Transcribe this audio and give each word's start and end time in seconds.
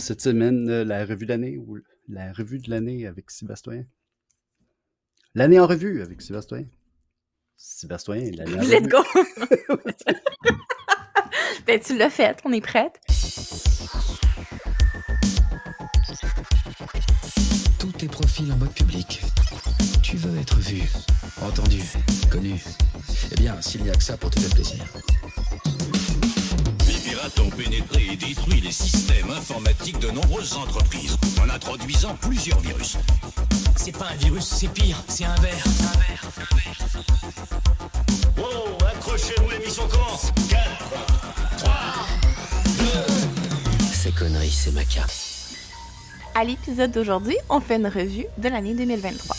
cette 0.00 0.20
semaine 0.20 0.68
euh, 0.68 0.84
la 0.84 1.04
revue 1.04 1.26
de 1.26 1.30
l'année 1.30 1.56
ou 1.58 1.78
la 2.08 2.32
revue 2.32 2.58
de 2.58 2.70
l'année 2.70 3.06
avec 3.06 3.30
Sébastien. 3.30 3.84
L'année 5.34 5.60
en 5.60 5.66
revue 5.66 6.02
avec 6.02 6.22
Sébastien. 6.22 6.64
Sébastien, 7.56 8.30
l'année 8.32 8.54
en 8.58 8.62
Let's 8.62 8.82
revue. 8.82 8.88
go! 8.88 9.02
ben, 11.66 11.80
tu 11.80 11.96
l'as 11.96 12.10
fait, 12.10 12.38
on 12.44 12.52
est 12.52 12.60
prête. 12.60 13.00
Tous 17.78 17.92
tes 17.92 18.08
profils 18.08 18.50
en 18.52 18.56
mode 18.56 18.72
public. 18.72 19.22
Tu 20.02 20.16
veux 20.16 20.36
être 20.38 20.58
vu, 20.58 20.82
entendu, 21.42 21.82
connu. 22.30 22.54
Eh 23.32 23.36
bien, 23.36 23.60
s'il 23.62 23.82
n'y 23.82 23.90
a 23.90 23.94
que 23.94 24.02
ça 24.02 24.16
pour 24.16 24.30
te 24.30 24.40
faire 24.40 24.50
plaisir. 24.50 24.84
Ont 27.38 27.50
pénétré 27.50 28.08
et 28.12 28.16
détruit 28.16 28.60
les 28.60 28.72
systèmes 28.72 29.30
informatiques 29.30 29.98
de 29.98 30.10
nombreuses 30.10 30.54
entreprises 30.54 31.16
en 31.42 31.48
introduisant 31.48 32.14
plusieurs 32.20 32.58
virus. 32.60 32.96
C'est 33.76 33.96
pas 33.96 34.08
un 34.12 34.16
virus, 34.16 34.44
c'est 34.44 34.68
pire, 34.68 35.02
c'est 35.08 35.24
un 35.24 35.34
verre. 35.36 35.64
Un 35.64 35.98
verre, 35.98 36.24
un 36.36 36.56
verre. 36.56 36.78
Wow, 38.36 38.86
accrochez-vous, 38.86 39.50
l'émission 39.50 39.88
commence 39.88 40.30
4, 40.50 40.60
Ces 43.92 44.12
conneries, 44.12 44.50
c'est 44.50 44.72
ma 44.72 44.84
carte. 44.84 45.12
À 46.34 46.44
l'épisode 46.44 46.90
d'aujourd'hui, 46.90 47.36
on 47.48 47.60
fait 47.60 47.76
une 47.76 47.86
revue 47.86 48.26
de 48.38 48.48
l'année 48.48 48.74
2023. 48.74 49.36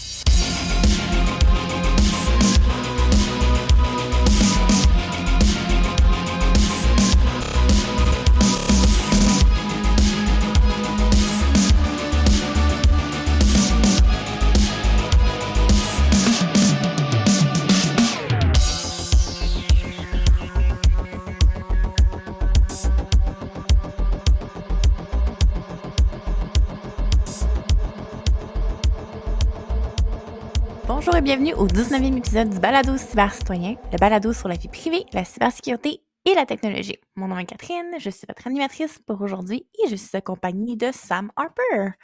Bonjour 30.93 31.15
et 31.15 31.21
bienvenue 31.21 31.53
au 31.53 31.67
19e 31.67 32.17
épisode 32.17 32.49
du 32.49 32.59
Balado 32.59 32.97
Cybercitoyen, 32.97 33.77
le 33.93 33.97
balado 33.97 34.33
sur 34.33 34.49
la 34.49 34.55
vie 34.55 34.67
privée, 34.67 35.05
la 35.13 35.23
cybersécurité 35.23 36.01
et 36.25 36.35
la 36.35 36.45
technologie. 36.45 36.97
Mon 37.15 37.29
nom 37.29 37.37
est 37.37 37.45
Catherine, 37.45 37.95
je 37.97 38.09
suis 38.09 38.27
votre 38.27 38.45
animatrice 38.45 38.99
pour 39.07 39.21
aujourd'hui 39.21 39.65
et 39.81 39.87
je 39.87 39.95
suis 39.95 40.17
accompagnée 40.17 40.75
de 40.75 40.89
Sam 40.91 41.31
Harper. 41.37 41.95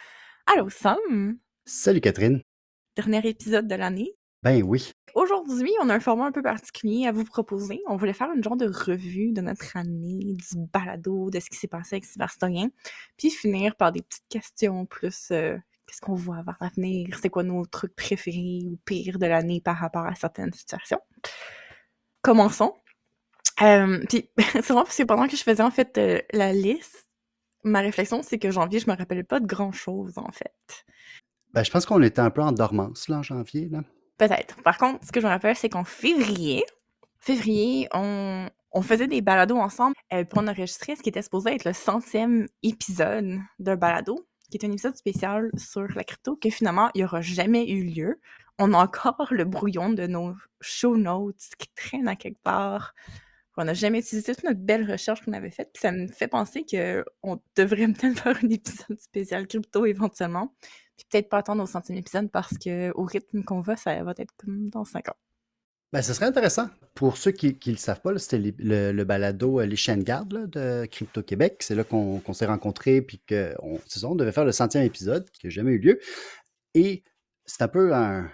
Allô 0.46 0.70
Sam, 0.70 1.38
Salut 1.66 2.00
Catherine. 2.00 2.42
dernier 2.96 3.28
épisode 3.28 3.68
de 3.68 3.76
l'année. 3.76 4.14
Ben 4.42 4.64
oui. 4.64 4.94
Aujourd'hui, 5.16 5.74
on 5.82 5.90
a 5.90 5.96
un 5.96 6.00
format 6.00 6.28
un 6.28 6.32
peu 6.32 6.42
particulier 6.42 7.08
à 7.08 7.12
vous 7.12 7.26
proposer. 7.26 7.82
On 7.88 7.98
voulait 7.98 8.14
faire 8.14 8.32
une 8.34 8.42
genre 8.42 8.56
de 8.56 8.68
revue 8.68 9.34
de 9.34 9.42
notre 9.42 9.76
année, 9.76 10.38
du 10.38 10.66
balado, 10.72 11.30
de 11.30 11.42
ce 11.42 11.50
qui 11.50 11.58
s'est 11.58 11.68
passé 11.68 11.96
avec 11.96 12.06
Cybercitoyen, 12.06 12.70
puis 13.18 13.32
finir 13.32 13.76
par 13.76 13.92
des 13.92 14.02
petites 14.02 14.30
questions 14.30 14.86
plus 14.86 15.28
euh, 15.32 15.58
qu'est-ce 15.88 16.02
qu'on 16.02 16.16
voit 16.16 16.42
vers 16.44 16.58
l'avenir, 16.62 17.18
c'est 17.22 17.30
quoi 17.30 17.44
nos 17.44 17.66
trucs 17.66 17.96
préférés 17.96 18.62
ou 18.66 18.78
pires 18.86 19.20
de 19.20 19.26
l'année 19.26 19.62
par 19.62 19.78
rapport 19.78 20.06
à 20.06 20.16
certaines 20.16 20.54
situations? 20.54 21.00
Commençons. 22.22 22.74
Euh, 23.62 24.04
puis 24.08 24.30
c'est 24.38 24.74
parce 24.74 24.96
que 24.96 25.04
pendant 25.04 25.28
que 25.28 25.36
je 25.36 25.44
faisais 25.44 25.64
en 25.64 25.72
fait 25.72 25.98
euh, 25.98 26.22
la 26.34 26.54
liste, 26.54 27.08
ma 27.64 27.80
réflexion 27.80 28.22
c'est 28.22 28.38
que 28.38 28.52
janvier, 28.52 28.80
je 28.80 28.90
me 28.90 28.96
rappelais 28.96 29.24
pas 29.24 29.40
de 29.40 29.48
grand 29.48 29.72
chose 29.72 30.18
en 30.18 30.32
fait. 30.32 30.86
Ben, 31.54 31.64
je 31.64 31.72
pense 31.72 31.86
qu'on 31.86 32.02
était 32.04 32.20
un 32.20 32.30
peu 32.30 32.42
en 32.42 32.52
dormance 32.52 33.08
là, 33.08 33.18
en 33.18 33.24
janvier. 33.24 33.70
Là. 33.70 33.82
Peut-être. 34.18 34.62
Par 34.64 34.78
contre, 34.78 35.06
ce 35.06 35.12
que 35.12 35.22
je 35.22 35.26
me 35.26 35.32
rappelle, 35.32 35.56
c'est 35.56 35.70
qu'en 35.70 35.84
février, 35.84 36.64
février, 37.20 37.88
on, 37.94 38.50
on 38.72 38.82
faisait 38.82 39.08
des 39.08 39.22
balados 39.22 39.58
ensemble 39.58 39.96
euh, 40.14 40.24
pour 40.26 40.40
enregistrer 40.40 40.96
ce 40.96 41.02
qui 41.02 41.10
était 41.10 41.22
supposé 41.22 41.56
être 41.56 41.66
le 41.66 41.74
centième 41.74 42.48
épisode 42.64 43.40
d'un 43.60 43.76
balado, 43.76 44.28
qui 44.50 44.58
est 44.58 44.66
un 44.66 44.72
épisode 44.72 44.96
spécial 44.96 45.50
sur 45.58 45.88
la 45.96 46.04
crypto, 46.04 46.36
que 46.36 46.50
finalement, 46.50 46.90
il 46.94 47.00
n'y 47.00 47.04
aura 47.06 47.22
jamais 47.22 47.70
eu 47.70 47.84
lieu. 47.84 48.20
On 48.60 48.74
a 48.74 48.78
encore 48.78 49.28
le 49.32 49.46
brouillon 49.46 49.90
de 49.92 50.08
nos 50.08 50.36
show 50.62 50.98
notes 50.98 51.50
qui 51.58 51.68
traînent 51.76 52.08
à 52.08 52.16
quelque 52.16 52.42
part. 52.42 52.94
On 53.60 53.66
n'a 53.66 53.74
jamais 53.74 54.00
utilisé 54.00 54.36
toute 54.36 54.44
notre 54.44 54.60
belle 54.60 54.90
recherche 54.90 55.26
qu'on 55.26 55.34
avait 55.34 55.50
faite. 55.50 55.72
Puis 55.74 55.82
ça 55.82 55.92
me 55.92 56.08
fait 56.08 56.28
penser 56.28 56.64
qu'on 56.64 57.42
devrait 57.56 57.88
peut-être 57.88 58.20
faire 58.24 58.38
un 58.44 58.50
épisode 58.50 59.00
spécial 59.00 59.48
crypto 59.48 59.86
éventuellement. 59.86 60.56
Puis 60.96 61.06
peut-être 61.10 61.30
pas 61.30 61.40
attendre 61.40 61.64
au 61.64 61.68
centième 61.68 61.98
épisode 61.98 62.32
parce 62.32 62.58
que 62.58 62.92
au 62.96 63.04
rythme 63.04 63.44
qu'on 63.44 63.62
va, 63.62 63.76
ça 63.76 64.04
va 64.04 64.14
être 64.18 64.34
comme 64.38 64.70
dans 64.70 64.86
cinq 64.86 65.10
ans. 65.10 65.18
Ben, 65.94 66.02
ce 66.02 66.14
serait 66.14 66.26
intéressant. 66.26 66.70
Pour 66.96 67.16
ceux 67.16 67.32
qui 67.32 67.58
ne 67.66 67.72
le 67.72 67.78
savent 67.78 68.02
pas, 68.02 68.18
c'était 68.18 68.54
le, 68.58 69.04
balado 69.04 69.62
euh, 69.62 69.66
Les 69.66 69.78
Chaînes 69.78 70.04
Gardes 70.04 70.50
de 70.50 70.86
Crypto 70.86 71.24
Québec. 71.24 71.58
C'est 71.62 71.76
là 71.76 71.86
qu'on 71.86 72.34
s'est 72.34 72.46
rencontrés, 72.46 73.02
puis 73.02 73.22
qu'on 73.28 73.80
on 74.04 74.16
devait 74.16 74.34
faire 74.34 74.44
le 74.44 74.52
centième 74.52 74.84
épisode, 74.84 75.30
qui 75.32 75.46
n'a 75.46 75.50
jamais 75.50 75.72
eu 75.72 75.80
lieu. 75.80 76.00
Et 76.74 77.04
c'est 77.46 77.62
un 77.62 77.70
peu 77.70 77.94
un, 77.94 78.30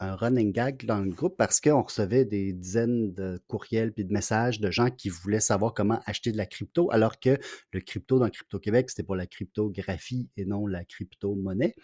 un 0.00 0.16
running 0.16 0.52
gag 0.52 0.84
dans 0.86 1.00
le 1.00 1.10
groupe 1.10 1.36
parce 1.36 1.60
qu'on 1.60 1.82
recevait 1.82 2.24
des 2.24 2.52
dizaines 2.52 3.12
de 3.12 3.38
courriels 3.46 3.92
puis 3.92 4.04
de 4.04 4.12
messages 4.12 4.58
de 4.58 4.70
gens 4.70 4.90
qui 4.90 5.10
voulaient 5.10 5.40
savoir 5.40 5.74
comment 5.74 6.00
acheter 6.06 6.32
de 6.32 6.38
la 6.38 6.46
crypto, 6.46 6.90
alors 6.90 7.20
que 7.20 7.38
le 7.72 7.80
crypto 7.80 8.18
dans 8.18 8.30
Crypto 8.30 8.58
Québec, 8.58 8.88
c'était 8.88 9.02
pour 9.02 9.16
la 9.16 9.26
cryptographie 9.26 10.30
et 10.36 10.46
non 10.46 10.66
la 10.66 10.84
crypto-monnaie. 10.84 11.74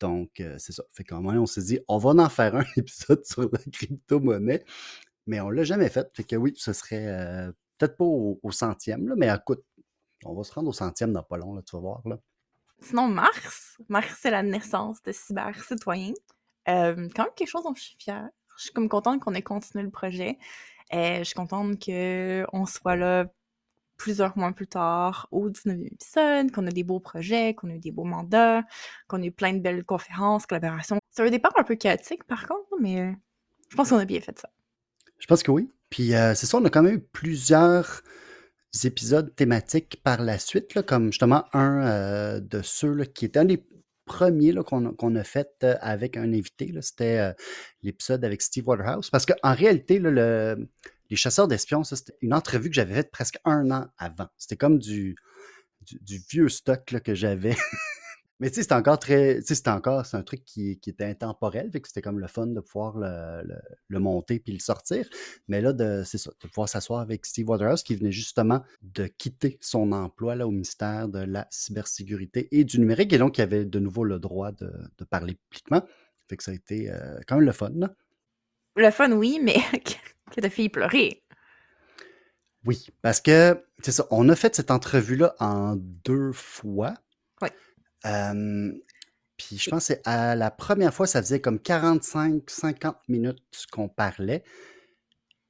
Donc, 0.00 0.40
euh, 0.40 0.56
c'est 0.58 0.72
ça. 0.72 0.84
Fait 0.92 1.04
qu'à 1.04 1.16
un 1.16 1.20
moment, 1.20 1.40
on 1.40 1.46
s'est 1.46 1.62
dit, 1.62 1.80
on 1.88 1.98
va 1.98 2.10
en 2.10 2.28
faire 2.28 2.54
un 2.54 2.64
épisode 2.76 3.24
sur 3.24 3.48
la 3.50 3.58
crypto-monnaie, 3.72 4.64
mais 5.26 5.40
on 5.40 5.50
l'a 5.50 5.64
jamais 5.64 5.88
fait. 5.88 6.08
Fait 6.14 6.24
que 6.24 6.36
oui, 6.36 6.54
ce 6.56 6.72
serait 6.72 7.06
euh, 7.06 7.52
peut-être 7.78 7.96
pas 7.96 8.04
au, 8.04 8.50
centième, 8.50 9.08
là, 9.08 9.14
mais 9.16 9.28
écoute, 9.28 9.64
on 10.24 10.34
va 10.34 10.44
se 10.44 10.52
rendre 10.52 10.68
au 10.68 10.72
centième 10.72 11.12
dans 11.12 11.22
pas 11.22 11.36
long, 11.36 11.54
là, 11.54 11.62
tu 11.62 11.76
vas 11.76 11.80
voir. 11.80 12.02
Là. 12.06 12.18
Sinon, 12.80 13.08
mars, 13.08 13.76
mars, 13.88 14.18
c'est 14.20 14.30
la 14.30 14.42
naissance 14.42 15.02
de 15.02 15.12
Cyber 15.12 15.62
Citoyen. 15.62 16.12
Euh, 16.68 17.08
quand 17.14 17.24
même 17.24 17.32
quelque 17.34 17.48
chose 17.48 17.64
dont 17.64 17.74
je 17.74 17.82
suis 17.82 17.96
fière. 17.98 18.28
Je 18.56 18.64
suis 18.64 18.72
comme 18.72 18.88
contente 18.88 19.20
qu'on 19.20 19.34
ait 19.34 19.42
continué 19.42 19.84
le 19.84 19.90
projet. 19.90 20.38
Je 20.92 21.22
suis 21.22 21.34
contente 21.34 21.78
qu'on 21.84 22.66
soit 22.66 22.96
là 22.96 23.26
plusieurs 23.98 24.38
mois 24.38 24.52
plus 24.52 24.66
tard 24.68 25.28
au 25.30 25.50
19e 25.50 25.86
épisode, 25.92 26.50
qu'on 26.52 26.66
a 26.66 26.70
des 26.70 26.84
beaux 26.84 27.00
projets, 27.00 27.54
qu'on 27.54 27.68
a 27.68 27.74
eu 27.74 27.78
des 27.78 27.90
beaux 27.90 28.04
mandats, 28.04 28.62
qu'on 29.08 29.20
a 29.20 29.26
eu 29.26 29.32
plein 29.32 29.52
de 29.52 29.58
belles 29.58 29.84
conférences, 29.84 30.46
collaborations. 30.46 30.98
C'est 31.10 31.26
un 31.26 31.30
départ 31.30 31.52
un 31.58 31.64
peu 31.64 31.74
chaotique 31.74 32.24
par 32.24 32.46
contre, 32.46 32.68
mais 32.80 33.00
euh, 33.00 33.12
je 33.68 33.76
pense 33.76 33.90
qu'on 33.90 33.98
a 33.98 34.04
bien 34.06 34.20
fait 34.20 34.38
ça. 34.38 34.48
Je 35.18 35.26
pense 35.26 35.42
que 35.42 35.50
oui. 35.50 35.68
Puis 35.90 36.14
euh, 36.14 36.34
c'est 36.34 36.46
ça, 36.46 36.58
on 36.58 36.64
a 36.64 36.70
quand 36.70 36.82
même 36.82 36.94
eu 36.94 37.00
plusieurs 37.00 38.02
épisodes 38.84 39.34
thématiques 39.34 40.00
par 40.04 40.22
la 40.22 40.38
suite, 40.38 40.74
là, 40.74 40.82
comme 40.82 41.06
justement 41.06 41.44
un 41.52 41.86
euh, 41.86 42.40
de 42.40 42.62
ceux 42.62 42.92
là, 42.94 43.04
qui 43.04 43.24
était 43.24 43.40
un 43.40 43.46
des 43.46 43.64
premiers 44.04 44.54
qu'on 44.64 45.16
a, 45.16 45.20
a 45.20 45.24
fait 45.24 45.66
avec 45.82 46.16
un 46.16 46.32
invité. 46.32 46.72
C'était 46.80 47.34
l'épisode 47.82 48.24
avec 48.24 48.40
Steve 48.40 48.66
Waterhouse. 48.66 49.10
Parce 49.10 49.26
qu'en 49.26 49.54
réalité, 49.54 49.98
là, 49.98 50.10
le- 50.10 50.68
les 51.10 51.16
chasseurs 51.16 51.48
d'espions, 51.48 51.84
ça, 51.84 51.96
c'était 51.96 52.16
une 52.20 52.34
entrevue 52.34 52.68
que 52.68 52.74
j'avais 52.74 52.94
faite 52.94 53.10
presque 53.10 53.38
un 53.44 53.70
an 53.70 53.86
avant. 53.98 54.28
C'était 54.36 54.56
comme 54.56 54.78
du, 54.78 55.16
vieux 56.30 56.48
stock 56.48 56.84
que 56.84 57.14
j'avais. 57.14 57.56
Mais 58.40 58.50
tu 58.50 58.56
sais, 58.56 58.62
c'était 58.62 58.74
encore 58.74 59.00
très. 59.00 59.40
Tu 59.42 59.54
encore. 59.68 60.06
C'est 60.06 60.16
un 60.16 60.22
truc 60.22 60.44
qui, 60.44 60.78
était 60.86 61.04
intemporel. 61.04 61.72
Que 61.72 61.88
c'était 61.88 62.02
comme 62.02 62.20
le 62.20 62.28
fun 62.28 62.46
de 62.46 62.60
pouvoir 62.60 62.96
le, 62.96 63.98
monter 63.98 64.38
puis 64.38 64.52
le 64.52 64.60
sortir. 64.60 65.08
Mais 65.48 65.60
là, 65.60 65.72
c'est 66.04 66.18
ça, 66.18 66.30
de 66.40 66.46
pouvoir 66.46 66.68
s'asseoir 66.68 67.00
avec 67.00 67.26
Steve 67.26 67.48
Waterhouse 67.48 67.82
qui 67.82 67.96
venait 67.96 68.12
justement 68.12 68.62
de 68.82 69.08
quitter 69.08 69.58
son 69.60 69.90
emploi 69.90 70.36
là, 70.36 70.46
au 70.46 70.52
ministère 70.52 71.08
de 71.08 71.18
la 71.18 71.48
cybersécurité 71.50 72.48
et 72.52 72.62
du 72.62 72.78
numérique. 72.78 73.12
Et 73.12 73.18
donc, 73.18 73.38
il 73.38 73.42
avait 73.42 73.64
de 73.64 73.78
nouveau 73.80 74.04
le 74.04 74.20
droit 74.20 74.52
de, 74.52 74.72
de 74.98 75.04
parler 75.04 75.36
publiquement. 75.50 75.82
Fait 76.28 76.36
que 76.36 76.44
ça 76.44 76.52
a 76.52 76.54
été 76.54 76.92
euh, 76.92 77.18
quand 77.26 77.36
même 77.36 77.46
le 77.46 77.52
fun. 77.52 77.72
là. 77.74 77.92
Le 78.76 78.90
fun, 78.92 79.10
oui, 79.10 79.40
mais 79.42 79.56
que 80.28 80.48
filles 80.48 80.68
pleurer. 80.68 81.22
Oui, 82.64 82.88
parce 83.02 83.20
que 83.20 83.64
c'est 83.82 83.92
ça, 83.92 84.06
on 84.10 84.28
a 84.28 84.36
fait 84.36 84.54
cette 84.56 84.70
entrevue-là 84.70 85.34
en 85.38 85.76
deux 85.76 86.32
fois. 86.32 86.94
Euh, 88.06 88.72
puis 89.36 89.58
je 89.58 89.70
pense 89.70 89.88
que 89.88 89.94
à 90.04 90.36
la 90.36 90.50
première 90.50 90.94
fois, 90.94 91.06
ça 91.06 91.20
faisait 91.20 91.40
comme 91.40 91.56
45-50 91.56 92.94
minutes 93.08 93.66
qu'on 93.72 93.88
parlait. 93.88 94.44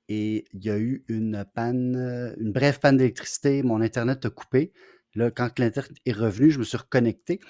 Et 0.08 0.46
il 0.54 0.64
y 0.64 0.70
a 0.70 0.78
eu 0.78 1.04
une 1.08 1.44
panne, 1.54 2.34
une 2.38 2.52
brève 2.52 2.78
panne 2.80 2.96
d'électricité, 2.96 3.62
mon 3.62 3.80
Internet 3.80 4.24
a 4.24 4.30
coupé. 4.30 4.72
Là, 5.14 5.30
quand 5.30 5.58
l'Internet 5.58 5.98
est 6.06 6.12
revenu, 6.12 6.50
je 6.50 6.58
me 6.58 6.64
suis 6.64 6.78
reconnecté. 6.78 7.40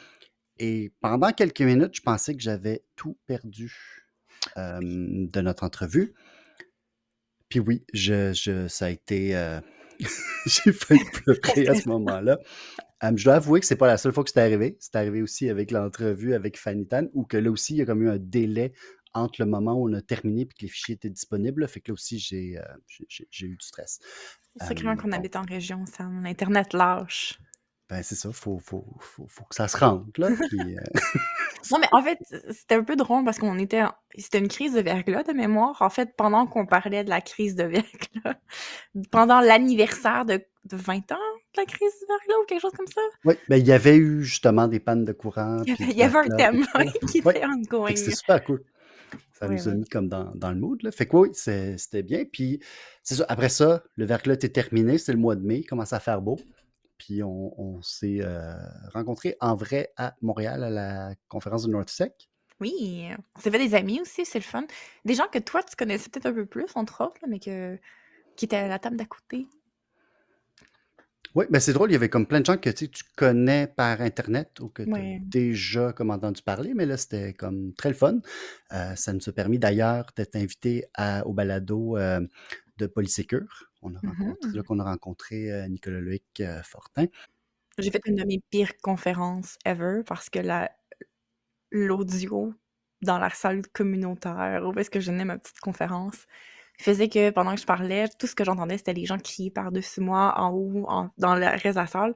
Et 0.59 0.93
pendant 1.01 1.31
quelques 1.33 1.61
minutes, 1.61 1.95
je 1.95 2.03
pensais 2.03 2.35
que 2.35 2.41
j'avais 2.41 2.85
tout 2.97 3.17
perdu 3.27 3.73
euh, 4.57 4.81
de 4.81 5.41
notre 5.41 5.65
entrevue. 5.65 6.15
Puis 7.49 7.61
oui, 7.61 7.85
je, 7.93 8.33
je- 8.33 8.69
ça 8.69 8.87
a 8.87 8.91
été. 8.91 9.37
euh, 9.37 9.61
J'ai 10.47 10.73
failli 10.73 11.00
pleurer 11.12 11.69
à 11.69 11.75
ce 11.75 11.89
moment-là. 11.89 12.39
Euh, 13.05 13.12
je 13.17 13.25
dois 13.25 13.35
avouer 13.37 13.61
que 13.61 13.67
c'est 13.67 13.77
pas 13.77 13.87
la 13.87 13.97
seule 13.99 14.12
fois 14.12 14.25
que 14.25 14.31
c'est 14.31 14.41
arrivé. 14.41 14.77
C'est 14.81 14.97
arrivé 14.97 15.23
aussi 15.23 15.49
avec 15.49 15.71
l'entrevue 15.71 16.35
avec 16.35 16.59
Fanny 16.59 16.87
Tan, 16.87 17.06
où 17.15 17.25
que 17.25 17.37
là 17.37 17.50
aussi, 17.50 17.75
il 17.75 17.79
y 17.79 17.83
a 17.83 17.87
comme 17.87 18.03
eu 18.03 18.11
un 18.11 18.19
délai 18.19 18.73
entre 19.15 19.41
le 19.41 19.47
moment 19.47 19.75
où 19.75 19.89
on 19.89 19.93
a 19.95 20.03
terminé 20.03 20.43
et 20.43 20.47
que 20.47 20.53
les 20.62 20.69
fichiers 20.69 20.95
étaient 20.95 21.11
disponibles. 21.11 21.67
Fait 21.69 21.81
que 21.81 21.91
là 21.91 21.95
aussi, 21.95 22.19
j'ai 22.19 22.59
euh, 22.59 22.62
eu 23.43 23.56
du 23.56 23.67
stress. 23.67 23.99
C'est 24.61 24.75
quand 24.75 24.97
qu'on 24.97 25.12
habite 25.12 25.37
en 25.37 25.43
région, 25.43 25.85
ça, 25.87 26.05
mon 26.05 26.25
Internet 26.25 26.73
lâche. 26.73 27.39
Ben, 27.88 28.02
c'est 28.02 28.17
ça, 28.17 28.31
faut, 28.32 28.58
faut, 28.58 28.85
faut, 29.00 29.26
faut 29.29 29.44
que 29.44 29.55
ça 29.55 29.67
se 29.67 29.76
rentre, 29.79 30.20
là. 30.20 30.29
puis, 30.50 30.76
euh, 30.76 30.81
Non, 31.73 31.79
mais 31.81 31.88
en 31.93 32.02
fait, 32.02 32.19
c'était 32.50 32.75
un 32.76 32.85
peu 32.85 32.96
drôle 32.96 33.25
parce 33.25 33.38
qu'on 33.38 33.58
était. 33.58 33.82
C'était 34.17 34.38
une 34.38 34.49
crise 34.49 34.75
de 34.75 34.81
verglas 34.81 35.23
de 35.25 35.32
mémoire. 35.32 35.81
En 35.81 35.90
fait, 35.90 36.14
pendant 36.17 36.46
qu'on 36.46 36.67
parlait 36.67 37.02
de 37.05 37.11
la 37.11 37.20
crise 37.20 37.55
de 37.56 37.64
verglas, 37.64 38.37
pendant 39.11 39.40
l'anniversaire 39.40 40.25
de, 40.25 40.44
de 40.64 40.76
20 40.76 41.12
ans 41.12 41.17
de 41.55 41.61
la 41.61 41.64
crise 41.64 41.93
de 42.02 42.06
verglas 42.06 42.35
ou 42.43 42.46
quelque 42.46 42.61
chose 42.61 42.73
comme 42.76 42.87
ça, 42.87 43.00
oui, 43.25 43.35
ben, 43.49 43.56
il 43.56 43.67
y 43.67 43.73
avait 43.73 43.96
eu 43.96 44.23
justement 44.23 44.69
des 44.69 44.81
pannes 44.81 45.05
de 45.05 45.12
courant. 45.12 45.62
il 45.67 45.70
y 45.70 45.73
avait, 45.73 45.87
de 45.87 45.93
il 45.93 45.96
y 45.99 46.02
avait 46.02 46.19
un 46.19 46.29
thème 46.37 46.64
qui 47.11 47.19
était 47.19 47.44
ongoing. 47.46 47.96
C'est 47.96 48.14
super 48.14 48.44
cool. 48.44 48.62
Ça 49.32 49.49
Oui, 49.49 49.55
nous 49.55 49.69
a 49.69 49.73
oui. 49.73 49.79
mis 49.79 49.85
comme 49.87 50.08
dans, 50.08 50.32
dans 50.35 50.50
le 50.50 50.56
mood. 50.58 50.82
Là. 50.82 50.90
Fait 50.93 51.06
que 51.06 51.17
oui, 51.17 51.31
c'était 51.32 52.02
bien. 52.02 52.25
Puis 52.31 52.61
c'est 53.02 53.14
ça. 53.17 53.25
Après 53.29 53.49
ça, 53.49 53.82
le 53.96 54.05
verglas 54.05 54.35
était 54.35 54.49
terminé. 54.50 54.99
C'était 54.99 55.12
le 55.12 55.19
mois 55.19 55.37
de 55.37 55.43
mai. 55.44 55.61
Il 55.61 55.67
commençait 55.67 55.96
à 55.96 56.00
faire 56.00 56.20
beau. 56.20 56.38
Puis 56.99 57.23
on, 57.23 57.59
on 57.61 57.81
s'est 57.83 58.19
euh, 58.21 58.53
rencontrés 58.93 59.37
en 59.41 59.55
vrai 59.55 59.93
à 59.97 60.15
Montréal 60.21 60.65
à 60.65 60.71
la 60.71 61.15
conférence 61.29 61.65
de 61.65 61.71
NorthSec. 61.71 62.29
Oui, 62.61 63.09
on 63.37 63.41
s'est 63.41 63.50
fait 63.53 63.59
des 63.69 63.75
amis 63.77 64.00
aussi, 64.00 64.25
c'est 64.25 64.39
le 64.41 64.45
fun. 64.45 64.65
Des 65.05 65.15
gens 65.15 65.29
que 65.33 65.39
toi, 65.39 65.62
tu 65.62 65.77
connaissais 65.77 66.11
peut-être 66.11 66.27
un 66.27 66.33
peu 66.33 66.45
plus, 66.45 66.67
entre 66.75 67.05
autres, 67.05 67.21
mais 67.29 67.39
que, 67.39 67.79
qui 68.37 68.47
étaient 68.47 68.56
à 68.56 68.67
la 68.67 68.81
table 68.81 68.97
d'à 68.97 69.05
côté. 69.05 69.47
Oui, 71.35 71.45
ben 71.50 71.61
c'est 71.61 71.73
drôle. 71.75 71.91
Il 71.91 71.93
y 71.93 71.97
avait 71.97 72.09
comme 72.09 72.27
plein 72.27 72.41
de 72.41 72.47
gens 72.47 72.56
que 72.56 72.71
tu 72.71 72.87
sais, 72.87 72.89
tu 72.89 73.05
connais 73.15 73.67
par 73.69 74.00
Internet 74.00 74.59
ou 74.61 74.69
que 74.71 74.83
tu 74.83 74.91
as 74.91 74.93
Ouais. 74.95 75.21
déjà 75.23 75.93
comme 75.93 76.11
entendu 76.11 76.43
parler. 76.43 76.73
Mais 76.75 76.87
là, 76.87 76.97
c'était 76.97 77.33
comme 77.35 77.75
très 77.75 77.91
le 77.91 77.95
fun. 77.95 78.19
Euh, 78.73 78.97
ça 78.97 79.12
nous 79.12 79.29
a 79.29 79.33
permis 79.33 79.59
d'ailleurs 79.59 80.06
d'être 80.17 80.35
invités 80.37 80.87
à- 80.95 81.25
au 81.27 81.33
balado 81.35 81.97
euh, 81.97 82.27
de 82.79 82.87
Polysécure. 82.87 83.68
On 83.83 83.95
a 83.95 83.99
rencontré, 84.01 84.49
Mhm. 84.49 84.57
là 84.57 84.63
qu'on 84.63 84.79
a 84.81 84.85
rencontré 84.85 85.53
euh, 85.53 85.69
Nicolas 85.69 86.01
Loïc 86.01 86.25
euh, 86.41 86.63
Fortin. 86.63 87.07
J'ai 87.79 87.91
fait 87.91 88.01
une 88.07 88.17
de 88.17 88.25
mes 88.25 88.41
pires 88.51 88.77
conférences 88.83 89.57
ever 89.65 90.03
parce 90.07 90.31
que 90.31 90.41
la 90.41 90.71
l'audio 91.71 92.55
dans 93.03 93.19
la 93.19 93.31
salle 93.31 93.63
communautaire 93.73 94.63
où 94.67 94.79
est-ce 94.79 94.91
que 94.91 95.01
je 95.01 95.11
donnais 95.11 95.25
ma 95.25 95.39
petite 95.39 95.61
conférence 95.61 96.27
faisait 96.81 97.09
que 97.09 97.31
pendant 97.31 97.55
que 97.55 97.61
je 97.61 97.67
parlais, 97.67 98.09
tout 98.19 98.27
ce 98.29 98.35
que 98.37 98.45
j'entendais, 98.45 98.79
c'était 98.79 98.93
les 98.95 99.05
gens 99.05 99.19
crier 99.19 99.51
par-dessus 99.51 100.01
moi, 100.01 100.35
en 100.41 100.53
haut, 100.53 100.85
en- 100.89 101.11
dans 101.19 101.35
le 101.35 101.47
reste 101.47 101.67
de 101.67 101.75
la 101.75 101.87
salle. 101.89 102.15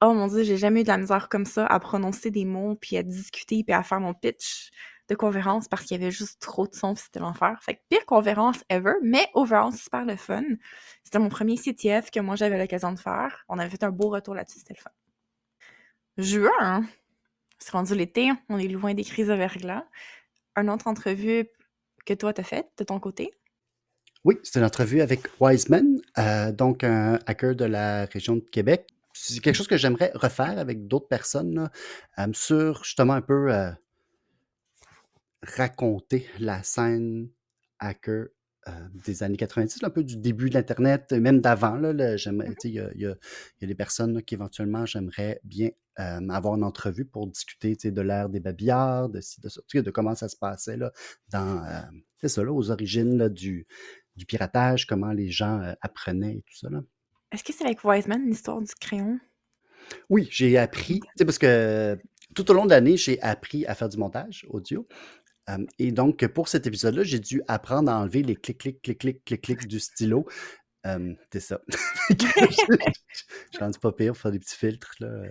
Oh 0.00 0.14
mon 0.14 0.26
dieu, 0.26 0.42
j'ai 0.42 0.56
jamais 0.56 0.80
eu 0.80 0.82
de 0.82 0.88
la 0.88 0.98
misère 0.98 1.28
comme 1.28 1.44
ça 1.46 1.64
à 1.66 1.78
prononcer 1.78 2.30
des 2.32 2.44
mots, 2.44 2.74
puis 2.74 2.96
à 2.96 3.02
discuter, 3.04 3.62
puis 3.62 3.72
à 3.72 3.82
faire 3.84 4.00
mon 4.00 4.14
pitch 4.14 4.70
de 5.14 5.68
parce 5.68 5.84
qu'il 5.84 5.98
y 5.98 6.02
avait 6.02 6.10
juste 6.10 6.40
trop 6.40 6.66
de 6.66 6.74
son, 6.74 6.94
puis 6.94 7.04
c'était 7.04 7.20
l'enfer. 7.20 7.58
Fait 7.62 7.74
que 7.74 7.80
pire 7.88 8.04
conférence 8.06 8.64
ever, 8.68 8.94
mais 9.02 9.26
overall, 9.34 9.72
super 9.72 10.04
le 10.04 10.16
fun. 10.16 10.42
C'était 11.04 11.18
mon 11.18 11.28
premier 11.28 11.56
CTF 11.56 12.10
que 12.10 12.20
moi 12.20 12.36
j'avais 12.36 12.58
l'occasion 12.58 12.92
de 12.92 12.98
faire. 12.98 13.44
On 13.48 13.58
avait 13.58 13.70
fait 13.70 13.84
un 13.84 13.90
beau 13.90 14.08
retour 14.08 14.34
là-dessus, 14.34 14.58
c'était 14.58 14.74
le 14.74 14.82
fun. 14.82 14.90
Juin, 16.18 16.50
hein? 16.60 16.84
c'est 17.58 17.72
rendu 17.72 17.94
l'été, 17.94 18.30
on 18.48 18.58
est 18.58 18.68
loin 18.68 18.94
des 18.94 19.04
crises 19.04 19.28
de 19.28 19.34
verglas. 19.34 19.84
Une 20.56 20.68
autre 20.68 20.86
entrevue 20.88 21.48
que 22.04 22.14
toi 22.14 22.32
t'as 22.32 22.42
faite 22.42 22.68
de 22.78 22.84
ton 22.84 23.00
côté? 23.00 23.32
Oui, 24.24 24.36
c'était 24.42 24.60
une 24.60 24.66
entrevue 24.66 25.00
avec 25.00 25.28
Wiseman, 25.40 26.00
euh, 26.18 26.52
donc 26.52 26.84
un 26.84 27.18
hacker 27.26 27.56
de 27.56 27.64
la 27.64 28.04
région 28.04 28.36
de 28.36 28.40
Québec. 28.40 28.86
C'est 29.14 29.40
quelque 29.40 29.56
chose 29.56 29.66
que 29.66 29.76
j'aimerais 29.76 30.12
refaire 30.14 30.58
avec 30.58 30.86
d'autres 30.86 31.08
personnes 31.08 31.70
euh, 32.18 32.26
sur 32.32 32.84
justement 32.84 33.14
un 33.14 33.20
peu 33.20 33.52
euh, 33.52 33.70
raconter 35.42 36.26
la 36.38 36.62
scène 36.62 37.28
hacker 37.78 38.26
euh, 38.68 38.72
des 39.04 39.24
années 39.24 39.36
90, 39.36 39.82
là, 39.82 39.88
un 39.88 39.90
peu 39.90 40.04
du 40.04 40.16
début 40.16 40.48
de 40.48 40.54
l'Internet, 40.54 41.12
euh, 41.12 41.20
même 41.20 41.40
d'avant. 41.40 41.74
là, 41.74 42.16
sais, 42.16 42.30
Il 42.68 42.70
y, 42.70 42.74
y 42.74 42.78
a- 42.80 42.92
il 42.94 43.02
y 43.60 43.64
a 43.64 43.66
des 43.66 43.74
personnes 43.74 44.14
là, 44.14 44.22
qui 44.22 44.34
éventuellement 44.34 44.86
j'aimerais 44.86 45.40
bien 45.42 45.70
euh, 45.98 46.28
avoir 46.28 46.54
une 46.54 46.62
entrevue 46.64 47.04
pour 47.04 47.26
discuter 47.26 47.74
de 47.74 48.00
l'ère 48.00 48.28
des 48.28 48.38
babillards, 48.40 49.08
de, 49.08 49.20
de, 49.80 49.90
comment 49.90 50.14
ça 50.14 50.28
se 50.28 50.36
passait 50.36 50.76
là, 50.76 50.92
dans, 51.28 51.64
euh, 51.64 52.28
ça, 52.28 52.42
aux 52.44 52.70
origines 52.70 53.18
là, 53.18 53.28
du, 53.28 53.66
du 54.16 54.26
piratage, 54.26 54.86
comment 54.86 55.12
les 55.12 55.30
gens 55.30 55.74
apprenaient 55.80 56.36
et 56.36 56.42
tout 56.42 56.56
ça. 56.56 56.68
Est-ce 57.32 57.42
que 57.44 57.52
c'est 57.52 57.64
avec 57.64 57.82
Wiseman 57.84 58.24
l'histoire 58.26 58.60
du 58.60 58.72
crayon? 58.80 59.18
Oui, 60.08 60.28
j'ai 60.30 60.56
appris, 60.58 61.00
tu 61.00 61.08
sais, 61.16 61.24
parce 61.24 61.38
que 61.38 61.98
tout 62.34 62.50
au 62.50 62.54
long 62.54 62.64
de 62.64 62.70
l'année, 62.70 62.96
j'ai 62.96 63.20
appris 63.22 63.66
à 63.66 63.74
faire 63.74 63.88
du 63.88 63.98
montage 63.98 64.46
audio. 64.48 64.86
Euh, 65.50 65.64
et 65.78 65.92
donc, 65.92 66.26
pour 66.28 66.48
cet 66.48 66.66
épisode-là, 66.66 67.02
j'ai 67.02 67.18
dû 67.18 67.42
apprendre 67.48 67.90
à 67.90 67.98
enlever 67.98 68.22
les 68.22 68.36
clics, 68.36 68.58
clics, 68.58 68.82
clics, 68.82 68.98
clics, 68.98 69.24
clics, 69.24 69.40
clics 69.40 69.66
du 69.66 69.80
stylo. 69.80 70.26
Euh, 70.86 71.14
c'est 71.32 71.40
ça. 71.40 71.60
Je 72.10 73.58
rendu 73.58 73.78
pas 73.78 73.92
pire 73.92 74.12
pour 74.12 74.22
faire 74.22 74.32
des 74.32 74.38
petits 74.38 74.56
filtres. 74.56 74.94
Là. 75.00 75.22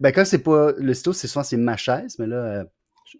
Ben, 0.00 0.12
quand 0.12 0.24
c'est 0.24 0.42
pas 0.42 0.72
le 0.76 0.94
stylo, 0.94 1.12
c'est 1.12 1.28
souvent 1.28 1.44
c'est 1.44 1.56
ma 1.56 1.76
chaise, 1.76 2.16
mais 2.18 2.26
là, 2.26 2.36
euh, 2.36 2.64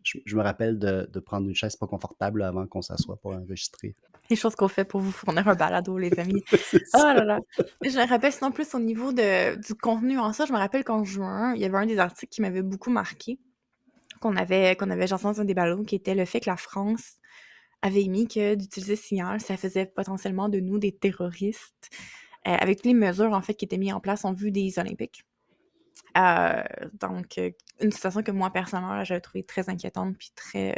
je, 0.03 0.19
je 0.25 0.37
me 0.37 0.43
rappelle 0.43 0.79
de, 0.79 1.09
de 1.13 1.21
prendre 1.21 1.49
une 1.49 1.55
chaise 1.55 1.77
pas 1.77 1.87
confortable 1.87 2.43
avant 2.43 2.67
qu'on 2.67 2.83
s'assoie 2.83 3.17
pour 3.17 3.33
enregistrer. 3.33 3.95
Les 4.29 4.37
choses 4.37 4.55
qu'on 4.55 4.69
fait 4.69 4.85
pour 4.85 5.01
vous 5.01 5.11
fournir 5.11 5.47
un 5.49 5.55
balado, 5.55 5.99
les 5.99 6.17
amis. 6.19 6.45
Oh 6.95 6.99
là 6.99 7.25
là. 7.25 7.41
Je 7.83 7.99
me 7.99 8.09
rappelle 8.09 8.33
sinon 8.33 8.53
plus 8.53 8.75
au 8.75 8.79
niveau 8.79 9.13
de, 9.13 9.57
du 9.57 9.75
contenu 9.75 10.19
en 10.19 10.33
ça. 10.33 10.47
Je 10.47 10.53
me 10.53 10.59
rappelle 10.59 10.85
qu'en 10.85 11.05
juin, 11.05 11.55
il 11.55 11.61
y 11.61 11.65
avait 11.65 11.79
un 11.79 11.87
des 11.87 11.99
articles 11.99 12.33
qui 12.33 12.41
m'avait 12.41 12.63
beaucoup 12.63 12.91
marqué, 12.91 13.39
qu'on 14.21 14.37
avait, 14.37 14.77
qu'on 14.77 14.91
avait 14.91 15.07
dans 15.07 15.41
un 15.41 15.45
des 15.45 15.55
ballons, 15.55 15.83
qui 15.83 15.97
était 15.97 16.15
le 16.15 16.25
fait 16.25 16.41
que 16.41 16.51
la 16.51 16.57
France 16.57 17.19
avait 17.83 18.07
mis 18.07 18.29
que 18.29 18.55
d'utiliser 18.55 18.97
Signal, 18.97 19.41
ça 19.41 19.57
faisait 19.57 19.87
potentiellement 19.87 20.49
de 20.49 20.61
nous 20.61 20.79
des 20.79 20.93
terroristes, 20.93 21.91
euh, 22.47 22.55
avec 22.55 22.85
les 22.85 22.95
mesures 22.95 23.33
en 23.33 23.43
fait 23.43 23.55
qui 23.55 23.65
étaient 23.65 23.79
mises 23.79 23.93
en 23.93 24.01
place 24.01 24.25
en 24.25 24.33
vue 24.33 24.51
des 24.51 24.79
Olympiques. 24.79 25.25
Euh, 26.19 26.63
donc, 26.95 27.39
euh, 27.39 27.51
une 27.81 27.93
situation 27.93 28.23
que 28.23 28.33
moi 28.33 28.51
personnellement, 28.51 29.05
j'avais 29.05 29.21
trouvé 29.21 29.45
très 29.45 29.69
inquiétante 29.69 30.17
puis 30.19 30.31
très. 30.35 30.77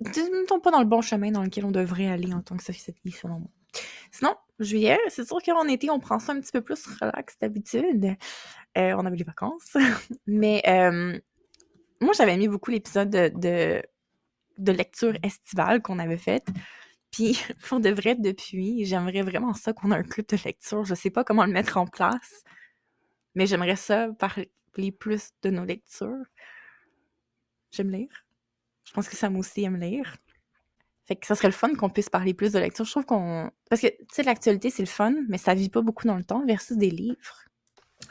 Ne 0.00 0.46
tombe 0.46 0.62
pas 0.62 0.70
dans 0.70 0.78
le 0.78 0.86
bon 0.86 1.00
chemin 1.00 1.30
dans 1.30 1.42
lequel 1.42 1.64
on 1.64 1.72
devrait 1.72 2.06
aller 2.06 2.32
en 2.32 2.40
tant 2.40 2.56
que 2.56 2.62
société, 2.62 3.10
selon 3.10 3.40
moi. 3.40 3.50
Sinon, 4.12 4.34
juillet, 4.60 4.98
c'est 5.08 5.26
sûr 5.26 5.38
qu'en 5.44 5.66
été, 5.66 5.90
on 5.90 5.98
prend 5.98 6.18
ça 6.18 6.32
un 6.32 6.40
petit 6.40 6.52
peu 6.52 6.60
plus 6.60 6.86
relax 7.00 7.36
d'habitude. 7.38 8.16
On 8.76 9.04
avait 9.06 9.16
les 9.16 9.24
vacances. 9.24 9.76
Mais 10.26 10.62
moi, 12.00 12.12
j'avais 12.12 12.34
aimé 12.34 12.48
beaucoup 12.48 12.70
l'épisode 12.70 13.10
de, 13.10 13.82
de, 14.58 14.72
lecture 14.72 15.14
estivale 15.22 15.82
qu'on 15.82 15.98
avait 15.98 16.18
fait. 16.18 16.46
Puis, 17.10 17.40
pour 17.68 17.80
de 17.80 17.90
vrai, 17.90 18.14
depuis, 18.14 18.84
j'aimerais 18.84 19.22
vraiment 19.22 19.54
ça 19.54 19.72
qu'on 19.72 19.92
ait 19.92 19.96
un 19.96 20.02
club 20.02 20.26
de 20.26 20.38
lecture. 20.44 20.84
Je 20.84 20.94
sais 20.94 21.10
pas 21.10 21.24
comment 21.24 21.44
le 21.44 21.52
mettre 21.52 21.76
en 21.76 21.86
place, 21.86 22.44
mais 23.34 23.46
j'aimerais 23.46 23.76
ça 23.76 24.08
parler 24.18 24.92
plus 24.98 25.30
de 25.42 25.50
nos 25.50 25.64
lectures. 25.64 26.24
J'aime 27.70 27.90
lire. 27.90 28.24
Je 28.84 28.92
pense 28.92 29.08
que 29.08 29.16
Sam 29.16 29.36
aussi 29.36 29.64
aime 29.64 29.76
lire. 29.76 30.16
Fait 31.06 31.16
que 31.16 31.26
ça 31.26 31.34
serait 31.34 31.48
le 31.48 31.54
fun 31.54 31.74
qu'on 31.74 31.90
puisse 31.90 32.10
parler 32.10 32.34
plus 32.34 32.52
de 32.52 32.58
lecture. 32.58 32.84
Je 32.84 32.90
trouve 32.90 33.06
qu'on. 33.06 33.50
Parce 33.70 33.80
que, 33.80 33.88
tu 33.88 34.06
sais, 34.12 34.22
l'actualité, 34.22 34.70
c'est 34.70 34.82
le 34.82 34.88
fun, 34.88 35.14
mais 35.28 35.38
ça 35.38 35.54
vit 35.54 35.70
pas 35.70 35.82
beaucoup 35.82 36.06
dans 36.06 36.16
le 36.16 36.24
temps 36.24 36.44
versus 36.46 36.76
des 36.76 36.90
livres. 36.90 37.47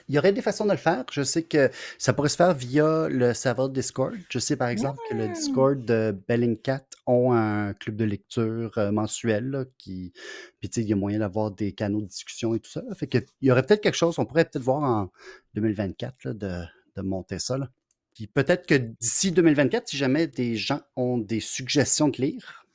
Il 0.09 0.15
y 0.15 0.19
aurait 0.19 0.33
des 0.33 0.41
façons 0.41 0.65
de 0.65 0.71
le 0.71 0.77
faire. 0.77 1.05
Je 1.11 1.21
sais 1.23 1.43
que 1.43 1.69
ça 1.97 2.13
pourrait 2.13 2.29
se 2.29 2.35
faire 2.35 2.53
via 2.53 3.07
le 3.09 3.33
serveur 3.33 3.69
Discord. 3.69 4.15
Je 4.29 4.39
sais 4.39 4.55
par 4.55 4.69
exemple 4.69 4.99
que 5.09 5.15
le 5.15 5.27
Mm. 5.27 5.33
Discord 5.33 5.85
de 5.85 6.17
Bellingcat 6.27 6.85
ont 7.05 7.33
un 7.33 7.73
club 7.73 7.95
de 7.95 8.05
lecture 8.05 8.77
euh, 8.77 8.91
mensuel 8.91 9.49
là, 9.49 9.65
qui. 9.77 10.13
Puis 10.59 10.69
tu 10.69 10.75
sais, 10.75 10.85
il 10.85 10.89
y 10.89 10.93
a 10.93 10.95
moyen 10.95 11.19
d'avoir 11.19 11.51
des 11.51 11.73
canaux 11.73 12.01
de 12.01 12.07
discussion 12.07 12.55
et 12.55 12.59
tout 12.59 12.71
ça. 12.71 12.83
Fait 12.95 13.07
que 13.07 13.17
il 13.41 13.47
y 13.47 13.51
aurait 13.51 13.63
peut-être 13.63 13.81
quelque 13.81 13.95
chose, 13.95 14.19
on 14.19 14.25
pourrait 14.25 14.45
peut-être 14.45 14.63
voir 14.63 14.83
en 14.83 15.11
2024 15.55 16.25
là, 16.25 16.33
de, 16.33 16.63
de 16.95 17.01
monter 17.01 17.39
ça. 17.39 17.57
Là. 17.57 17.69
Puis 18.13 18.27
peut-être 18.27 18.65
que 18.65 18.75
d'ici 18.75 19.31
2024, 19.31 19.87
si 19.87 19.97
jamais 19.97 20.27
des 20.27 20.55
gens 20.55 20.81
ont 20.95 21.17
des 21.17 21.39
suggestions 21.39 22.09
de 22.09 22.17
lire, 22.21 22.65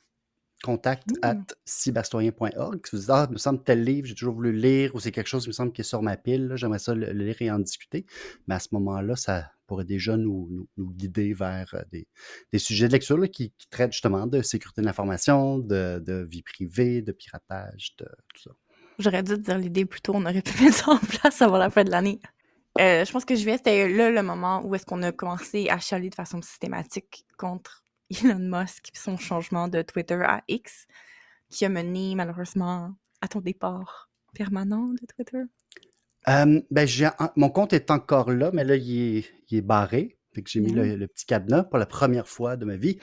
contact 0.63 1.11
Mm. 1.11 1.17
at 1.21 1.55
cyberstoyen.org. 1.65 2.79
Si 2.85 2.95
vous 2.95 3.01
dites, 3.01 3.09
ah, 3.09 3.27
il 3.29 3.33
me 3.33 3.37
semble 3.37 3.61
tel 3.63 3.83
livre, 3.83 4.07
j'ai 4.07 4.15
toujours 4.15 4.33
voulu 4.33 4.51
le 4.53 4.59
lire, 4.59 4.95
ou 4.95 4.99
c'est 4.99 5.11
quelque 5.11 5.27
chose, 5.27 5.45
il 5.45 5.49
me 5.49 5.53
semble, 5.53 5.73
qui 5.73 5.81
est 5.81 5.83
sur 5.83 6.01
ma 6.01 6.17
pile, 6.17 6.53
j'aimerais 6.55 6.79
ça 6.79 6.95
le, 6.95 7.11
lire 7.11 7.35
et 7.41 7.51
en 7.51 7.59
discuter. 7.59 8.05
Mais 8.47 8.55
à 8.55 8.59
ce 8.59 8.69
moment-là, 8.71 9.15
ça 9.15 9.51
pourrait 9.67 9.85
déjà 9.85 10.17
nous, 10.17 10.47
nous, 10.49 10.67
nous 10.77 10.91
guider 10.91 11.33
vers 11.33 11.69
euh, 11.73 11.81
des, 11.91 12.07
des 12.51 12.59
sujets 12.59 12.87
de 12.87 12.93
lecture 12.93 13.17
là, 13.17 13.27
qui, 13.27 13.51
qui 13.57 13.67
traitent 13.69 13.93
justement 13.93 14.25
de 14.25 14.41
sécurité 14.41 14.81
de 14.81 14.85
l'information, 14.85 15.59
de, 15.59 16.01
de 16.05 16.27
vie 16.29 16.43
privée, 16.43 17.01
de 17.01 17.11
piratage, 17.11 17.95
de 17.99 18.05
tout 18.33 18.43
ça. 18.43 18.51
J'aurais 18.99 19.23
dû 19.23 19.33
te 19.33 19.39
dire 19.39 19.57
l'idée 19.57 19.85
plus 19.85 20.01
tôt, 20.01 20.13
on 20.15 20.23
aurait 20.25 20.41
pu 20.41 20.53
mettre 20.63 20.77
ça 20.77 20.91
en 20.91 20.97
place 20.97 21.41
avant 21.41 21.57
la 21.57 21.69
fin 21.69 21.83
de 21.83 21.91
l'année. 21.91 22.19
Euh, 22.79 23.05
je 23.05 23.11
pense 23.11 23.25
que 23.25 23.35
juillet, 23.35 23.57
c'était 23.57 23.87
là 23.87 24.09
le 24.09 24.23
moment 24.23 24.65
où 24.65 24.73
est-ce 24.73 24.85
qu'on 24.85 25.03
a 25.03 25.11
commencé 25.11 25.69
à 25.69 25.77
chialer 25.77 26.09
de 26.09 26.15
façon 26.15 26.41
systématique 26.41 27.25
contre 27.37 27.82
Elon 28.23 28.39
Musk 28.39 28.89
et 28.93 28.97
son 28.97 29.17
changement 29.17 29.67
de 29.67 29.81
Twitter 29.81 30.21
à 30.23 30.43
X, 30.47 30.87
qui 31.49 31.65
a 31.65 31.69
mené 31.69 32.15
malheureusement 32.15 32.93
à 33.21 33.27
ton 33.27 33.41
départ 33.41 34.09
permanent 34.33 34.89
de 34.89 35.05
Twitter? 35.15 35.43
Euh, 36.27 36.61
ben, 36.71 36.87
mon 37.35 37.49
compte 37.49 37.73
est 37.73 37.91
encore 37.91 38.31
là, 38.31 38.51
mais 38.53 38.63
là, 38.63 38.75
il 38.75 39.17
est, 39.17 39.25
il 39.49 39.57
est 39.57 39.61
barré. 39.61 40.17
Fait 40.33 40.41
que 40.41 40.49
j'ai 40.49 40.61
mis 40.61 40.71
le, 40.71 40.95
le 40.95 41.07
petit 41.07 41.25
cadenas 41.25 41.63
pour 41.63 41.77
la 41.77 41.85
première 41.85 42.27
fois 42.27 42.55
de 42.55 42.65
ma 42.65 42.75
vie. 42.75 42.97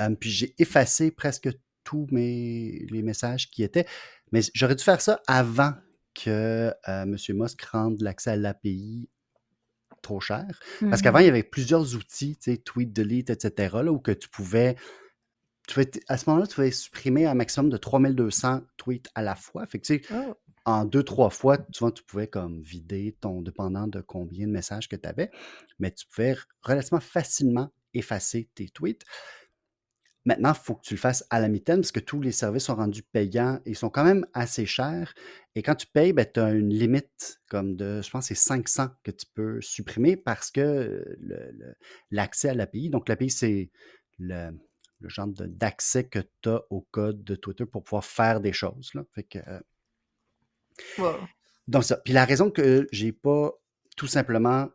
Euh, 0.00 0.14
puis 0.14 0.30
j'ai 0.30 0.54
effacé 0.58 1.10
presque 1.10 1.48
tous 1.84 2.06
mes, 2.10 2.86
les 2.90 3.02
messages 3.02 3.50
qui 3.50 3.62
étaient. 3.62 3.86
Mais 4.32 4.40
j'aurais 4.54 4.74
dû 4.74 4.84
faire 4.84 5.00
ça 5.00 5.22
avant 5.26 5.72
que 6.14 6.72
euh, 6.88 7.02
M. 7.02 7.16
Musk 7.30 7.62
rende 7.62 8.00
l'accès 8.00 8.30
à 8.30 8.36
l'API 8.36 9.08
trop 10.06 10.20
cher. 10.20 10.46
Parce 10.90 11.02
qu'avant, 11.02 11.18
il 11.18 11.26
y 11.26 11.28
avait 11.28 11.42
plusieurs 11.42 11.94
outils, 11.96 12.36
tu 12.36 12.52
sais, 12.52 12.56
tweet, 12.58 12.92
delete, 12.92 13.30
etc., 13.30 13.82
là, 13.82 13.90
où 13.92 13.98
que 13.98 14.12
tu 14.12 14.28
pouvais, 14.28 14.76
tu 15.68 15.74
pouvais- 15.74 15.90
à 16.08 16.16
ce 16.16 16.28
moment-là, 16.30 16.46
tu 16.46 16.54
pouvais 16.54 16.70
supprimer 16.70 17.26
un 17.26 17.34
maximum 17.34 17.68
de 17.70 17.76
3200 17.76 18.62
tweets 18.76 19.08
à 19.14 19.22
la 19.22 19.34
fois. 19.34 19.66
Fait 19.66 19.78
que, 19.80 19.86
tu 19.86 19.94
sais, 19.98 20.02
Oh. 20.14 20.34
en 20.64 20.84
deux, 20.84 21.02
trois 21.02 21.30
fois, 21.30 21.58
souvent, 21.72 21.90
tu 21.90 22.02
pouvais 22.04 22.28
comme 22.28 22.60
vider 22.62 23.16
ton 23.20 23.42
dépendant 23.42 23.86
de 23.88 24.00
combien 24.00 24.46
de 24.46 24.52
messages 24.52 24.88
que 24.88 24.96
tu 24.96 25.08
avais, 25.08 25.30
mais 25.78 25.90
tu 25.90 26.06
pouvais 26.06 26.36
relativement 26.62 27.00
facilement 27.00 27.68
effacer 27.94 28.48
tes 28.54 28.68
tweets. 28.68 29.02
Maintenant, 30.26 30.52
il 30.52 30.58
faut 30.62 30.74
que 30.74 30.82
tu 30.82 30.94
le 30.94 30.98
fasses 31.00 31.24
à 31.30 31.40
la 31.40 31.48
mitaine 31.48 31.80
parce 31.80 31.92
que 31.92 32.00
tous 32.00 32.20
les 32.20 32.32
services 32.32 32.64
sont 32.64 32.74
rendus 32.74 33.02
payants 33.04 33.60
et 33.64 33.74
sont 33.74 33.88
quand 33.90 34.04
même 34.04 34.26
assez 34.34 34.66
chers. 34.66 35.14
Et 35.54 35.62
quand 35.62 35.76
tu 35.76 35.86
payes, 35.86 36.14
tu 36.34 36.40
as 36.40 36.50
une 36.50 36.68
limite 36.74 37.40
comme 37.48 37.76
de, 37.76 38.02
je 38.02 38.10
pense, 38.10 38.26
c'est 38.26 38.34
500 38.34 38.88
que 39.04 39.12
tu 39.12 39.24
peux 39.34 39.60
supprimer 39.62 40.16
parce 40.16 40.50
que 40.50 41.02
l'accès 42.10 42.50
à 42.50 42.54
l'API, 42.54 42.90
donc 42.90 43.08
l'API, 43.08 43.30
c'est 43.30 43.70
le, 44.18 44.50
le 45.00 45.08
genre 45.08 45.28
d'accès 45.28 46.04
que 46.08 46.18
tu 46.42 46.48
as 46.48 46.62
au 46.70 46.82
code 46.90 47.22
de 47.24 47.36
Twitter 47.36 47.64
pour 47.64 47.84
pouvoir 47.84 48.04
faire 48.04 48.40
des 48.40 48.52
choses. 48.52 48.90
Là. 48.94 49.04
Fait 49.14 49.22
que, 49.24 49.38
euh, 49.38 49.60
Wow. 50.98 51.16
donc 51.68 51.84
ça. 51.84 51.96
Puis 52.04 52.12
la 52.12 52.24
raison 52.26 52.50
que 52.50 52.86
j'ai 52.92 53.12
pas 53.12 53.52
tout 53.96 54.06
simplement 54.06 54.68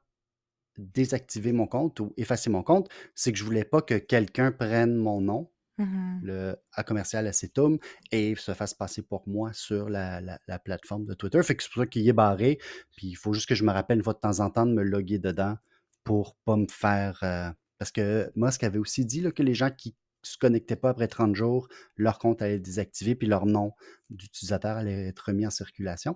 désactivé 0.82 1.52
mon 1.52 1.68
compte 1.68 2.00
ou 2.00 2.14
effacé 2.18 2.50
mon 2.50 2.64
compte, 2.64 2.90
c'est 3.16 3.32
que 3.32 3.38
je 3.38 3.44
voulais 3.44 3.64
pas 3.66 3.82
que 3.82 3.96
quelqu'un 3.96 4.52
prenne 4.52 4.96
mon 4.96 5.22
nom, 5.22 5.50
Mhm. 5.78 6.20
le 6.24 6.56
à 6.74 6.84
commercial 6.84 7.26
acetum, 7.28 7.78
et 8.12 8.36
se 8.36 8.54
fasse 8.54 8.74
passer 8.74 9.02
pour 9.02 9.28
moi 9.28 9.52
sur 9.54 9.90
la, 9.90 10.22
la- 10.22 10.40
la 10.48 10.60
plateforme 10.60 11.06
de 11.06 11.14
Twitter. 11.14 11.42
Fait 11.44 11.56
que 11.56 11.64
c'est 11.64 11.72
pour 11.72 11.82
ça 11.84 11.88
qu'il 11.88 12.08
est 12.08 12.14
barré. 12.14 12.60
Puis 12.96 13.08
il 13.08 13.16
faut 13.16 13.34
juste 13.34 13.48
que 13.50 13.56
je 13.56 13.64
me 13.64 13.72
rappelle 13.72 13.98
une 13.98 14.04
fois 14.04 14.14
de 14.14 14.20
temps 14.20 14.42
en 14.42 14.50
temps 14.50 14.66
de 14.66 14.74
me 14.74 14.84
loguer 14.84 15.18
dedans 15.18 15.56
pour 16.04 16.36
pas 16.46 16.56
me 16.58 16.68
faire. 16.70 17.20
euh, 17.24 17.50
parce 17.80 17.92
que 17.92 18.32
Musk 18.36 18.64
avait 18.64 18.78
aussi 18.78 19.06
dit 19.06 19.22
là, 19.22 19.32
que 19.32 19.42
les 19.42 19.56
gens 19.56 19.72
qui 19.72 19.96
se 20.24 20.38
connectaient 20.38 20.76
pas 20.76 20.90
après 20.92 21.08
30 21.08 21.36
jours, 21.36 21.68
leur 21.96 22.20
compte 22.20 22.44
allait 22.44 22.56
être 22.58 22.62
désactivé, 22.62 23.16
puis 23.16 23.28
leur 23.28 23.48
nom 23.48 23.74
d'utilisateur 24.12 24.78
allait 24.78 25.08
être 25.08 25.20
remis 25.28 25.48
en 25.48 25.50
circulation. 25.50 26.16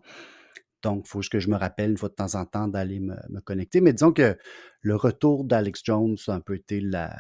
Donc, 0.86 1.06
il 1.08 1.10
faut 1.10 1.22
que 1.22 1.40
je 1.40 1.50
me 1.50 1.58
rappelle 1.58 1.90
une 1.90 1.98
fois 1.98 2.10
de 2.10 2.14
temps 2.14 2.36
en 2.36 2.46
temps 2.46 2.68
d'aller 2.68 3.00
me, 3.00 3.16
me 3.30 3.42
connecter. 3.42 3.82
Mais 3.82 3.92
disons 3.92 4.14
que 4.14 4.38
le 4.82 4.96
retour 4.96 5.44
d'Alex 5.44 5.82
Jones 5.84 6.16
a 6.28 6.34
un 6.34 6.42
peu 6.42 6.54
été 6.54 6.80
la. 6.80 7.12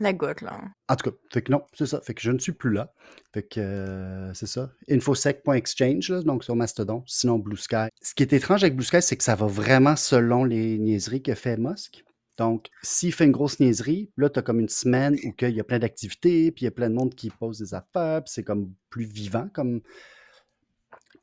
La 0.00 0.12
goutte, 0.12 0.42
là. 0.42 0.60
En 0.90 0.96
tout 0.96 1.10
cas, 1.10 1.16
fait 1.32 1.40
que 1.40 1.50
non, 1.50 1.62
c'est 1.72 1.86
ça. 1.86 2.02
Fait 2.02 2.12
que 2.12 2.20
je 2.20 2.30
ne 2.30 2.38
suis 2.38 2.52
plus 2.52 2.70
là. 2.70 2.92
Fait 3.32 3.42
que 3.42 3.58
euh, 3.58 4.34
c'est 4.34 4.46
ça. 4.46 4.70
Infosec.exchange, 4.90 6.10
là, 6.10 6.20
donc 6.20 6.44
sur 6.44 6.54
Mastodon, 6.54 7.04
sinon 7.06 7.38
Blue 7.38 7.56
Sky. 7.56 7.88
Ce 8.02 8.14
qui 8.14 8.22
est 8.22 8.34
étrange 8.34 8.62
avec 8.62 8.76
Blue 8.76 8.84
Sky, 8.84 9.00
c'est 9.00 9.16
que 9.16 9.24
ça 9.24 9.34
va 9.34 9.46
vraiment 9.46 9.96
selon 9.96 10.44
les 10.44 10.78
niaiseries 10.78 11.22
que 11.22 11.34
fait 11.34 11.56
Musk. 11.56 12.04
Donc, 12.36 12.68
s'il 12.82 13.14
fait 13.14 13.24
une 13.24 13.32
grosse 13.32 13.60
niaiserie, 13.60 14.10
là, 14.18 14.28
tu 14.28 14.38
as 14.38 14.42
comme 14.42 14.60
une 14.60 14.68
semaine 14.68 15.14
où 15.24 15.32
il 15.40 15.48
y 15.48 15.60
a 15.60 15.64
plein 15.64 15.78
d'activités, 15.78 16.52
puis 16.52 16.62
il 16.62 16.64
y 16.66 16.68
a 16.68 16.72
plein 16.72 16.90
de 16.90 16.94
monde 16.94 17.14
qui 17.14 17.30
pose 17.30 17.60
des 17.60 17.72
affaires, 17.72 18.22
puis 18.24 18.30
c'est 18.30 18.44
comme 18.44 18.74
plus 18.90 19.06
vivant. 19.06 19.48
comme 19.54 19.80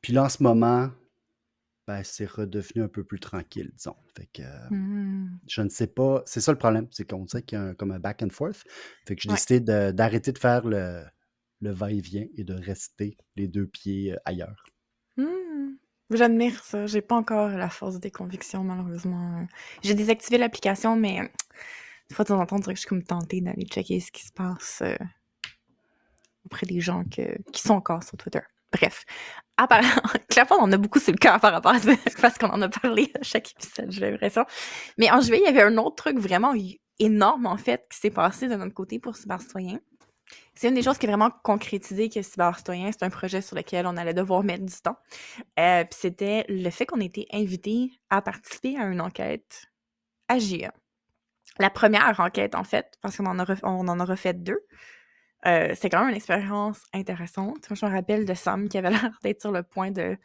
Puis 0.02 0.12
là, 0.12 0.24
en 0.24 0.30
ce 0.30 0.42
moment, 0.42 0.90
ben, 1.88 2.02
c'est 2.04 2.26
redevenu 2.30 2.82
un 2.84 2.88
peu 2.88 3.04
plus 3.04 3.20
tranquille, 3.20 3.72
disons. 3.76 3.96
Fait 4.16 4.28
que 4.28 4.42
euh, 4.42 4.70
Mhm. 4.72 5.38
je 5.48 5.62
ne 5.62 5.70
sais 5.70 5.88
pas. 5.88 6.24
C'est 6.26 6.40
ça 6.42 6.52
le 6.52 6.58
problème, 6.58 6.88
c'est 6.92 7.08
qu'on 7.10 7.26
dirait 7.26 7.44
qu'il 7.44 7.58
y 7.58 7.62
a 7.62 7.66
un- 7.66 7.74
comme 7.74 7.92
un 7.92 8.00
back 8.00 8.22
and 8.24 8.30
forth. 8.30 8.64
Fait 9.06 9.16
que 9.16 9.22
j'ai 9.22 9.30
Ouais. 9.30 9.36
décidé 9.36 9.60
d'arrêter 9.94 10.32
de 10.32 10.38
faire 10.38 10.66
le, 10.66 11.04
le 11.62 11.72
va-et-vient 11.72 12.26
et 12.36 12.44
de 12.44 12.54
rester 12.54 13.18
les 13.36 13.48
deux 13.48 13.68
pieds 13.68 14.14
euh, 14.14 14.18
ailleurs. 14.26 14.64
Hmm. 15.18 15.76
J'admire 16.10 16.64
ça. 16.64 16.86
J'ai 16.86 17.02
pas 17.02 17.16
encore 17.16 17.50
la 17.50 17.70
force 17.70 18.00
des 18.00 18.12
convictions, 18.12 18.64
malheureusement. 18.64 19.48
J'ai 19.84 19.94
désactivé 19.96 20.38
l'application, 20.38 20.96
mais 20.96 21.20
euh, 21.22 21.28
des 22.10 22.16
fois, 22.16 22.24
de 22.24 22.28
temps 22.30 22.40
en 22.40 22.46
temps, 22.46 22.58
on 22.58 22.60
dirait 22.60 22.74
que 22.74 22.78
je 22.78 22.82
suis 22.82 22.90
comme 22.90 23.04
tentée 23.04 23.42
d'aller 23.42 23.66
checker 23.66 24.00
ce 24.00 24.12
qui 24.12 24.24
se 24.26 24.32
passe 24.32 24.82
euh, 24.84 24.96
auprès 26.46 26.66
des 26.68 26.80
gens 26.82 27.04
que- 27.06 27.42
qui 27.52 27.62
sont 27.62 27.74
encore 27.74 28.04
sur 28.04 28.18
Twitter. 28.18 28.42
Bref. 28.74 29.06
Part... 29.56 29.82
Clairement, 30.30 30.58
on 30.60 30.72
a 30.72 30.78
beaucoup 30.78 31.00
sur 31.00 31.14
le 31.14 31.18
cœur 31.18 31.40
par 31.40 31.54
rapport 31.54 31.74
à 31.74 31.80
ça, 31.80 31.92
parce 32.22 32.38
qu'on 32.38 32.50
en 32.50 32.62
a 32.62 32.70
parlé 32.70 33.12
à 33.20 33.24
chaque 33.24 33.52
épisode, 33.52 33.92
j'ai 33.92 34.12
l'impression. 34.12 34.46
Mais 34.98 35.12
en 35.12 35.22
juillet, 35.22 35.42
il 35.44 35.46
y 35.46 35.48
avait 35.48 35.62
un 35.62 35.78
autre 35.78 35.96
truc 35.96 36.18
vraiment 36.18 36.54
énorme, 37.00 37.46
en 37.46 37.58
fait, 37.58 37.86
qui 37.92 38.00
s'est 38.00 38.10
passé 38.10 38.48
de 38.48 38.56
notre 38.56 38.74
côté 38.74 39.00
pour 39.00 39.16
Cyber 39.16 39.42
Citoyen. 39.42 39.80
C'est 40.56 40.70
une 40.70 40.76
des 40.76 40.82
choses 40.82 40.98
qui 40.98 41.06
est 41.06 41.10
vraiment 41.10 41.32
concrétisée 41.44 42.10
que 42.10 42.22
Cyber 42.22 42.58
Citoyen, 42.58 42.92
c'est 42.92 43.04
un 43.04 43.10
projet 43.10 43.42
sur 43.42 43.56
lequel 43.56 43.86
on 43.86 43.98
allait 43.98 44.14
devoir 44.14 44.44
mettre 44.44 44.66
du 44.66 44.76
temps. 44.82 44.98
Euh, 45.60 45.84
puis 45.84 46.00
c'était 46.00 46.46
le 46.50 46.70
fait 46.70 46.86
qu'on 46.86 47.02
était 47.02 47.28
invité 47.32 47.92
à 48.10 48.22
participer 48.22 48.78
à 48.78 48.86
une 48.86 49.02
enquête 49.02 49.66
à 50.28 50.40
GIA. 50.40 50.74
La 51.60 51.70
première 51.70 52.20
enquête, 52.20 52.56
en 52.56 52.64
fait, 52.64 52.98
parce 53.02 53.18
qu'on 53.18 53.26
en, 53.26 53.38
a 53.38 53.46
on 53.64 53.88
en 53.88 54.00
a 54.00 54.06
refait 54.06 54.34
deux. 54.34 54.66
Euh, 55.46 55.74
c'est 55.76 55.90
quand 55.90 56.00
même 56.02 56.10
une 56.10 56.16
expérience 56.16 56.82
intéressante. 56.94 57.70
Moi, 57.70 57.76
je 57.76 57.86
me 57.86 57.92
rappelle 57.92 58.26
de 58.26 58.34
Sam 58.34 58.70
qui 58.70 58.78
avait 58.78 58.90
l'air 58.92 59.18
d'être 59.24 59.42
sur 59.42 59.52
le 59.52 59.64
point 59.64 59.92
de, 59.92 60.18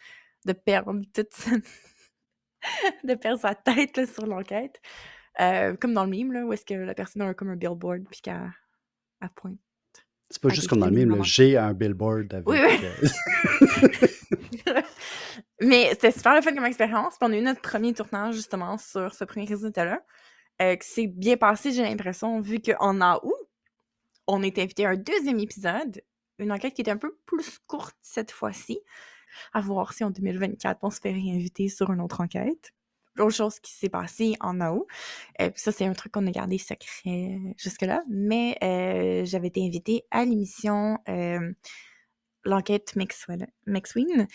de 0.46 0.52
perdre 0.52 0.94
toute 1.14 1.32
sa... 1.32 1.50
de 3.04 3.14
perdre 3.14 3.40
sa 3.40 3.54
tête 3.54 3.96
là, 3.96 4.06
sur 4.06 4.26
l'enquête. 4.26 4.80
Euh, 5.40 5.76
comme 5.76 5.94
dans 5.94 6.04
le 6.04 6.10
mime, 6.10 6.32
là, 6.32 6.44
où 6.44 6.52
est-ce 6.52 6.64
que 6.64 6.74
la 6.74 6.94
personne 6.94 7.22
a 7.22 7.26
un- 7.26 7.34
comme 7.34 7.50
un 7.50 7.56
billboard 7.56 8.04
puis 8.10 8.20
qu'elle 8.20 8.52
elle 9.20 9.28
pointe. 9.34 9.58
C'est 10.30 10.42
pas 10.42 10.50
juste 10.50 10.68
comme 10.68 10.80
dans 10.80 10.86
le 10.86 10.92
mime, 10.92 11.22
j'ai 11.24 11.56
un 11.56 11.72
billboard 11.72 12.34
avec. 12.34 12.48
Oui, 12.48 12.58
oui. 12.60 12.86
euh, 14.68 14.82
Mais 15.60 15.88
c'était 15.90 16.10
super 16.12 16.34
le 16.34 16.42
fun 16.42 16.54
comme 16.54 16.66
expérience. 16.66 17.16
Puis 17.18 17.28
on 17.28 17.32
a 17.32 17.36
eu 17.36 17.40
notre 17.42 17.62
premier 17.62 17.94
tournage 17.94 18.34
justement 18.34 18.78
sur 18.78 19.14
ce 19.14 19.24
premier 19.24 19.46
résultat-là. 19.46 20.02
Euh, 20.60 20.74
qui 20.76 20.88
s'est 20.88 21.06
bien 21.06 21.36
passé, 21.36 21.72
j'ai 21.72 21.82
l'impression, 21.82 22.40
vu 22.40 22.60
qu'en 22.60 23.00
août, 23.22 23.47
on 24.28 24.42
est 24.42 24.58
invité 24.58 24.86
à 24.86 24.90
un 24.90 24.96
deuxième 24.96 25.40
épisode. 25.40 26.02
Une 26.38 26.52
enquête 26.52 26.74
qui 26.74 26.82
était 26.82 26.92
un 26.92 26.96
peu 26.96 27.16
plus 27.26 27.58
courte 27.66 27.96
cette 28.00 28.30
fois-ci. 28.30 28.78
À 29.52 29.60
voir 29.60 29.92
si 29.92 30.04
en 30.04 30.10
2024, 30.10 30.78
on 30.82 30.90
se 30.90 31.00
fait 31.00 31.12
réinviter 31.12 31.68
sur 31.68 31.90
une 31.90 32.00
autre 32.00 32.20
enquête. 32.20 32.72
Autre 33.18 33.34
chose 33.34 33.58
qui 33.58 33.72
s'est 33.72 33.88
passée 33.88 34.36
en 34.40 34.60
août. 34.60 34.86
Euh, 35.40 35.50
ça, 35.56 35.72
c'est 35.72 35.84
un 35.84 35.92
truc 35.92 36.12
qu'on 36.12 36.26
a 36.28 36.30
gardé 36.30 36.58
secret 36.58 37.38
jusque-là. 37.56 38.02
Mais 38.08 38.56
euh, 38.62 39.24
j'avais 39.24 39.48
été 39.48 39.66
invitée 39.66 40.04
à 40.12 40.24
l'émission 40.24 40.98
euh, 41.08 41.52
L'enquête 42.44 42.94
McSween, 42.96 44.28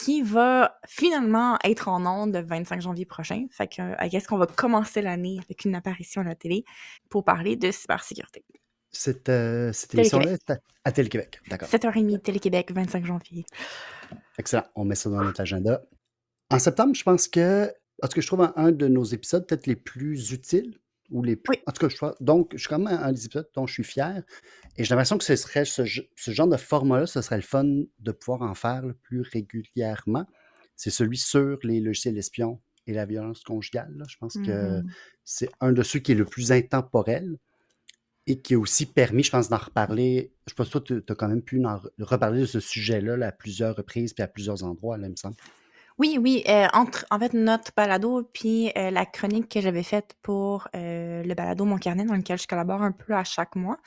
qui 0.00 0.22
va 0.22 0.78
finalement 0.86 1.58
être 1.62 1.88
en 1.88 2.06
ondes 2.06 2.34
le 2.34 2.42
25 2.42 2.80
janvier 2.80 3.04
prochain. 3.04 3.46
Fait 3.50 3.68
que, 3.68 3.82
euh, 3.82 3.94
I 4.00 4.08
guess 4.08 4.26
qu'on 4.26 4.38
va 4.38 4.46
commencer 4.46 5.02
l'année 5.02 5.38
avec 5.44 5.66
une 5.66 5.74
apparition 5.74 6.22
à 6.22 6.24
la 6.24 6.34
télé 6.34 6.64
pour 7.10 7.22
parler 7.22 7.56
de 7.56 7.70
cybersécurité. 7.70 8.44
Cette, 8.92 9.28
euh, 9.28 9.72
cette 9.72 9.94
émission-là 9.94 10.32
est 10.32 10.50
à, 10.50 10.58
à 10.84 10.92
Télé-Québec. 10.92 11.40
D'accord. 11.48 11.68
7h30, 11.68 12.20
Télé-Québec, 12.22 12.72
25 12.72 13.04
janvier. 13.06 13.44
Excellent. 14.38 14.64
On 14.74 14.84
met 14.84 14.94
ça 14.96 15.10
dans 15.10 15.22
notre 15.22 15.40
agenda. 15.40 15.82
En 16.50 16.58
septembre, 16.58 16.94
je 16.94 17.02
pense 17.04 17.28
que. 17.28 17.72
En 18.02 18.08
tout 18.08 18.14
cas, 18.14 18.20
je 18.22 18.26
trouve 18.26 18.40
un, 18.42 18.52
un 18.56 18.72
de 18.72 18.88
nos 18.88 19.04
épisodes 19.04 19.46
peut-être 19.46 19.66
les 19.66 19.76
plus 19.76 20.32
utiles 20.32 20.78
ou 21.10 21.22
les 21.22 21.36
plus. 21.36 21.56
Oui. 21.56 21.62
En 21.66 21.72
tout 21.72 21.86
cas, 21.86 21.94
je. 21.94 22.24
Donc, 22.24 22.52
je 22.54 22.58
suis 22.58 22.68
quand 22.68 22.78
même 22.78 22.98
un 23.00 23.12
des 23.12 23.26
épisodes 23.26 23.48
dont 23.54 23.66
je 23.66 23.74
suis 23.74 23.84
fier. 23.84 24.22
Et 24.76 24.84
j'ai 24.84 24.90
l'impression 24.90 25.18
que 25.18 25.24
ce 25.24 25.36
serait 25.36 25.64
ce, 25.64 25.82
ce 25.84 26.30
genre 26.30 26.48
de 26.48 26.56
format-là, 26.56 27.06
ce 27.06 27.20
serait 27.20 27.36
le 27.36 27.42
fun 27.42 27.64
de 27.64 28.12
pouvoir 28.12 28.42
en 28.42 28.54
faire 28.54 28.82
le 28.82 28.94
plus 28.94 29.20
régulièrement. 29.20 30.26
C'est 30.76 30.90
celui 30.90 31.18
sur 31.18 31.58
les 31.62 31.78
logiciels 31.80 32.16
espions 32.16 32.60
et 32.86 32.94
la 32.94 33.04
violence 33.04 33.42
conjugale. 33.44 33.92
là. 33.96 34.04
Je 34.08 34.16
pense 34.16 34.34
que 34.34 34.80
Mhm. 34.80 34.90
c'est 35.24 35.50
un 35.60 35.72
de 35.72 35.82
ceux 35.82 35.98
qui 36.00 36.12
est 36.12 36.16
le 36.16 36.24
plus 36.24 36.50
intemporel 36.52 37.36
et 38.30 38.40
qui 38.40 38.54
a 38.54 38.58
aussi 38.58 38.86
permis, 38.86 39.22
je 39.22 39.30
pense, 39.30 39.48
d'en 39.48 39.58
reparler. 39.58 40.32
Je 40.46 40.54
pense 40.54 40.68
que 40.68 40.78
toi, 40.78 41.02
tu 41.04 41.12
as 41.12 41.14
quand 41.14 41.28
même 41.28 41.42
pu 41.42 41.64
en 41.64 41.76
re- 41.76 41.90
reparler 41.98 42.40
de 42.42 42.46
ce 42.46 42.60
sujet-là 42.60 43.16
là, 43.16 43.28
à 43.28 43.32
plusieurs 43.32 43.76
reprises 43.76 44.12
puis 44.12 44.22
à 44.22 44.28
plusieurs 44.28 44.62
endroits, 44.64 44.96
là, 44.96 45.06
il 45.06 45.10
me 45.10 45.16
semble. 45.16 45.36
Oui, 45.98 46.16
oui. 46.18 46.42
euh, 46.48 46.66
entre, 46.72 47.04
en 47.10 47.18
fait, 47.18 47.34
notre 47.34 47.72
balado 47.76 48.22
puis 48.32 48.70
euh, 48.78 48.90
la 48.90 49.04
chronique 49.04 49.50
que 49.50 49.60
j'avais 49.60 49.82
faite 49.82 50.16
pour 50.22 50.68
euh, 50.74 51.22
le 51.22 51.34
balado 51.34 51.64
Mon 51.64 51.76
Carnet, 51.76 52.04
dans 52.04 52.14
lequel 52.14 52.38
je 52.38 52.46
collabore 52.46 52.82
un 52.82 52.92
peu 52.92 53.12
à 53.14 53.24
chaque 53.24 53.54
mois, 53.56 53.78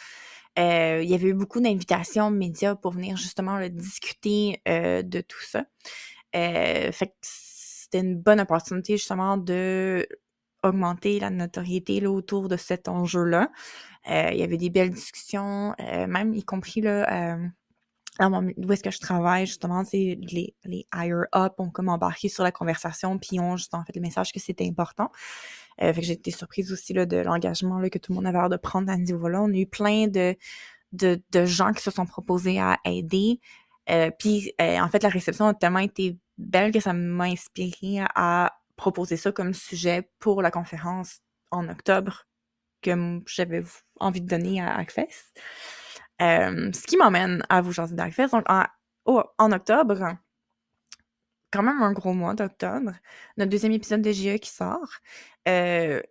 il 0.55 1.09
y 1.09 1.15
avait 1.15 1.29
eu 1.29 1.33
beaucoup 1.33 1.59
d'invitations 1.59 2.29
médias 2.29 2.75
pour 2.75 2.91
venir 2.91 3.17
justement 3.17 3.59
discuter 3.69 4.61
de 4.67 5.21
tout 5.21 5.41
ça. 5.41 5.65
Fait 6.31 7.07
que 7.07 7.13
c'était 7.23 8.01
une 8.01 8.17
bonne 8.17 8.39
opportunité 8.39 8.97
justement 8.97 9.37
de 9.37 10.07
augmenter 10.63 11.19
la 11.19 11.29
notoriété 11.29 11.99
là, 11.99 12.09
autour 12.11 12.47
de 12.49 12.57
cet 12.57 12.87
enjeu-là. 12.87 13.51
Euh, 14.09 14.29
il 14.31 14.39
y 14.39 14.43
avait 14.43 14.57
des 14.57 14.69
belles 14.69 14.89
discussions, 14.89 15.75
euh, 15.79 16.07
même 16.07 16.33
y 16.33 16.43
compris 16.43 16.81
là, 16.81 17.35
euh, 17.35 18.29
mon- 18.29 18.51
où 18.57 18.71
est-ce 18.71 18.83
que 18.83 18.91
je 18.91 18.99
travaille, 18.99 19.45
justement, 19.45 19.83
c'est 19.83 20.17
les, 20.21 20.55
les 20.65 20.85
higher 20.93 21.23
up 21.35 21.53
ont 21.57 21.69
comme 21.69 21.89
embarqué 21.89 22.29
sur 22.29 22.43
la 22.43 22.51
conversation, 22.51 23.17
puis 23.17 23.39
ont 23.39 23.57
justement 23.57 23.83
fait 23.85 23.95
le 23.95 24.01
message 24.01 24.31
que 24.31 24.39
c'était 24.39 24.67
important. 24.67 25.09
Fait 25.79 25.93
que 25.93 26.01
j'ai 26.03 26.13
été 26.13 26.29
surprise 26.29 26.71
aussi 26.71 26.93
là, 26.93 27.07
de 27.07 27.17
l'engagement 27.17 27.81
que 27.89 27.97
tout 27.97 28.11
le 28.11 28.17
monde 28.17 28.27
avait 28.27 28.37
l'air 28.37 28.49
de 28.49 28.57
prendre 28.57 28.91
à 28.91 28.95
ce 28.95 29.01
niveau-là. 29.01 29.41
On 29.41 29.51
a 29.51 29.57
eu 29.57 29.65
plein 29.65 30.07
de, 30.07 30.35
de, 30.91 31.19
de 31.31 31.45
gens 31.45 31.73
qui 31.73 31.81
se 31.81 31.89
sont 31.89 32.05
proposés 32.05 32.59
à 32.59 32.77
aider. 32.85 33.39
Puis, 34.19 34.53
en 34.59 34.87
fait, 34.89 35.01
la 35.01 35.09
réception 35.09 35.47
a 35.47 35.55
tellement 35.55 35.79
été 35.79 36.19
belle 36.37 36.71
que 36.71 36.79
ça 36.79 36.93
m'a 36.93 37.23
inspiré 37.25 38.01
à, 38.01 38.45
à 38.45 38.51
proposer 38.83 39.15
ça 39.15 39.31
comme 39.31 39.53
sujet 39.53 40.09
pour 40.19 40.41
la 40.41 40.51
conférence 40.51 41.21
en 41.51 41.69
octobre 41.69 42.25
que 42.81 43.21
j'avais 43.27 43.63
envie 44.01 44.19
de 44.19 44.27
donner 44.27 44.61
à 44.61 44.75
Hackfest. 44.75 45.31
Euh, 46.21 46.69
ce 46.73 46.85
qui 46.85 46.97
m'emmène 46.97 47.43
à 47.47 47.61
vous 47.61 47.71
jaser 47.71 47.95
d'Hackfest. 47.95 48.27
Donc, 48.33 48.45
en, 49.05 49.51
octobre, 49.53 50.17
quand 51.49 51.63
même 51.63 51.81
un 51.81 51.93
gros 51.93 52.13
mois 52.13 52.33
d'octobre, 52.33 52.91
notre 53.37 53.49
deuxième 53.49 53.71
épisode 53.71 54.01
de 54.01 54.11
GE 54.11 54.37
qui 54.39 54.49
sort. 54.49 54.89
Euh, 55.47 56.01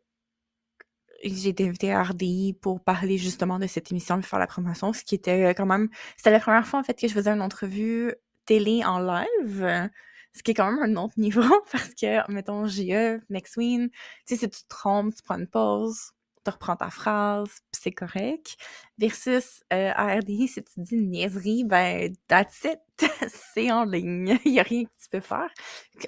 j'ai 1.22 1.50
été 1.50 1.68
invitée 1.68 1.92
à 1.92 2.02
RDI 2.02 2.54
pour 2.54 2.82
parler 2.82 3.18
justement 3.18 3.58
de 3.58 3.66
cette 3.66 3.92
émission, 3.92 4.16
de 4.16 4.24
faire 4.24 4.38
la 4.38 4.46
promotion, 4.46 4.94
ce 4.94 5.04
qui 5.04 5.14
était 5.14 5.50
euh, 5.50 5.52
quand 5.54 5.66
même... 5.66 5.90
C'était 6.16 6.30
la 6.30 6.40
première 6.40 6.66
fois, 6.66 6.80
en 6.80 6.84
fait, 6.84 6.98
que 6.98 7.06
je 7.06 7.12
faisais 7.12 7.30
une 7.30 7.42
entrevue 7.42 8.14
télé 8.46 8.82
en 8.82 8.98
live, 8.98 9.90
ce 10.34 10.42
qui 10.42 10.52
est 10.52 10.54
quand 10.54 10.70
même 10.70 10.82
un 10.82 11.02
autre 11.02 11.14
niveau, 11.18 11.42
parce 11.72 11.94
que, 11.94 12.30
mettons, 12.30 12.66
GE, 12.66 13.20
McSween, 13.28 13.90
tu 13.90 13.96
sais, 14.26 14.36
si 14.36 14.48
tu 14.48 14.62
te 14.62 14.68
trompes, 14.68 15.14
tu 15.14 15.22
prends 15.22 15.38
une 15.38 15.46
pause, 15.46 16.12
tu 16.44 16.50
reprends 16.50 16.76
ta 16.76 16.90
phrase, 16.90 17.48
puis 17.70 17.80
c'est 17.82 17.92
correct. 17.92 18.56
Versus 18.98 19.62
euh, 19.72 19.92
RDI, 19.92 20.48
si 20.48 20.62
tu 20.62 20.72
dis 20.76 20.96
une 20.96 21.10
niaiserie, 21.10 21.64
ben, 21.64 22.12
that's 22.28 22.64
it, 22.64 22.80
c'est 23.54 23.70
en 23.70 23.84
ligne. 23.84 24.38
Il 24.44 24.52
n'y 24.52 24.60
a 24.60 24.64
rien 24.64 24.84
que 24.84 24.90
tu 25.00 25.08
peux 25.10 25.20
faire. 25.20 25.50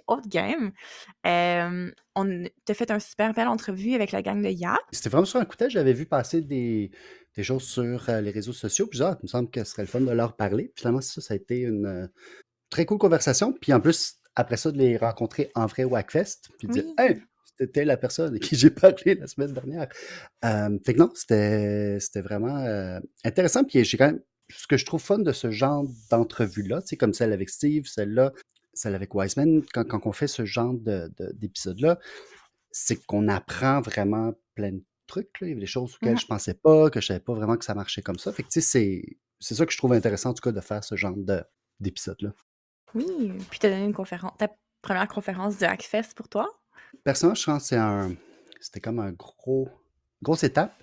Autre 0.06 0.28
game. 0.28 0.72
Euh, 1.26 1.90
on 2.16 2.44
t'a 2.64 2.74
fait 2.74 2.90
un 2.90 2.98
super 2.98 3.32
belle 3.32 3.48
entrevue 3.48 3.94
avec 3.94 4.12
la 4.12 4.22
gang 4.22 4.42
de 4.42 4.48
Yap. 4.48 4.78
C'était 4.92 5.08
vraiment 5.08 5.24
sur 5.24 5.40
un 5.40 5.44
coup 5.44 5.56
de. 5.56 5.68
J'avais 5.68 5.92
vu 5.92 6.06
passer 6.06 6.40
des, 6.40 6.90
des 7.36 7.42
choses 7.42 7.64
sur 7.64 8.08
euh, 8.08 8.20
les 8.20 8.30
réseaux 8.30 8.52
sociaux. 8.52 8.86
Puis, 8.86 8.98
genre, 8.98 9.16
il 9.20 9.24
me 9.24 9.28
semble 9.28 9.50
que 9.50 9.62
ce 9.64 9.72
serait 9.72 9.82
le 9.82 9.88
fun 9.88 10.00
de 10.00 10.10
leur 10.10 10.36
parler. 10.36 10.64
Puis, 10.74 10.82
finalement, 10.82 11.00
ça, 11.00 11.20
ça 11.20 11.34
a 11.34 11.36
été 11.36 11.60
une 11.60 11.86
euh, 11.86 12.06
très 12.70 12.86
cool 12.86 12.98
conversation. 12.98 13.52
Puis, 13.52 13.72
en 13.72 13.80
plus, 13.80 14.16
après 14.36 14.56
ça, 14.56 14.70
de 14.72 14.78
les 14.78 14.96
rencontrer 14.96 15.50
en 15.54 15.66
vrai 15.66 15.84
au 15.84 15.94
Hackfest. 15.96 16.48
Puis, 16.58 16.68
de 16.68 16.72
dire, 16.72 16.84
hey, 16.98 17.20
c'était 17.58 17.84
la 17.84 17.96
personne 17.96 18.34
à 18.34 18.38
qui 18.38 18.56
j'ai 18.56 18.70
parlé 18.70 19.14
la 19.14 19.26
semaine 19.26 19.52
dernière. 19.52 19.88
Euh, 20.44 20.78
fait 20.84 20.94
que 20.94 20.98
non, 20.98 21.10
c'était 21.14 21.98
vraiment 22.20 22.58
euh, 22.58 22.98
intéressant. 23.24 23.64
Puis, 23.64 23.84
j'ai 23.84 23.96
quand 23.96 24.06
même. 24.06 24.20
Ce 24.50 24.66
que 24.66 24.76
je 24.76 24.84
trouve 24.84 25.00
fun 25.00 25.18
de 25.20 25.32
ce 25.32 25.50
genre 25.50 25.86
d'entrevue-là, 26.10 26.82
tu 26.82 26.88
sais, 26.88 26.96
comme 26.98 27.14
celle 27.14 27.32
avec 27.32 27.48
Steve, 27.48 27.86
celle-là, 27.86 28.30
celle 28.74 28.94
avec 28.94 29.14
Wiseman, 29.14 29.62
quand, 29.72 29.84
quand 29.84 30.06
on 30.06 30.12
fait 30.12 30.26
ce 30.26 30.44
genre 30.44 30.74
de- 30.74 31.10
de- 31.16 31.32
d'épisode-là, 31.32 31.98
c'est 32.70 32.96
qu'on 33.06 33.28
apprend 33.28 33.80
vraiment 33.80 34.34
plein 34.54 34.72
de 34.72 34.82
trucs. 35.06 35.40
Là. 35.40 35.46
Il 35.46 35.50
y 35.50 35.52
avait 35.52 35.60
des 35.60 35.66
choses 35.66 35.94
auxquelles 35.94 36.12
Mhm. 36.14 36.18
je 36.20 36.26
pensais 36.26 36.54
pas, 36.54 36.90
que 36.90 37.00
je 37.00 37.06
savais 37.06 37.20
pas 37.20 37.32
vraiment 37.32 37.56
que 37.56 37.64
ça 37.64 37.74
marchait 37.74 38.02
comme 38.02 38.18
ça. 38.18 38.32
Fait 38.34 38.42
que 38.42 38.48
tu 38.48 38.60
sais, 38.60 38.66
c'est, 38.66 39.02
c'est 39.40 39.54
ça 39.54 39.64
que 39.64 39.72
je 39.72 39.78
trouve 39.78 39.94
intéressant 39.94 40.30
en 40.30 40.34
tout 40.34 40.42
cas 40.42 40.52
de 40.52 40.60
faire 40.60 40.84
ce 40.84 40.94
genre 40.94 41.16
de, 41.16 41.42
d'épisode-là. 41.80 42.34
Oui, 42.94 43.32
puis 43.50 43.58
t'as 43.58 43.70
donné 43.70 43.84
une 43.84 43.94
conférence, 43.94 44.32
ta 44.38 44.48
première 44.82 45.08
conférence 45.08 45.58
de 45.58 45.66
Hackfest 45.66 46.14
pour 46.14 46.28
toi? 46.28 46.48
Personnellement, 47.02 47.34
je 47.34 47.44
pense 47.44 47.62
que 47.62 47.68
c'est 47.68 47.76
un, 47.76 48.14
c'était 48.60 48.80
comme 48.80 48.98
un 48.98 49.12
gros, 49.12 49.68
grosse 50.22 50.44
étape. 50.44 50.74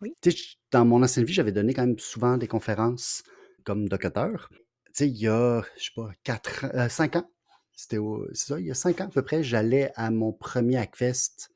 Oui. 0.00 0.14
Tu 0.22 0.32
dans 0.70 0.84
mon 0.84 1.02
ancienne 1.02 1.24
vie, 1.24 1.32
j'avais 1.32 1.52
donné 1.52 1.74
quand 1.74 1.86
même 1.86 1.98
souvent 1.98 2.36
des 2.36 2.46
conférences 2.46 3.22
comme 3.64 3.88
docteur. 3.88 4.48
Tu 4.50 4.60
sais, 4.94 5.08
il 5.08 5.16
y 5.16 5.28
a, 5.28 5.62
je 5.76 5.84
sais 5.84 5.90
pas, 5.94 6.10
quatre, 6.24 6.66
euh, 6.74 6.88
cinq 6.88 7.16
ans, 7.16 7.28
c'était 7.74 7.98
au- 7.98 8.26
c'est 8.32 8.46
ça, 8.48 8.60
il 8.60 8.66
y 8.66 8.70
a 8.70 8.74
cinq 8.74 9.00
ans 9.00 9.04
à 9.06 9.08
peu 9.08 9.22
près, 9.22 9.42
j'allais 9.42 9.92
à 9.96 10.10
mon 10.10 10.32
premier 10.32 10.76
Hackfest 10.78 11.50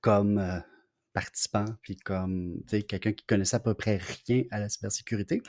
comme 0.00 0.38
euh, 0.38 0.60
participant, 1.12 1.66
puis 1.82 1.96
comme 1.96 2.62
tu 2.68 2.82
quelqu'un 2.84 3.12
qui 3.12 3.24
connaissait 3.26 3.56
à 3.56 3.60
peu 3.60 3.74
près 3.74 3.98
rien 4.26 4.44
à 4.50 4.60
la 4.60 4.68
cybersécurité. 4.68 5.42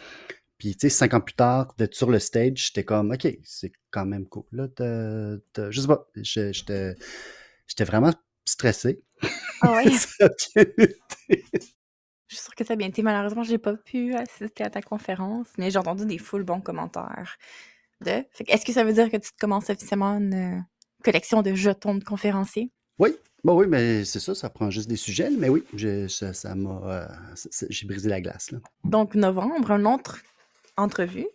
Puis, 0.58 0.76
tu 0.76 0.82
sais, 0.82 0.90
cinq 0.90 1.14
ans 1.14 1.22
plus 1.22 1.36
tard, 1.36 1.74
d'être 1.78 1.94
sur 1.96 2.10
le 2.10 2.20
stage, 2.20 2.68
j'étais 2.68 2.84
comme, 2.84 3.12
OK, 3.12 3.28
c'est 3.44 3.72
quand 3.92 4.06
même 4.06 4.26
cool. 4.28 4.44
Là, 4.52 4.68
de, 4.78 5.44
de- 5.56 5.72
je 5.72 5.82
sais 5.82 5.88
pas, 5.88 6.08
j'étais 6.16 6.96
j'étais 7.68 7.84
vraiment 7.86 8.14
stressé. 8.46 9.02
Ah 9.62 9.72
ouais? 9.74 9.92
Je 12.28 12.36
suis 12.36 12.44
sûre 12.44 12.56
que 12.56 12.66
ça 12.66 12.74
a 12.74 12.76
bien 12.76 12.88
été. 12.90 13.02
Malheureusement, 13.04 13.44
j'ai 13.44 13.58
pas 13.58 13.76
pu 13.76 14.14
assister 14.14 14.64
à 14.64 14.70
ta 14.70 14.82
conférence, 14.82 15.48
mais 15.58 15.72
j'ai 15.72 15.78
entendu 15.80 16.06
des 16.06 16.18
full 16.18 16.44
bons 16.44 16.60
commentaires. 16.62 17.38
De... 18.02 18.24
Est-ce 18.48 18.66
que 18.66 18.74
ça 18.74 18.84
veut 18.84 18.94
dire 18.94 19.10
que 19.10 19.18
tu 19.18 19.32
te 19.32 19.38
commences 19.40 19.70
officiellement 19.70 20.18
une 20.18 20.34
euh, 20.34 20.62
collection 21.04 21.42
de 21.42 21.54
jetons 21.56 21.96
de 21.96 22.04
conférenciers? 22.04 22.72
Oui, 23.00 23.16
bon, 23.44 23.58
oui, 23.60 23.68
mais 23.68 24.06
c'est 24.06 24.20
ça, 24.20 24.36
ça 24.36 24.50
prend 24.50 24.70
juste 24.70 24.90
des 24.90 24.96
sujets, 24.96 25.30
mais 25.30 25.50
oui, 25.50 25.64
je- 25.76 26.08
ça 26.08 26.56
m'a. 26.56 26.82
euh, 26.86 27.08
J'ai 27.70 27.88
brisé 27.88 28.10
la 28.10 28.22
glace. 28.22 28.52
Là. 28.52 28.60
Donc, 28.84 29.16
novembre, 29.16 29.72
une 29.72 29.88
autre 29.88 30.20
entrevue 30.78 31.28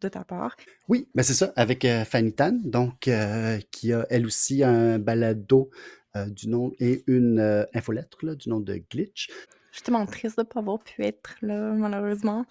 de 0.00 0.08
ta 0.08 0.24
part. 0.24 0.56
Oui, 0.88 1.08
mais 1.14 1.22
c'est 1.22 1.34
ça, 1.34 1.52
avec 1.56 1.84
euh, 1.84 2.04
Fanny 2.04 2.32
Tan, 2.32 2.58
donc, 2.62 3.08
euh, 3.08 3.58
qui 3.70 3.92
a 3.92 4.06
elle 4.10 4.26
aussi 4.26 4.62
un 4.62 4.98
balado 4.98 5.70
euh, 6.16 6.26
du 6.26 6.48
nom 6.48 6.72
et 6.80 7.04
une 7.06 7.38
euh, 7.38 7.64
infolettre 7.74 8.18
là, 8.22 8.34
du 8.34 8.48
nom 8.48 8.60
de 8.60 8.80
Glitch. 8.90 9.28
Je 9.70 9.76
suis 9.76 9.82
tellement 9.82 10.06
triste 10.06 10.38
de 10.38 10.42
pas 10.42 10.60
avoir 10.60 10.78
pu 10.78 11.04
être 11.04 11.36
là, 11.42 11.72
malheureusement. 11.72 12.46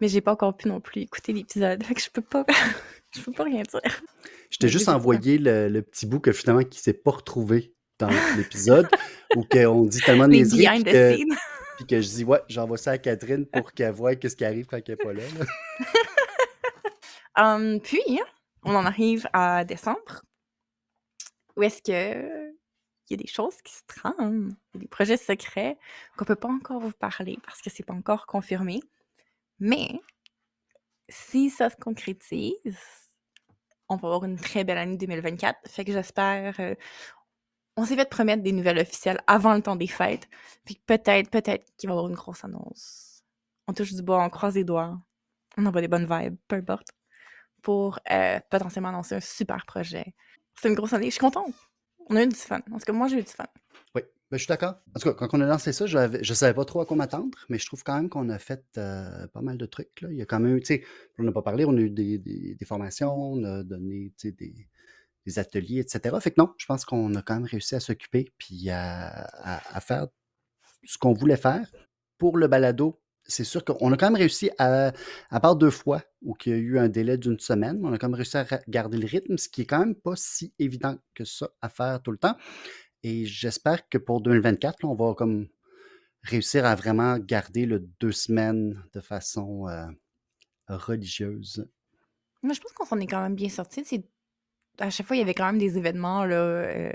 Mais 0.00 0.08
j'ai 0.08 0.20
pas 0.20 0.32
encore 0.32 0.56
pu 0.56 0.68
non 0.68 0.80
plus 0.80 1.02
écouter 1.02 1.32
l'épisode. 1.32 1.82
Fait 1.84 1.94
que 1.94 2.00
je 2.00 2.10
peux 2.10 2.22
pas. 2.22 2.44
je 3.14 3.20
peux 3.20 3.32
pas 3.32 3.44
rien 3.44 3.62
dire. 3.62 4.02
Je 4.50 4.58
t'ai 4.58 4.68
juste 4.68 4.88
envoyé 4.88 5.38
le, 5.38 5.68
le 5.68 5.82
petit 5.82 6.06
bout 6.06 6.20
que 6.20 6.32
finalement 6.32 6.64
qui 6.64 6.80
s'est 6.80 6.92
pas 6.92 7.12
retrouvé 7.12 7.74
dans 7.98 8.10
l'épisode, 8.36 8.88
où 9.36 9.44
qu'on 9.44 9.84
dit 9.84 10.00
tellement 10.00 10.26
de 10.26 10.32
Les 10.32 10.38
niaiseries, 10.38 10.58
behind 10.58 10.84
puis 10.84 10.92
the 10.92 11.28
que. 11.28 11.57
Puis 11.78 11.86
que 11.86 12.00
je 12.00 12.08
dis, 12.08 12.24
ouais, 12.24 12.42
j'envoie 12.48 12.76
ça 12.76 12.90
à 12.90 12.98
Catherine 12.98 13.46
pour 13.46 13.72
qu'elle 13.72 13.92
voie 13.92 14.16
qu'est-ce 14.16 14.34
qui 14.34 14.44
arrive 14.44 14.66
quand 14.66 14.76
elle 14.76 14.84
n'est 14.88 14.96
pas 14.96 15.12
là. 15.12 15.22
là. 15.38 15.44
Hum, 17.54 17.80
puis, 17.84 18.20
on 18.64 18.74
en 18.74 18.84
arrive 18.84 19.28
à 19.32 19.64
décembre. 19.64 20.22
Où 21.56 21.62
est-ce 21.62 21.80
que 21.80 22.52
il 23.08 23.12
y 23.12 23.14
a 23.14 23.22
des 23.22 23.28
choses 23.28 23.62
qui 23.62 23.72
se 23.72 23.82
trament, 23.86 24.50
il 24.74 24.74
y 24.74 24.78
a 24.78 24.80
des 24.80 24.88
projets 24.88 25.16
secrets 25.16 25.78
qu'on 26.16 26.24
peut 26.24 26.36
pas 26.36 26.48
encore 26.48 26.80
vous 26.80 26.92
parler 26.92 27.38
parce 27.46 27.62
que 27.62 27.70
c'est 27.70 27.84
pas 27.84 27.94
encore 27.94 28.26
confirmé. 28.26 28.82
Mais 29.60 30.00
si 31.08 31.48
ça 31.48 31.70
se 31.70 31.76
concrétise, 31.76 32.76
on 33.88 33.96
va 33.96 34.08
avoir 34.08 34.24
une 34.24 34.36
très 34.36 34.64
belle 34.64 34.78
année 34.78 34.96
2024. 34.96 35.60
Fait 35.68 35.84
que 35.84 35.92
j'espère. 35.92 36.58
euh, 36.58 36.74
on 37.78 37.84
s'est 37.84 37.94
fait 37.96 38.08
promettre 38.10 38.42
des 38.42 38.52
nouvelles 38.52 38.78
officielles 38.80 39.20
avant 39.26 39.54
le 39.54 39.62
temps 39.62 39.76
des 39.76 39.86
fêtes. 39.86 40.28
Puis 40.64 40.80
peut-être, 40.84 41.30
peut-être 41.30 41.64
qu'il 41.76 41.88
va 41.88 41.94
y 41.94 41.96
avoir 41.96 42.08
une 42.08 42.16
grosse 42.16 42.44
annonce. 42.44 43.22
On 43.68 43.72
touche 43.72 43.94
du 43.94 44.02
bois, 44.02 44.22
on 44.24 44.28
croise 44.30 44.54
les 44.56 44.64
doigts. 44.64 44.98
On 45.56 45.64
envoie 45.64 45.80
des 45.80 45.88
bonnes 45.88 46.06
vibes, 46.10 46.36
peu 46.48 46.56
importe. 46.56 46.88
Pour 47.62 47.98
euh, 48.10 48.40
potentiellement 48.50 48.88
annoncer 48.88 49.14
un 49.14 49.20
super 49.20 49.64
projet. 49.66 50.14
C'est 50.60 50.68
une 50.68 50.74
grosse 50.74 50.92
année. 50.92 51.06
Je 51.06 51.12
suis 51.12 51.20
contente. 51.20 51.54
On 52.08 52.16
a 52.16 52.22
eu 52.22 52.26
du 52.28 52.34
fun. 52.34 52.60
En 52.72 52.78
tout 52.78 52.84
cas, 52.84 52.92
moi, 52.92 53.08
j'ai 53.08 53.18
eu 53.18 53.22
du 53.22 53.30
fun. 53.30 53.44
Oui, 53.94 54.02
ben, 54.30 54.36
je 54.36 54.38
suis 54.38 54.48
d'accord. 54.48 54.74
En 54.96 54.98
tout 55.00 55.12
cas, 55.12 55.14
quand 55.14 55.28
on 55.38 55.40
a 55.40 55.46
lancé 55.46 55.72
ça, 55.72 55.86
je 55.86 55.98
ne 55.98 56.34
savais 56.34 56.54
pas 56.54 56.64
trop 56.64 56.80
à 56.80 56.86
quoi 56.86 56.96
m'attendre, 56.96 57.38
mais 57.48 57.58
je 57.58 57.66
trouve 57.66 57.82
quand 57.84 57.94
même 57.94 58.08
qu'on 58.08 58.28
a 58.28 58.38
fait 58.38 58.64
euh, 58.78 59.26
pas 59.28 59.40
mal 59.42 59.56
de 59.58 59.66
trucs. 59.66 60.00
Là. 60.00 60.08
Il 60.10 60.16
y 60.16 60.22
a 60.22 60.26
quand 60.26 60.40
même, 60.40 60.58
tu 60.60 60.66
sais, 60.66 60.84
on 61.18 61.22
n'a 61.22 61.32
pas 61.32 61.42
parlé, 61.42 61.64
on 61.64 61.76
a 61.76 61.80
eu 61.80 61.90
des, 61.90 62.18
des- 62.18 62.54
des 62.54 62.64
formations, 62.64 63.14
on 63.14 63.44
a 63.44 63.62
donné 63.62 64.12
des, 64.24 64.32
ateliers, 65.36 65.80
etc. 65.80 66.16
Fait 66.20 66.30
que 66.30 66.40
non, 66.40 66.54
je 66.56 66.66
pense 66.66 66.84
qu'on 66.84 67.14
a 67.14 67.22
quand 67.22 67.34
même 67.34 67.44
réussi 67.44 67.74
à 67.74 67.80
s'occuper 67.80 68.32
puis 68.38 68.70
à, 68.70 69.80
faire 69.80 70.06
ce 70.84 70.96
qu'on 70.96 71.12
voulait 71.12 71.36
faire. 71.36 71.70
Pour 72.16 72.38
le 72.38 72.48
balado, 72.48 73.00
c'est 73.24 73.44
sûr 73.44 73.64
qu'on 73.64 73.92
a 73.92 73.96
quand 73.96 74.06
même 74.06 74.16
réussi 74.16 74.50
à, 74.58 74.92
à 75.30 75.40
part 75.40 75.56
deux 75.56 75.70
fois 75.70 76.02
où 76.22 76.34
il 76.46 76.50
y 76.50 76.54
a 76.54 76.58
eu 76.58 76.78
un 76.78 76.88
délai 76.88 77.18
d'une 77.18 77.38
semaine, 77.38 77.80
on 77.84 77.92
a 77.92 77.98
quand 77.98 78.08
même 78.08 78.14
réussi 78.14 78.38
à 78.38 78.46
garder 78.68 78.96
le 78.96 79.06
rythme, 79.06 79.36
ce 79.36 79.48
qui 79.48 79.62
est 79.62 79.66
quand 79.66 79.80
même 79.80 79.94
pas 79.94 80.14
si 80.16 80.54
évident 80.58 80.96
que 81.14 81.24
ça 81.24 81.50
à 81.60 81.68
faire 81.68 82.02
tout 82.02 82.10
le 82.10 82.18
temps. 82.18 82.36
Et 83.02 83.26
j'espère 83.26 83.88
que 83.88 83.98
pour 83.98 84.20
2024, 84.22 84.82
là, 84.82 84.88
on 84.88 84.94
va 84.94 85.14
comme 85.14 85.48
réussir 86.22 86.64
à 86.64 86.74
vraiment 86.74 87.18
garder 87.18 87.66
le 87.66 87.80
deux 88.00 88.12
semaines 88.12 88.82
de 88.92 89.00
façon 89.00 89.68
euh, 89.68 89.86
religieuse. 90.68 91.68
Moi, 92.42 92.54
je 92.54 92.60
pense 92.60 92.72
qu'on 92.72 93.00
est 93.00 93.06
quand 93.06 93.22
même 93.22 93.34
bien 93.34 93.48
sorti. 93.48 93.84
À 94.78 94.90
chaque 94.90 95.06
fois, 95.06 95.16
il 95.16 95.20
y 95.20 95.22
avait 95.22 95.34
quand 95.34 95.46
même 95.46 95.58
des 95.58 95.76
événements 95.78 96.24
là, 96.24 96.36
euh, 96.36 96.92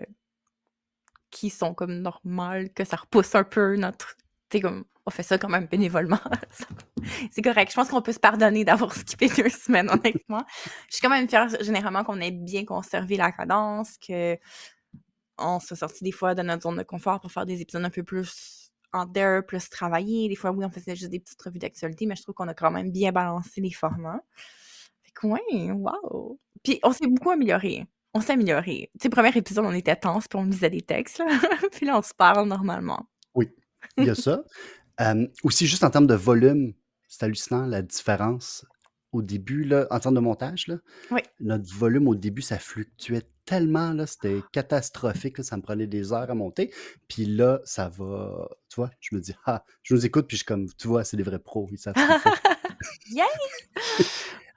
qui 1.31 1.49
sont 1.49 1.73
comme 1.73 1.99
normales, 1.99 2.71
que 2.73 2.83
ça 2.85 2.97
repousse 2.97 3.35
un 3.35 3.43
peu 3.43 3.75
notre. 3.75 4.15
Tu 4.49 4.57
sais, 4.57 4.61
comme, 4.61 4.85
on 5.05 5.11
fait 5.11 5.23
ça 5.23 5.37
quand 5.37 5.49
même 5.49 5.65
bénévolement. 5.65 6.19
c'est 7.31 7.41
correct. 7.41 7.71
Je 7.71 7.75
pense 7.75 7.89
qu'on 7.89 8.01
peut 8.01 8.13
se 8.13 8.19
pardonner 8.19 8.63
d'avoir 8.63 8.93
skippé 8.95 9.27
deux 9.27 9.49
semaines, 9.49 9.89
honnêtement. 9.89 10.43
Je 10.89 10.95
suis 10.95 11.01
quand 11.01 11.09
même 11.09 11.27
fière, 11.27 11.49
généralement, 11.61 12.03
qu'on 12.03 12.21
ait 12.21 12.31
bien 12.31 12.65
conservé 12.65 13.17
la 13.17 13.31
cadence, 13.31 13.97
que 13.97 14.37
on 15.37 15.59
s'est 15.59 15.75
sorti 15.75 16.03
des 16.03 16.11
fois 16.11 16.35
de 16.35 16.43
notre 16.43 16.63
zone 16.63 16.77
de 16.77 16.83
confort 16.83 17.19
pour 17.19 17.31
faire 17.31 17.45
des 17.45 17.61
épisodes 17.61 17.83
un 17.83 17.89
peu 17.89 18.03
plus 18.03 18.71
en 18.93 19.05
dehors, 19.05 19.43
plus 19.43 19.69
travaillés. 19.69 20.29
Des 20.29 20.35
fois, 20.35 20.51
oui, 20.51 20.63
on 20.63 20.69
faisait 20.69 20.95
juste 20.95 21.09
des 21.09 21.19
petites 21.19 21.41
revues 21.41 21.59
d'actualité, 21.59 22.05
mais 22.05 22.15
je 22.15 22.21
trouve 22.21 22.35
qu'on 22.35 22.47
a 22.47 22.53
quand 22.53 22.71
même 22.71 22.91
bien 22.91 23.11
balancé 23.11 23.59
les 23.59 23.71
formats. 23.71 24.21
Ouais, 25.23 25.71
wow! 25.71 26.39
Puis 26.63 26.79
on 26.83 26.91
s'est 26.91 27.07
beaucoup 27.07 27.31
amélioré. 27.31 27.85
On 28.13 28.21
s'est 28.21 28.33
amélioré. 28.33 28.89
Tu 28.93 29.03
sais, 29.03 29.09
premier 29.09 29.31
épisode, 29.35 29.65
on 29.65 29.71
était 29.73 29.95
tense, 29.95 30.27
puis 30.27 30.37
on 30.39 30.43
lisait 30.45 30.69
des 30.69 30.81
textes, 30.81 31.19
là. 31.19 31.25
puis 31.71 31.85
là, 31.85 31.97
on 31.97 32.01
se 32.01 32.13
parle 32.13 32.47
normalement. 32.47 33.07
Oui, 33.35 33.49
il 33.97 34.05
y 34.05 34.09
a 34.09 34.15
ça. 34.15 34.43
Euh, 35.01 35.25
aussi, 35.41 35.65
juste 35.65 35.83
en 35.83 35.89
termes 35.89 36.05
de 36.05 36.13
volume, 36.13 36.71
c'est 37.07 37.23
hallucinant 37.25 37.65
la 37.65 37.81
différence. 37.81 38.63
Au 39.11 39.23
début, 39.23 39.63
là, 39.63 39.87
en 39.89 39.99
termes 39.99 40.13
de 40.13 40.19
montage, 40.19 40.67
là, 40.67 40.77
Oui. 41.09 41.21
notre 41.39 41.73
volume 41.73 42.07
au 42.07 42.13
début, 42.13 42.43
ça 42.43 42.59
fluctuait 42.59 43.23
tellement, 43.45 43.91
là, 43.91 44.05
c'était 44.05 44.41
catastrophique, 44.51 45.39
là, 45.39 45.43
ça 45.43 45.57
me 45.57 45.63
prenait 45.63 45.87
des 45.87 46.13
heures 46.13 46.29
à 46.29 46.35
monter. 46.35 46.71
Puis 47.07 47.25
là, 47.25 47.59
ça 47.65 47.89
va, 47.89 48.47
tu 48.69 48.75
vois, 48.75 48.91
je 48.99 49.15
me 49.15 49.19
dis, 49.19 49.33
ah, 49.47 49.65
je 49.81 49.95
nous 49.95 50.05
écoute, 50.05 50.27
puis 50.27 50.37
je 50.37 50.41
suis 50.41 50.45
comme, 50.45 50.67
tu 50.77 50.87
vois, 50.87 51.03
c'est 51.03 51.17
des 51.17 51.23
vrais 51.23 51.39
pros, 51.39 51.67
ils 51.71 51.79
savent 51.79 51.95
ce. 51.97 53.13
Yay! 53.15 53.25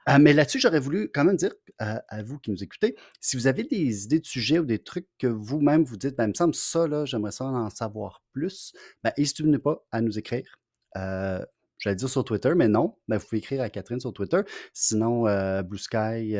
Euh, 0.09 0.17
mais 0.19 0.33
là-dessus, 0.33 0.59
j'aurais 0.59 0.79
voulu 0.79 1.09
quand 1.13 1.25
même 1.25 1.35
dire 1.35 1.53
euh, 1.81 1.99
à 2.07 2.23
vous 2.23 2.39
qui 2.39 2.51
nous 2.51 2.63
écoutez, 2.63 2.95
si 3.19 3.35
vous 3.35 3.47
avez 3.47 3.63
des 3.63 4.05
idées 4.05 4.19
de 4.19 4.25
sujets 4.25 4.59
ou 4.59 4.65
des 4.65 4.79
trucs 4.79 5.07
que 5.19 5.27
vous-même 5.27 5.83
vous 5.83 5.97
dites, 5.97 6.15
ben, 6.15 6.25
il 6.25 6.29
me 6.29 6.33
semble 6.33 6.55
ça, 6.55 6.87
là, 6.87 7.05
j'aimerais 7.05 7.31
ça 7.31 7.45
en 7.45 7.69
savoir 7.69 8.23
plus, 8.31 8.73
ben, 9.03 9.11
n'hésitez 9.17 9.43
pas 9.59 9.85
à 9.91 10.01
nous 10.01 10.17
écrire. 10.17 10.59
Euh, 10.95 11.43
J'allais 11.79 11.95
dire 11.95 12.09
sur 12.09 12.25
Twitter, 12.25 12.53
mais 12.55 12.67
non, 12.67 12.97
ben, 13.07 13.17
vous 13.17 13.25
pouvez 13.25 13.37
écrire 13.37 13.61
à 13.61 13.69
Catherine 13.69 13.99
sur 13.99 14.11
Twitter. 14.11 14.41
Sinon, 14.73 15.25
Blue 15.61 15.77
Sky, 15.77 16.35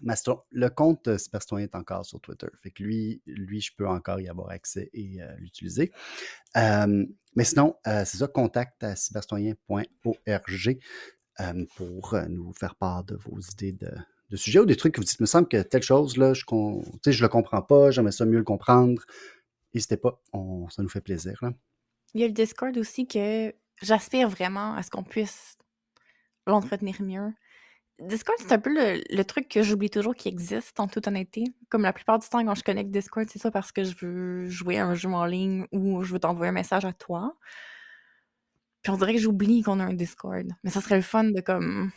le 0.00 0.68
compte 0.70 1.18
Cybercitoyen 1.18 1.66
est 1.66 1.74
encore 1.74 2.06
sur 2.06 2.22
Twitter. 2.22 2.46
Fait 2.62 2.70
que 2.70 2.82
lui, 2.82 3.20
lui, 3.26 3.60
je 3.60 3.72
peux 3.76 3.86
encore 3.86 4.20
y 4.20 4.28
avoir 4.30 4.48
accès 4.48 4.88
et 4.94 5.18
l'utiliser. 5.36 5.92
Mais 6.56 7.44
sinon, 7.44 7.76
c'est 7.84 8.16
ça, 8.16 8.26
contact 8.28 8.82
à 8.82 8.96
cybercitoyen.org 8.96 10.78
pour 11.76 12.16
nous 12.28 12.52
faire 12.52 12.74
part 12.74 13.04
de 13.04 13.16
vos 13.16 13.38
idées 13.40 13.72
de, 13.72 13.90
de 14.30 14.36
sujets 14.36 14.60
ou 14.60 14.66
des 14.66 14.76
trucs 14.76 14.94
que 14.94 15.00
vous 15.00 15.04
dites, 15.06 15.20
me 15.20 15.26
semble 15.26 15.48
que 15.48 15.62
telle 15.62 15.82
chose, 15.82 16.16
là, 16.16 16.32
je 16.34 16.44
ne 16.52 17.12
je 17.12 17.22
le 17.22 17.28
comprends 17.28 17.62
pas, 17.62 17.90
j'aimerais 17.90 18.12
ça 18.12 18.24
mieux 18.24 18.38
le 18.38 18.44
comprendre. 18.44 19.02
N'hésitez 19.74 19.96
pas, 19.96 20.20
on- 20.32 20.68
ça 20.68 20.82
nous 20.82 20.88
fait 20.88 21.00
plaisir. 21.00 21.38
Là. 21.42 21.52
Il 22.14 22.20
y 22.20 22.24
a 22.24 22.28
le 22.28 22.32
Discord 22.32 22.76
aussi 22.78 23.06
que 23.06 23.52
j'aspire 23.82 24.28
vraiment 24.28 24.74
à 24.74 24.82
ce 24.82 24.90
qu'on 24.90 25.02
puisse 25.02 25.56
l'entretenir 26.46 27.00
mieux. 27.02 27.32
Discord, 28.00 28.36
c'est 28.40 28.52
un 28.52 28.58
peu 28.58 28.70
le, 28.74 29.02
le 29.08 29.24
truc 29.24 29.48
que 29.48 29.62
j'oublie 29.62 29.90
toujours 29.90 30.14
qui 30.16 30.28
existe, 30.28 30.80
en 30.80 30.88
toute 30.88 31.06
honnêteté. 31.06 31.44
Comme 31.70 31.82
la 31.82 31.92
plupart 31.92 32.18
du 32.18 32.28
temps, 32.28 32.44
quand 32.44 32.54
je 32.54 32.64
connecte 32.64 32.90
Discord, 32.90 33.28
c'est 33.30 33.38
ça 33.38 33.50
parce 33.50 33.72
que 33.72 33.84
je 33.84 33.94
veux 34.00 34.48
jouer 34.48 34.78
à 34.78 34.86
un 34.86 34.94
jeu 34.94 35.08
en 35.10 35.24
ligne 35.26 35.66
ou 35.72 36.02
je 36.02 36.12
veux 36.12 36.18
t'envoyer 36.18 36.50
un 36.50 36.52
message 36.52 36.84
à 36.84 36.92
toi. 36.92 37.36
Puis 38.84 38.92
on 38.92 38.98
dirait 38.98 39.14
que 39.14 39.20
j'oublie 39.20 39.62
qu'on 39.62 39.80
a 39.80 39.84
un 39.84 39.94
Discord. 39.94 40.46
Mais 40.62 40.70
ça 40.70 40.80
serait 40.82 40.96
le 40.96 41.02
fun 41.02 41.24
de 41.24 41.40
comme... 41.40 41.90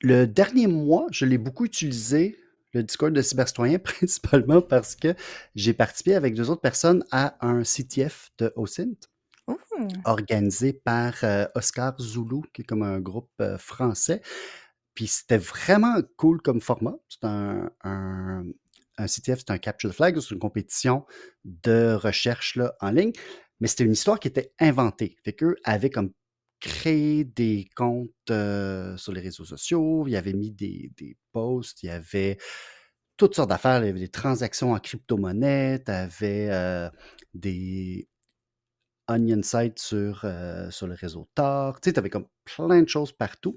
Le 0.00 0.26
dernier 0.26 0.66
mois, 0.66 1.06
je 1.10 1.26
l'ai 1.26 1.38
beaucoup 1.38 1.66
utilisé, 1.66 2.38
le 2.72 2.82
Discord 2.82 3.12
de 3.12 3.20
Cybercitoyen, 3.20 3.78
principalement 3.84 4.62
parce 4.62 4.96
que 4.96 5.14
j'ai 5.54 5.74
participé 5.74 6.14
avec 6.14 6.34
deux 6.34 6.48
autres 6.48 6.62
personnes 6.62 7.04
à 7.10 7.36
un 7.46 7.62
CTF 7.62 8.30
de 8.38 8.52
OSINT, 8.56 8.96
organisé 10.06 10.72
par 10.72 11.12
euh, 11.24 11.46
Oscar 11.54 11.94
Zulu, 12.00 12.40
qui 12.54 12.62
est 12.62 12.64
comme 12.64 12.82
un 12.82 13.00
groupe 13.00 13.30
euh, 13.40 13.58
français. 13.58 14.22
Puis 14.94 15.08
c'était 15.08 15.38
vraiment 15.38 15.96
cool 16.16 16.40
comme 16.40 16.60
format. 16.60 16.96
C'est 17.08 17.24
un, 17.24 17.70
un, 17.84 18.44
un 18.96 19.06
CTF, 19.06 19.40
c'est 19.40 19.50
un 19.50 19.58
Capture 19.58 19.90
the 19.90 19.94
Flag, 19.94 20.18
c'est 20.20 20.30
une 20.30 20.40
compétition 20.40 21.04
de 21.44 21.92
recherche 21.92 22.56
là, 22.56 22.74
en 22.80 22.92
ligne. 22.92 23.12
Mais 23.60 23.68
c'était 23.68 23.84
une 23.84 23.92
histoire 23.92 24.20
qui 24.20 24.28
était 24.28 24.52
inventée. 24.60 25.16
Fait 25.24 25.32
qu'eux 25.32 25.56
avaient 25.64 25.90
comme 25.90 26.12
créé 26.60 27.24
des 27.24 27.68
comptes 27.76 28.10
euh, 28.30 28.96
sur 28.96 29.12
les 29.12 29.20
réseaux 29.20 29.44
sociaux, 29.44 30.06
ils 30.08 30.16
avaient 30.16 30.32
mis 30.32 30.50
des, 30.50 30.90
des 30.96 31.16
posts, 31.32 31.82
il 31.82 31.86
y 31.86 31.90
avait 31.90 32.38
toutes 33.16 33.34
sortes 33.34 33.50
d'affaires, 33.50 33.82
il 33.82 33.86
y 33.86 33.90
avait 33.90 34.00
des 34.00 34.08
transactions 34.08 34.72
en 34.72 34.78
crypto-monnaie, 34.78 35.82
tu 35.84 35.90
avais 35.90 36.48
euh, 36.50 36.88
des 37.34 38.08
onion 39.08 39.42
sites 39.42 39.78
sur, 39.78 40.20
euh, 40.24 40.70
sur 40.70 40.86
le 40.86 40.94
réseau 40.94 41.28
Tor, 41.34 41.80
tu 41.80 41.90
sais, 41.90 41.98
avais 41.98 42.10
comme 42.10 42.28
plein 42.44 42.82
de 42.82 42.88
choses 42.88 43.12
partout. 43.12 43.56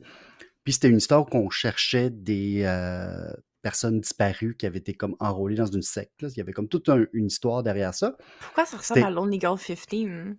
Puis 0.63 0.73
c'était 0.73 0.89
une 0.89 0.97
histoire 0.97 1.25
qu'on 1.25 1.49
cherchait 1.49 2.09
des 2.09 2.63
euh, 2.65 3.31
personnes 3.61 3.99
disparues 4.01 4.55
qui 4.57 4.65
avaient 4.65 4.79
été 4.79 4.93
comme 4.93 5.15
enrôlées 5.19 5.55
dans 5.55 5.65
une 5.65 5.81
secte. 5.81 6.21
là. 6.21 6.29
Il 6.29 6.37
y 6.37 6.41
avait 6.41 6.53
comme 6.53 6.67
toute 6.67 6.89
un- 6.89 7.05
une 7.13 7.27
histoire 7.27 7.63
derrière 7.63 7.93
ça. 7.93 8.17
Pourquoi 8.39 8.65
ça 8.65 8.77
ressemble 8.77 9.03
à 9.03 9.09
Lonely 9.11 9.39
Girl 9.39 9.57
15? 9.59 10.35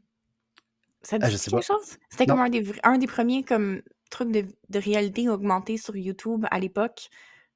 Ça 1.03 1.17
Ah, 1.21 1.27
dit 1.27 1.33
je 1.33 1.37
sais 1.37 1.51
quelque 1.51 1.67
pas. 1.67 1.75
chose? 1.75 1.97
C'était 2.11 2.27
comme 2.27 2.41
un 2.41 2.49
des, 2.51 2.65
un 2.85 2.99
des 2.99 3.07
premiers 3.07 3.43
comme, 3.43 3.83
trucs 4.11 4.31
de, 4.31 4.45
de 4.69 4.79
réalité 4.79 5.29
augmentée 5.29 5.77
sur 5.77 5.97
YouTube 5.97 6.47
à 6.51 6.61
l'époque. 6.61 7.09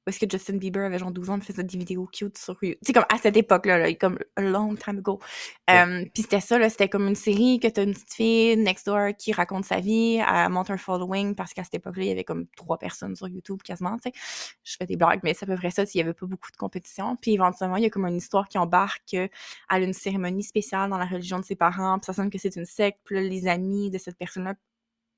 Parce 0.07 0.19
que 0.19 0.25
Justin 0.29 0.55
Bieber 0.55 0.85
avait 0.85 0.99
genre 0.99 1.11
12 1.11 1.29
ans, 1.31 1.35
il 1.35 1.43
faisait 1.43 1.65
des 1.65 1.77
vidéos 1.77 2.07
cute 2.09 2.37
sur 2.37 2.55
YouTube. 2.61 2.79
C'est 2.81 2.93
comme 2.93 3.03
à 3.09 3.17
cette 3.17 3.35
époque-là, 3.35 3.77
là, 3.77 3.93
comme 3.95 4.17
a 4.37 4.41
long 4.41 4.73
time 4.77 4.99
ago. 4.99 5.19
Ouais. 5.67 5.81
Euh, 5.81 6.05
Puis 6.13 6.23
c'était 6.23 6.39
ça, 6.39 6.57
là, 6.57 6.69
c'était 6.69 6.87
comme 6.87 7.09
une 7.09 7.15
série 7.15 7.59
que 7.59 7.67
t'as 7.67 7.83
une 7.83 7.91
petite 7.91 8.13
fille 8.13 8.55
next 8.55 8.85
door 8.85 9.09
qui 9.17 9.33
raconte 9.33 9.65
sa 9.65 9.81
vie, 9.81 10.23
elle 10.25 10.47
monte 10.47 10.69
un 10.69 10.77
following 10.77 11.35
parce 11.35 11.53
qu'à 11.53 11.65
cette 11.65 11.73
époque-là, 11.73 12.03
il 12.03 12.07
y 12.07 12.11
avait 12.11 12.23
comme 12.23 12.47
trois 12.55 12.77
personnes 12.77 13.17
sur 13.17 13.27
YouTube 13.27 13.61
quasiment, 13.61 13.97
tu 13.97 14.09
sais. 14.09 14.13
Je 14.63 14.77
fais 14.79 14.85
des 14.85 14.95
blagues, 14.95 15.19
mais 15.23 15.33
c'est 15.33 15.43
à 15.43 15.47
peu 15.47 15.57
près 15.57 15.71
ça, 15.71 15.85
s'il 15.85 15.99
y 15.99 16.01
avait 16.01 16.13
pas 16.13 16.25
beaucoup 16.25 16.51
de 16.51 16.55
compétition. 16.55 17.17
Puis 17.17 17.33
éventuellement, 17.33 17.75
il 17.75 17.83
y 17.83 17.87
a 17.87 17.89
comme 17.89 18.05
une 18.05 18.15
histoire 18.15 18.47
qui 18.47 18.57
embarque 18.57 19.13
euh, 19.13 19.27
à 19.67 19.77
une 19.79 19.91
cérémonie 19.91 20.43
spéciale 20.43 20.89
dans 20.89 20.97
la 20.97 21.05
religion 21.05 21.37
de 21.37 21.43
ses 21.43 21.57
parents, 21.57 21.99
puis 21.99 22.05
ça 22.05 22.13
sonne 22.13 22.29
que 22.29 22.37
c'est 22.37 22.55
une 22.55 22.65
secte, 22.65 22.99
puis 23.03 23.15
là, 23.15 23.23
les 23.23 23.45
amis 23.49 23.91
de 23.91 23.97
cette 23.97 24.17
personne-là 24.17 24.53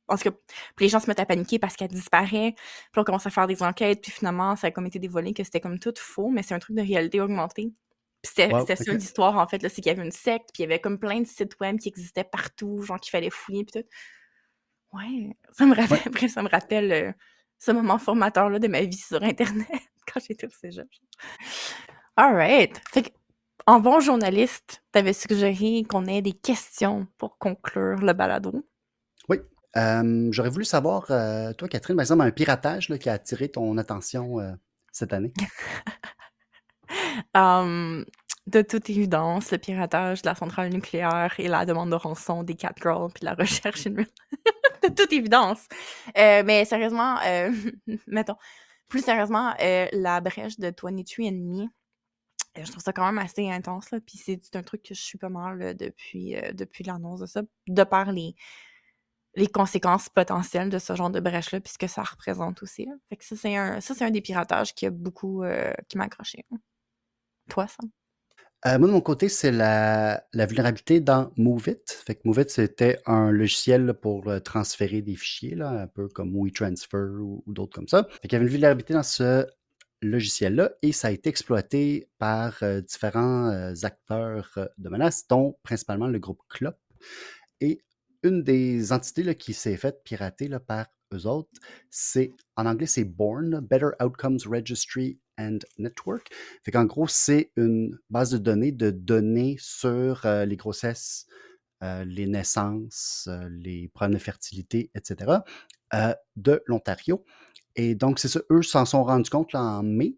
en 0.09 0.17
tout 0.17 0.29
cas, 0.29 0.37
puis 0.75 0.85
les 0.85 0.89
gens 0.89 0.99
se 0.99 1.07
mettent 1.07 1.19
à 1.19 1.25
paniquer 1.25 1.59
parce 1.59 1.75
qu'elle 1.75 1.89
disparaît. 1.89 2.53
Puis 2.91 2.99
on 2.99 3.03
commence 3.03 3.25
à 3.25 3.29
faire 3.29 3.47
des 3.47 3.63
enquêtes, 3.63 4.01
puis 4.01 4.11
finalement, 4.11 4.55
ça 4.55 4.67
a 4.67 4.71
comme 4.71 4.85
été 4.85 4.99
dévoilé 4.99 5.33
que 5.33 5.43
c'était 5.43 5.59
comme 5.59 5.79
tout 5.79 5.93
faux, 5.97 6.29
mais 6.29 6.43
c'est 6.43 6.53
un 6.53 6.59
truc 6.59 6.75
de 6.75 6.81
réalité 6.81 7.21
augmentée. 7.21 7.73
Puis 8.21 8.33
c'était 8.35 8.53
Wow, 8.53 8.61
c'était 8.61 8.75
ça 8.75 8.91
l'histoire, 8.91 9.37
en 9.37 9.47
fait, 9.47 9.63
là, 9.63 9.69
c'est 9.69 9.81
qu'il 9.81 9.91
y 9.91 9.95
avait 9.95 10.03
une 10.03 10.11
secte, 10.11 10.49
puis 10.53 10.59
il 10.59 10.61
y 10.63 10.65
avait 10.65 10.79
comme 10.79 10.99
plein 10.99 11.21
de 11.21 11.27
sites 11.27 11.57
web 11.61 11.79
qui 11.79 11.87
existaient 11.89 12.25
partout, 12.25 12.81
genre 12.81 12.99
qu'il 12.99 13.11
fallait 13.11 13.29
fouiller, 13.29 13.63
puis 13.63 13.81
tout. 13.81 13.87
Ouais, 14.93 15.35
ça 15.51 15.65
me 15.65 15.75
rappelle, 15.75 15.99
bref, 16.11 16.31
ça 16.31 16.41
me 16.41 16.49
rappelle 16.49 16.91
euh, 16.91 17.11
ce 17.59 17.71
moment 17.71 17.97
formateur-là 17.97 18.59
de 18.59 18.67
ma 18.67 18.81
vie 18.81 18.97
sur 18.97 19.23
Internet, 19.23 19.67
quand 20.11 20.19
j'étais 20.25 20.47
au 20.47 20.51
cégep. 20.51 20.87
Alright. 22.15 22.81
Fait 22.91 23.03
que, 23.03 23.09
en 23.65 23.79
bon 23.79 23.99
journaliste, 23.99 24.83
t'avais 24.91 25.13
suggéré 25.13 25.83
qu'on 25.87 26.05
ait 26.05 26.21
des 26.21 26.33
questions 26.33 27.07
pour 27.17 27.37
conclure 27.37 27.97
le 27.97 28.13
balado? 28.13 28.65
Euh, 29.79 30.29
J'aurais 30.31 30.49
voulu 30.49 30.65
savoir, 30.65 31.05
euh, 31.09 31.53
toi, 31.53 31.67
Catherine, 31.67 31.95
par 31.95 32.03
exemple, 32.03 32.23
un 32.23 32.31
piratage 32.31 32.89
là, 32.89 32.97
qui 32.97 33.09
a 33.09 33.13
attiré 33.13 33.49
ton 33.49 33.77
attention 33.77 34.39
euh, 34.39 34.51
cette 34.91 35.13
année? 35.13 35.33
De 38.47 38.63
toute 38.63 38.89
évidence, 38.89 39.51
le 39.51 39.59
piratage 39.59 40.23
de 40.23 40.27
la 40.27 40.33
centrale 40.33 40.69
nucléaire 40.69 41.35
et 41.37 41.47
la 41.47 41.67
demande 41.67 41.91
de 41.91 41.95
rançon 41.95 42.41
des 42.41 42.55
Catgirls 42.55 43.11
puis 43.13 43.23
la 43.23 43.35
recherche 43.35 43.83
real- 43.83 44.07
de 44.83 44.87
toute 44.87 45.13
évidence. 45.13 45.67
Mais 46.15 46.65
sérieusement, 46.65 47.17
mettons, 48.07 48.37
plus 48.87 49.05
sérieusement, 49.05 49.53
la 49.59 50.19
brèche 50.19 50.57
de 50.57 50.71
23andMe, 50.71 51.67
euh, 52.57 52.61
je 52.63 52.71
trouve 52.71 52.81
ça 52.81 52.91
quand 52.91 53.05
même 53.05 53.23
assez 53.23 53.47
intense, 53.51 53.91
là, 53.91 53.99
puis 53.99 54.17
c'est 54.17 54.55
un 54.55 54.63
truc 54.63 54.81
que 54.81 54.95
je 54.95 55.01
suis 55.01 55.19
pas 55.19 55.29
mal 55.29 55.59
là, 55.59 55.73
depuis, 55.75 56.35
depuis 56.53 56.83
l'annonce 56.83 57.19
de 57.19 57.27
ça, 57.27 57.43
de 57.67 57.83
par 57.83 58.11
les, 58.11 58.33
les 59.35 59.47
conséquences 59.47 60.09
potentielles 60.09 60.69
de 60.69 60.79
ce 60.79 60.95
genre 60.95 61.09
de 61.09 61.19
brèche-là, 61.19 61.59
puis 61.59 61.71
ce 61.71 61.77
que 61.77 61.87
ça 61.87 62.03
représente 62.03 62.63
aussi. 62.63 62.87
Fait 63.09 63.17
que 63.17 63.25
ça, 63.25 63.35
c'est 63.35 63.55
un, 63.55 63.79
ça, 63.79 63.93
c'est 63.93 64.03
un 64.03 64.11
des 64.11 64.21
piratages 64.21 64.73
qui 64.73 64.85
a 64.85 64.89
beaucoup, 64.89 65.43
euh, 65.43 65.71
qui 65.87 65.97
m'a 65.97 66.05
accroché. 66.05 66.45
Toi, 67.49 67.67
ça? 67.67 67.77
Euh, 68.65 68.77
moi, 68.77 68.87
de 68.89 68.93
mon 68.93 69.01
côté, 69.01 69.29
c'est 69.29 69.51
la, 69.51 70.25
la 70.33 70.45
vulnérabilité 70.45 70.99
dans 70.99 71.31
MoveIt. 71.37 71.79
Fait 72.05 72.15
que 72.15 72.21
MoveIt, 72.25 72.49
c'était 72.49 72.99
un 73.05 73.31
logiciel 73.31 73.93
pour 73.93 74.27
euh, 74.27 74.39
transférer 74.39 75.01
des 75.01 75.15
fichiers, 75.15 75.55
là, 75.55 75.69
un 75.69 75.87
peu 75.87 76.09
comme 76.09 76.35
WeTransfer 76.35 77.21
ou, 77.21 77.43
ou 77.45 77.53
d'autres 77.53 77.73
comme 77.73 77.87
ça. 77.87 78.05
Fait 78.21 78.27
qu'il 78.27 78.33
y 78.33 78.35
avait 78.35 78.45
une 78.45 78.51
vulnérabilité 78.51 78.93
dans 78.93 79.03
ce 79.03 79.45
logiciel-là 80.01 80.71
et 80.81 80.91
ça 80.91 81.09
a 81.09 81.11
été 81.11 81.29
exploité 81.29 82.09
par 82.17 82.63
différents 82.87 83.73
acteurs 83.83 84.57
de 84.77 84.89
menaces, 84.89 85.27
dont 85.27 85.57
principalement 85.61 86.07
le 86.07 86.19
groupe 86.19 86.41
CLOP. 86.47 86.77
Et 87.59 87.81
une 88.23 88.43
des 88.43 88.91
entités 88.91 89.35
qui 89.35 89.53
s'est 89.53 89.77
faite 89.77 90.03
pirater 90.03 90.49
par 90.65 90.87
eux 91.13 91.25
autres, 91.25 91.49
c'est, 91.89 92.33
en 92.55 92.65
anglais, 92.65 92.85
c'est 92.85 93.03
BORN, 93.03 93.59
Better 93.61 93.91
Outcomes 94.01 94.39
Registry 94.45 95.19
and 95.37 95.59
Network. 95.77 96.29
Fait 96.63 96.71
qu'en 96.71 96.85
gros, 96.85 97.07
c'est 97.07 97.51
une 97.55 97.97
base 98.09 98.31
de 98.31 98.37
données 98.37 98.71
de 98.71 98.91
données 98.91 99.57
sur 99.59 100.25
euh, 100.25 100.45
les 100.45 100.57
grossesses, 100.57 101.25
euh, 101.83 102.03
les 102.03 102.27
naissances, 102.27 103.27
euh, 103.29 103.49
les 103.49 103.87
problèmes 103.89 104.17
de 104.17 104.23
fertilité, 104.23 104.91
etc., 104.95 105.39
de 106.35 106.61
l'Ontario. 106.67 107.25
Et 107.75 107.95
donc, 107.95 108.19
c'est 108.19 108.27
ça, 108.27 108.41
eux 108.51 108.61
s'en 108.61 108.85
sont 108.85 109.03
rendus 109.03 109.31
compte 109.31 109.55
en 109.55 109.81
mai 109.81 110.17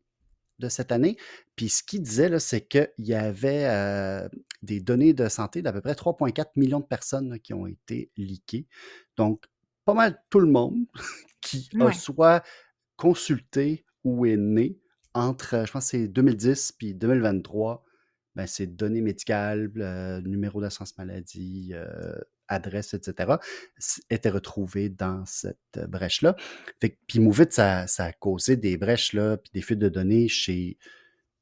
de 0.62 0.70
cette 0.70 0.92
année. 0.92 1.18
Puis 1.56 1.70
ce 1.70 1.84
qu'ils 1.84 2.02
disaient, 2.02 2.30
là, 2.30 2.40
c'est 2.40 2.62
qu'il 2.62 2.90
y 3.00 3.14
avait 3.14 3.66
euh, 3.66 4.30
des 4.62 4.80
données 4.80 5.14
de 5.14 5.28
santé 5.28 5.62
d'à 5.62 5.74
peu 5.74 5.82
près 5.82 5.94
3,4 5.94 6.52
millions 6.56 6.80
de 6.80 6.86
personnes 6.86 7.30
là, 7.30 7.40
qui 7.40 7.54
ont 7.54 7.68
été 7.68 8.12
leakées. 8.16 8.68
Donc, 9.18 9.46
pas 9.84 9.94
mal 9.94 10.22
tout 10.30 10.40
le 10.40 10.48
monde 10.48 10.86
qui 11.42 11.70
a 11.80 11.92
soit 11.92 12.44
consulté 12.96 13.86
où 14.04 14.26
est 14.26 14.38
né 14.38 14.80
entre, 15.14 15.66
je 15.66 15.72
pense, 15.72 15.88
c'est 15.88 16.08
2010 16.08 16.74
puis 16.74 16.94
2023. 16.94 17.84
Ben, 18.36 18.48
c'est 18.48 18.68
données 18.68 19.02
médicales, 19.02 19.70
euh, 19.76 20.22
numéro 20.22 20.62
d'assurance 20.62 20.98
maladie, 20.98 21.72
euh, 21.74 22.16
adresse, 22.52 22.94
etc., 22.94 23.34
étaient 24.10 24.30
retrouvés 24.30 24.90
dans 24.90 25.26
cette 25.26 25.58
euh, 25.78 25.88
brèche-là. 25.88 26.36
Puis 26.80 27.20
Movit, 27.20 27.48
ça, 27.52 27.88
ça 27.88 28.06
a 28.06 28.12
causé 28.14 28.56
des 28.58 28.78
brèches, 28.78 29.14
là, 29.14 29.38
puis 29.38 29.50
des 29.54 29.62
fuites 29.62 29.80
de 29.80 29.90
données 29.90 30.28
chez 30.28 30.78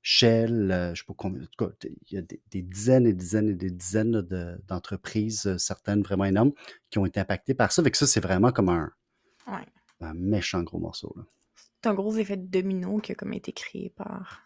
Shell, 0.01 0.71
euh, 0.71 0.93
je 0.95 1.01
sais 1.01 1.05
pas 1.05 1.13
combien, 1.17 1.41
en 1.41 1.45
tout 1.45 1.65
cas, 1.65 1.73
il 1.83 2.15
y 2.15 2.17
a 2.17 2.21
des, 2.21 2.41
des 2.51 2.61
dizaines 2.61 3.05
et 3.05 3.13
dizaines 3.13 3.49
et 3.49 3.53
des 3.55 3.69
dizaines 3.69 4.11
là, 4.13 4.21
de- 4.21 4.57
d'entreprises, 4.67 5.45
euh, 5.45 5.57
certaines 5.57 6.01
vraiment 6.03 6.23
énormes, 6.25 6.53
qui 6.89 6.99
ont 6.99 7.05
été 7.05 7.19
impactées 7.19 7.53
par 7.53 7.71
ça. 7.73 7.83
Fait 7.83 7.91
que 7.91 7.97
ça, 7.97 8.07
c'est 8.07 8.21
vraiment 8.21 8.51
comme 8.51 8.69
un, 8.69 8.91
Ouais. 9.47 9.65
un 10.01 10.13
méchant 10.13 10.63
gros 10.63 10.79
morceau. 10.79 11.13
C'est 11.81 11.89
un 11.89 11.93
gros 11.93 12.15
effet 12.15 12.37
de 12.37 12.45
domino 12.47 12.99
qui 12.99 13.11
a 13.11 13.15
comme 13.15 13.33
été 13.33 13.51
créé 13.51 13.89
par. 13.95 14.43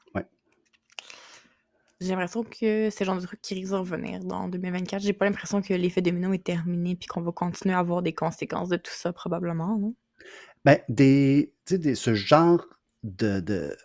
J'ai 2.03 2.09
l'impression 2.09 2.43
que 2.43 2.89
c'est 2.89 2.99
le 3.01 3.05
genre 3.05 3.19
de 3.19 3.25
truc 3.25 3.41
qui 3.41 3.53
risque 3.55 3.71
de 3.71 3.77
revenir 3.77 4.19
dans 4.23 4.47
2024. 4.47 5.01
J'ai 5.01 5.13
pas 5.13 5.25
l'impression 5.25 5.61
que 5.61 5.73
l'effet 5.73 6.01
domino 6.01 6.33
est 6.33 6.43
terminé 6.43 6.95
puis 6.95 7.07
qu'on 7.07 7.21
va 7.21 7.31
continuer 7.31 7.73
à 7.75 7.79
avoir 7.79 8.01
des 8.01 8.13
conséquences 8.13 8.69
de 8.69 8.77
tout 8.77 8.91
ça, 8.93 9.13
probablement, 9.13 9.77
non? 9.79 9.95
Ben, 10.65 10.79
des, 10.89 11.53
ce 11.67 12.13
genre 12.13 12.65
de, 13.03 13.39
de, 13.41 13.75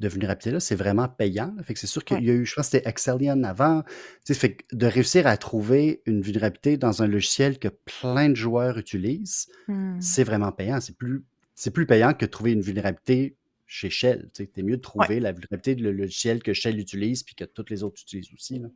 de 0.00 0.08
vulnérabilité-là, 0.08 0.60
c'est 0.60 0.74
vraiment 0.76 1.08
payant. 1.08 1.54
là. 1.56 1.62
Fait 1.62 1.74
que 1.74 1.80
c'est 1.80 1.86
sûr 1.86 2.04
qu'il 2.04 2.22
y 2.24 2.30
a 2.30 2.34
eu, 2.34 2.44
je 2.46 2.54
pense 2.54 2.66
que 2.68 2.76
c'était 2.76 2.88
Excellion 2.88 3.42
avant. 3.44 3.82
Fait 4.26 4.54
que 4.54 4.76
de 4.76 4.86
réussir 4.86 5.26
à 5.26 5.36
trouver 5.36 6.02
une 6.06 6.20
vulnérabilité 6.22 6.76
dans 6.76 7.02
un 7.02 7.06
logiciel 7.06 7.58
que 7.58 7.68
plein 7.68 8.28
de 8.28 8.34
joueurs 8.34 8.78
utilisent, 8.78 9.48
Hmm. 9.68 10.00
c'est 10.00 10.24
vraiment 10.24 10.52
payant. 10.52 10.80
C'est 10.80 10.96
plus, 10.96 11.24
c'est 11.54 11.70
plus 11.70 11.86
payant 11.86 12.12
que 12.14 12.24
de 12.26 12.30
trouver 12.30 12.52
une 12.52 12.60
vulnérabilité 12.62 13.36
chez 13.68 13.90
Shell. 13.90 14.30
Tu 14.34 14.48
mieux 14.64 14.78
de 14.78 14.82
trouver 14.82 15.20
la 15.20 15.30
vulnérabilité 15.30 15.76
de 15.76 15.84
le 15.84 15.92
logiciel 15.92 16.42
que 16.42 16.52
Shell 16.52 16.80
utilise 16.80 17.22
puis 17.22 17.36
que 17.36 17.44
toutes 17.44 17.70
les 17.70 17.84
autres 17.84 18.00
utilisent 18.00 18.32
aussi. 18.34 18.58
Là. 18.58 18.68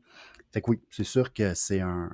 Fait 0.52 0.60
que 0.60 0.70
oui, 0.70 0.80
c'est 0.90 1.02
sûr 1.02 1.32
que 1.32 1.54
c'est 1.54 1.80
un, 1.80 2.10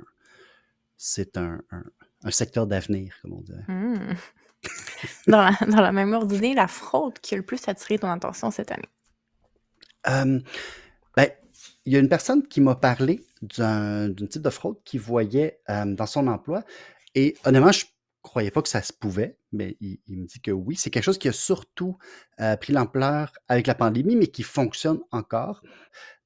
c'est 0.97 1.37
un, 1.37 1.61
un, 1.73 1.83
un 2.25 2.31
secteur 2.31 2.67
d'avenir, 2.67 3.19
comme 3.21 3.35
on 3.35 3.41
dirait. 3.41 3.65
Hmm. 3.67 4.15
dans, 5.27 5.43
la, 5.43 5.67
dans 5.67 5.83
la 5.83 5.93
même 5.93 6.13
ordre 6.13 6.29
d'idée, 6.29 6.55
la 6.55 6.69
fraude 6.69 7.19
qui 7.19 7.35
a 7.35 7.37
le 7.37 7.45
plus 7.45 7.69
attiré 7.69 7.99
ton 7.99 8.11
attention 8.11 8.51
cette 8.51 8.71
année? 8.71 8.89
Euh, 10.09 10.41
ben, 11.17 11.31
il 11.85 11.93
y 11.93 11.97
a 11.97 11.99
une 11.99 12.09
personne 12.09 12.47
qui 12.47 12.61
m'a 12.61 12.77
parlé 12.77 13.25
d'un 13.43 14.13
type 14.15 14.43
de 14.43 14.51
fraude 14.51 14.77
qu'il 14.85 15.01
voyait 15.01 15.61
euh, 15.69 15.85
dans 15.85 16.07
son 16.07 16.29
emploi. 16.29 16.65
Et 17.15 17.37
honnêtement, 17.45 17.73
je 17.73 17.87
croyais 18.23 18.51
pas 18.51 18.63
que 18.63 18.69
ça 18.69 18.83
se 18.83 18.93
pouvait, 18.93 19.38
mais 19.53 19.77
il, 19.81 19.99
me 20.09 20.27
dit 20.27 20.41
que 20.41 20.51
oui. 20.51 20.77
C'est 20.77 20.91
quelque 20.91 21.05
chose 21.05 21.19
qui 21.19 21.29
a 21.29 21.33
surtout 21.33 21.97
euh, 22.41 22.57
pris 22.57 22.73
l'ampleur 22.73 23.33
avec 23.49 23.67
la 23.67 23.75
pandémie, 23.75 24.17
mais 24.17 24.29
qui 24.29 24.43
fonctionne 24.43 25.01
encore. 25.11 25.63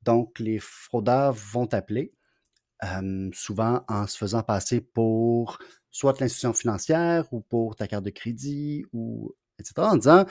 Donc, 0.03 0.39
les 0.39 0.59
fraudeurs 0.59 1.33
vont 1.33 1.73
appeler, 1.75 2.13
souvent 3.33 3.85
en 3.89 4.07
se 4.07 4.17
faisant 4.19 4.43
passer 4.43 4.81
pour 4.81 5.59
soit 5.91 6.19
l'institution 6.21 6.53
financière 6.55 7.33
ou 7.33 7.41
pour 7.41 7.77
ta 7.77 7.87
carte 7.87 8.05
de 8.05 8.11
crédit, 8.11 8.85
ou 8.93 9.35
etc., 9.59 9.89
en 9.89 9.97
disant 9.97 10.25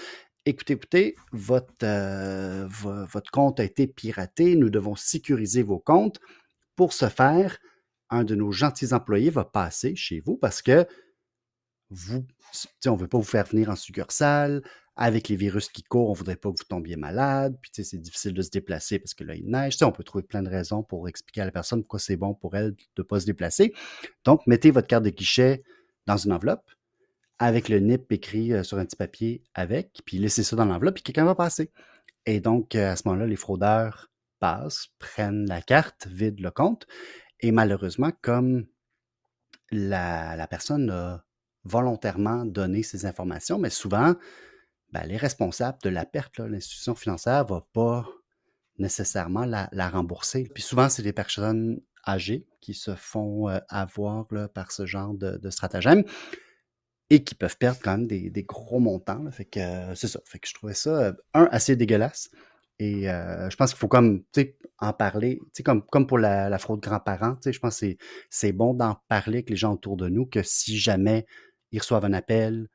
écoutez, 0.46 0.74
écoutez, 0.74 1.16
votre, 1.32 1.74
euh, 1.84 2.66
vo- 2.68 3.06
votre 3.06 3.30
compte 3.32 3.60
a 3.60 3.64
été 3.64 3.88
piraté, 3.88 4.56
nous 4.56 4.70
devons 4.72 4.96
sécuriser 4.96 5.62
vos 5.64 5.80
comptes. 5.80 6.20
Pour 6.76 6.94
ce 6.94 7.10
faire, 7.10 7.60
un 8.10 8.24
de 8.24 8.36
nos 8.36 8.52
gentils 8.52 8.94
employés 8.94 9.30
va 9.32 9.46
passer 9.46 9.96
chez 9.96 10.22
vous 10.22 10.38
parce 10.38 10.62
que 10.62 10.88
vous, 11.92 12.26
on 12.88 12.92
ne 12.94 12.98
veut 12.98 13.08
pas 13.08 13.18
vous 13.18 13.24
faire 13.24 13.46
venir 13.46 13.70
en 13.70 13.76
succursale. 13.76 14.62
Avec 14.98 15.30
les 15.30 15.36
virus 15.36 15.70
qui 15.70 15.84
courent, 15.84 16.10
on 16.10 16.14
ne 16.14 16.18
voudrait 16.18 16.36
pas 16.36 16.52
que 16.52 16.58
vous 16.58 16.68
tombiez 16.68 16.96
malade. 16.98 17.58
Puis, 17.62 17.72
c'est 17.84 17.98
difficile 17.98 18.34
de 18.34 18.42
se 18.42 18.50
déplacer 18.50 19.00
parce 19.00 19.14
que 19.14 19.24
là, 19.24 19.36
il 19.36 19.50
neige. 19.50 19.78
On 19.82 19.92
peut 19.92 20.04
trouver 20.04 20.24
plein 20.24 20.44
de 20.44 20.50
raisons 20.50 20.84
pour 20.84 21.08
expliquer 21.08 21.42
à 21.42 21.46
la 21.46 21.52
personne 21.52 21.82
pourquoi 21.82 22.00
c'est 22.00 22.18
bon 22.18 22.34
pour 22.34 22.56
elle 22.56 22.72
de 22.72 22.78
ne 22.98 23.04
pas 23.04 23.20
se 23.20 23.26
déplacer. 23.26 23.74
Donc, 24.26 24.46
mettez 24.48 24.70
votre 24.72 24.88
carte 24.88 25.04
de 25.04 25.10
guichet 25.10 25.64
dans 26.08 26.18
une 26.18 26.34
enveloppe 26.34 26.70
avec 27.42 27.70
le 27.70 27.80
NIP 27.80 28.12
écrit 28.12 28.54
euh, 28.54 28.62
sur 28.62 28.78
un 28.78 28.86
petit 28.86 28.96
papier 28.96 29.44
avec, 29.56 30.04
puis 30.06 30.20
laissez 30.20 30.44
ça 30.44 30.56
dans 30.56 30.66
l'enveloppe, 30.66 30.94
puis 30.96 31.04
quelqu'un 31.04 31.26
va 31.26 31.34
passer. 31.34 31.72
Et 32.28 32.40
donc, 32.40 32.76
euh, 32.76 32.92
à 32.92 32.96
ce 32.96 33.08
moment-là, 33.08 33.26
les 33.26 33.36
fraudeurs 33.36 34.12
passent, 34.40 34.90
prennent 35.00 35.48
la 35.48 35.64
carte, 35.64 36.06
vident 36.06 36.44
le 36.44 36.52
compte, 36.52 36.86
et 37.40 37.52
malheureusement, 37.52 38.12
comme 38.22 38.68
la, 39.72 40.36
la 40.36 40.46
personne 40.46 40.92
a 40.92 41.26
volontairement 41.64 42.46
donné 42.46 42.84
ces 42.84 43.06
informations, 43.06 43.60
mais 43.60 43.70
souvent, 43.70 44.16
ben, 44.92 45.04
les 45.06 45.18
responsables 45.18 45.78
de 45.84 45.90
la 45.90 46.06
perte, 46.06 46.40
l'institution 46.40 46.96
financière, 46.96 47.46
ne 47.46 47.50
va 47.50 47.68
pas 47.74 48.06
nécessairement 48.78 49.46
la, 49.46 49.90
rembourser. 49.90 50.50
Puis 50.54 50.64
souvent, 50.64 50.90
c'est 50.90 51.04
des 51.04 51.14
personnes 51.14 51.80
âgées 52.08 52.46
qui 52.60 52.74
se 52.74 52.96
font 52.96 53.48
euh, 53.48 53.60
avoir 53.70 54.28
par 54.54 54.72
ce 54.72 54.86
genre 54.86 55.14
de, 55.14 55.50
stratagème 55.50 56.04
et 57.10 57.24
qui 57.24 57.36
peuvent 57.36 57.58
perdre 57.58 57.80
quand 57.82 57.98
même 57.98 58.08
des, 58.08 58.44
gros 58.44 58.80
montants. 58.80 59.30
Fait 59.32 59.46
que 59.46 59.60
euh, 59.60 59.96
c'est 59.96 60.08
ça. 60.08 60.20
Fait 60.26 60.40
que 60.40 60.48
je 60.48 60.54
trouvais 60.54 60.74
ça, 60.74 60.90
euh, 60.90 61.14
un, 61.34 61.48
assez 61.52 61.76
dégueulasse. 61.76 62.30
Et 62.80 63.04
je 63.04 63.56
pense 63.58 63.70
qu'il 63.70 63.78
faut 63.78 63.88
comme, 63.88 64.24
en 64.80 64.92
parler, 64.92 65.40
comme, 65.64 65.86
comme 65.86 66.08
pour 66.08 66.18
la, 66.18 66.50
la 66.50 66.58
fraude 66.58 66.80
grands-parents, 66.80 67.38
je 67.46 67.60
pense 67.60 67.80
que 67.80 67.96
c'est 68.32 68.52
bon 68.54 68.74
d'en 68.74 68.98
parler 69.08 69.38
avec 69.38 69.52
les 69.52 69.56
gens 69.56 69.74
autour 69.74 69.98
de 69.98 70.10
nous, 70.10 70.26
que 70.26 70.42
si 70.42 70.80
jamais 70.80 71.28
ils 71.72 71.80
reçoivent 71.80 72.06
un 72.06 72.14
appel 72.14 72.68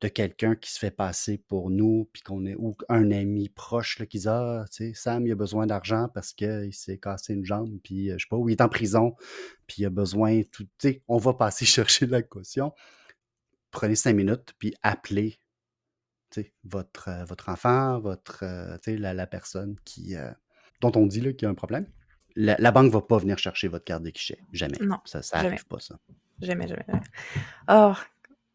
de 0.00 0.08
quelqu'un 0.08 0.56
qui 0.56 0.72
se 0.72 0.80
fait 0.80 0.90
passer 0.90 1.38
pour 1.38 1.70
nous, 1.70 2.10
puis 2.12 2.22
qu'on 2.22 2.44
est, 2.44 2.56
ou 2.56 2.76
un 2.88 3.12
ami 3.12 3.48
proche 3.48 4.00
là, 4.00 4.06
qui 4.06 4.18
dit, 4.18 4.28
ah, 4.28 4.64
tu 4.68 4.88
sais, 4.88 4.94
Sam, 4.94 5.26
il 5.26 5.32
a 5.32 5.36
besoin 5.36 5.66
d'argent 5.66 6.08
parce 6.12 6.32
qu'il 6.32 6.74
s'est 6.74 6.98
cassé 6.98 7.34
une 7.34 7.44
jambe, 7.44 7.78
puis 7.84 8.10
euh, 8.10 8.14
je 8.18 8.24
sais 8.24 8.28
pas, 8.28 8.36
ou 8.36 8.48
il 8.48 8.52
est 8.52 8.60
en 8.60 8.68
prison, 8.68 9.14
puis 9.68 9.82
il 9.82 9.86
a 9.86 9.90
besoin, 9.90 10.42
tout, 10.50 10.64
tu 10.64 10.70
sais, 10.80 11.02
on 11.06 11.18
va 11.18 11.34
passer 11.34 11.64
chercher 11.66 12.06
de 12.06 12.12
la 12.12 12.22
caution 12.22 12.72
prenez 13.72 13.96
cinq 13.96 14.14
minutes, 14.14 14.54
puis 14.58 14.74
appelez 14.82 15.40
votre, 16.64 17.08
euh, 17.08 17.24
votre 17.24 17.50
enfant, 17.50 17.98
votre, 18.00 18.42
euh, 18.42 18.78
la, 18.86 19.12
la 19.12 19.26
personne 19.26 19.76
qui, 19.84 20.16
euh, 20.16 20.30
dont 20.80 20.92
on 20.94 21.06
dit 21.06 21.20
qu'il 21.20 21.42
y 21.42 21.44
a 21.44 21.50
un 21.50 21.54
problème. 21.54 21.86
La, 22.36 22.56
la 22.58 22.70
banque 22.70 22.86
ne 22.86 22.90
va 22.90 23.02
pas 23.02 23.18
venir 23.18 23.36
chercher 23.36 23.68
votre 23.68 23.84
carte 23.84 24.02
de 24.02 24.08
guichet. 24.08 24.38
Jamais. 24.52 24.78
Non, 24.80 25.00
ça 25.04 25.20
ça 25.20 25.38
jamais. 25.38 25.48
arrive 25.48 25.66
pas, 25.66 25.78
ça. 25.80 25.98
Jamais, 26.40 26.66
jamais, 26.68 26.84
jamais. 26.86 27.02
Oh, 27.68 27.92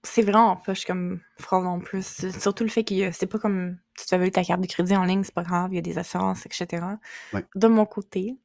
c'est 0.07 0.21
vraiment 0.21 0.55
poche 0.57 0.85
comme 0.85 1.19
fraude 1.39 1.65
en 1.65 1.79
plus. 1.79 2.25
Surtout 2.39 2.63
le 2.63 2.69
fait 2.69 2.83
que 2.83 3.11
c'est 3.11 3.27
pas 3.27 3.39
comme 3.39 3.77
tu 3.97 4.03
te 4.05 4.09
fais 4.09 4.17
voler 4.17 4.31
ta 4.31 4.43
carte 4.43 4.61
de 4.61 4.67
crédit 4.67 4.95
en 4.95 5.03
ligne, 5.03 5.23
c'est 5.23 5.33
pas 5.33 5.43
grave, 5.43 5.71
il 5.71 5.75
y 5.75 5.79
a 5.79 5.81
des 5.81 5.97
assurances, 5.97 6.45
etc. 6.45 6.85
Ouais. 7.33 7.45
De 7.55 7.67
mon 7.67 7.85
côté, 7.85 8.37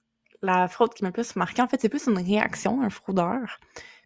la 0.43 0.69
fraude 0.69 0.93
qui 0.95 1.03
m'a 1.05 1.09
le 1.09 1.13
plus 1.13 1.37
marqué, 1.37 1.63
en 1.63 1.69
fait, 1.69 1.81
c'est 1.81 1.89
plus 1.89 2.07
une 2.07 2.19
réaction 2.19 2.81
d'un 2.81 2.91
fraudeur. 2.91 3.59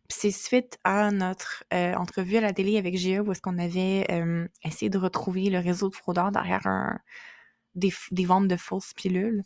Puis 0.08 0.18
c'est 0.20 0.30
suite 0.30 0.78
à 0.84 1.10
notre 1.10 1.64
euh, 1.74 1.94
entrevue 1.94 2.36
à 2.36 2.40
la 2.40 2.52
télé 2.52 2.78
avec 2.78 2.96
GE 2.96 3.20
où 3.26 3.32
est-ce 3.32 3.40
qu'on 3.42 3.58
avait 3.58 4.06
euh, 4.10 4.46
essayé 4.62 4.88
de 4.88 4.98
retrouver 4.98 5.50
le 5.50 5.58
réseau 5.58 5.88
de 5.90 5.96
fraudeurs 5.96 6.30
derrière 6.30 6.64
un- 6.66 6.98
des, 7.74 7.92
des 8.12 8.24
ventes 8.24 8.48
de 8.48 8.56
fausses 8.56 8.92
pilules 8.94 9.42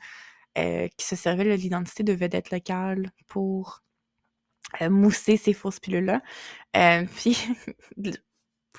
euh, 0.58 0.88
qui 0.96 1.06
se 1.06 1.16
servaient 1.16 1.44
de 1.44 1.54
l'identité 1.54 2.02
de 2.02 2.12
vedettes 2.12 2.50
locales 2.50 3.10
pour 3.26 3.80
euh, 3.80 3.89
mousser 4.88 5.36
ces 5.36 5.52
fausses 5.52 5.80
pilules-là. 5.80 6.22
Euh, 6.76 7.04
puis, 7.16 7.38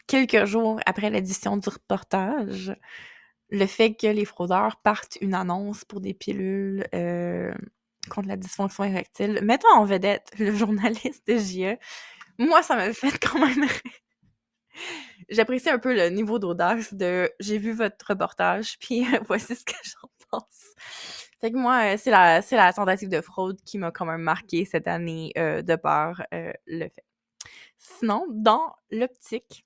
quelques 0.07 0.45
jours 0.45 0.79
après 0.85 1.09
l'édition 1.09 1.57
du 1.57 1.69
reportage, 1.69 2.75
le 3.49 3.65
fait 3.65 3.93
que 3.93 4.07
les 4.07 4.25
fraudeurs 4.25 4.77
partent 4.77 5.17
une 5.21 5.33
annonce 5.33 5.85
pour 5.85 5.99
des 5.99 6.13
pilules 6.13 6.85
euh, 6.95 7.53
contre 8.09 8.27
la 8.27 8.37
dysfonction 8.37 8.83
érectile, 8.83 9.39
mettant 9.43 9.73
en 9.75 9.85
vedette 9.85 10.31
le 10.39 10.55
journaliste 10.55 11.27
de 11.27 11.37
JE, 11.37 11.77
moi, 12.39 12.63
ça 12.63 12.75
m'a 12.75 12.91
fait 12.93 13.17
quand 13.19 13.39
même. 13.39 13.67
J'apprécie 15.29 15.69
un 15.69 15.79
peu 15.79 15.93
le 15.93 16.09
niveau 16.09 16.39
d'audace 16.39 16.93
de 16.93 17.31
j'ai 17.39 17.57
vu 17.57 17.73
votre 17.73 18.05
reportage, 18.07 18.77
puis 18.79 19.05
voici 19.27 19.55
ce 19.55 19.63
que 19.63 19.73
j'en 19.83 20.09
pense. 20.29 20.75
Fait 21.41 21.51
que 21.51 21.57
moi, 21.57 21.95
euh, 21.95 21.97
c'est 21.97 22.11
la, 22.11 22.73
tentative 22.73 23.09
de 23.09 23.19
fraude 23.19 23.59
qui 23.65 23.79
m'a 23.79 23.91
quand 23.91 24.05
même 24.05 24.21
marqué 24.21 24.63
cette 24.63 24.87
année 24.87 25.33
euh, 25.39 25.63
de 25.63 25.75
par 25.75 26.23
euh, 26.35 26.53
le 26.67 26.87
fait. 26.87 27.03
Sinon, 27.77 28.27
dans 28.29 28.75
l'optique 28.91 29.65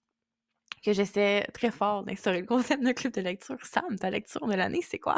que 0.81 0.93
j'essaie 0.93 1.45
très 1.53 1.71
fort 1.71 2.03
d'instaurer 2.03 2.39
le 2.39 2.47
concept 2.47 2.81
de 2.81 2.93
club 2.93 3.11
de 3.11 3.21
lecture, 3.21 3.57
Sam, 3.63 3.99
ta 3.99 4.09
lecture 4.09 4.47
de 4.47 4.53
l'année, 4.53 4.81
c'est 4.81 4.99
quoi? 4.99 5.17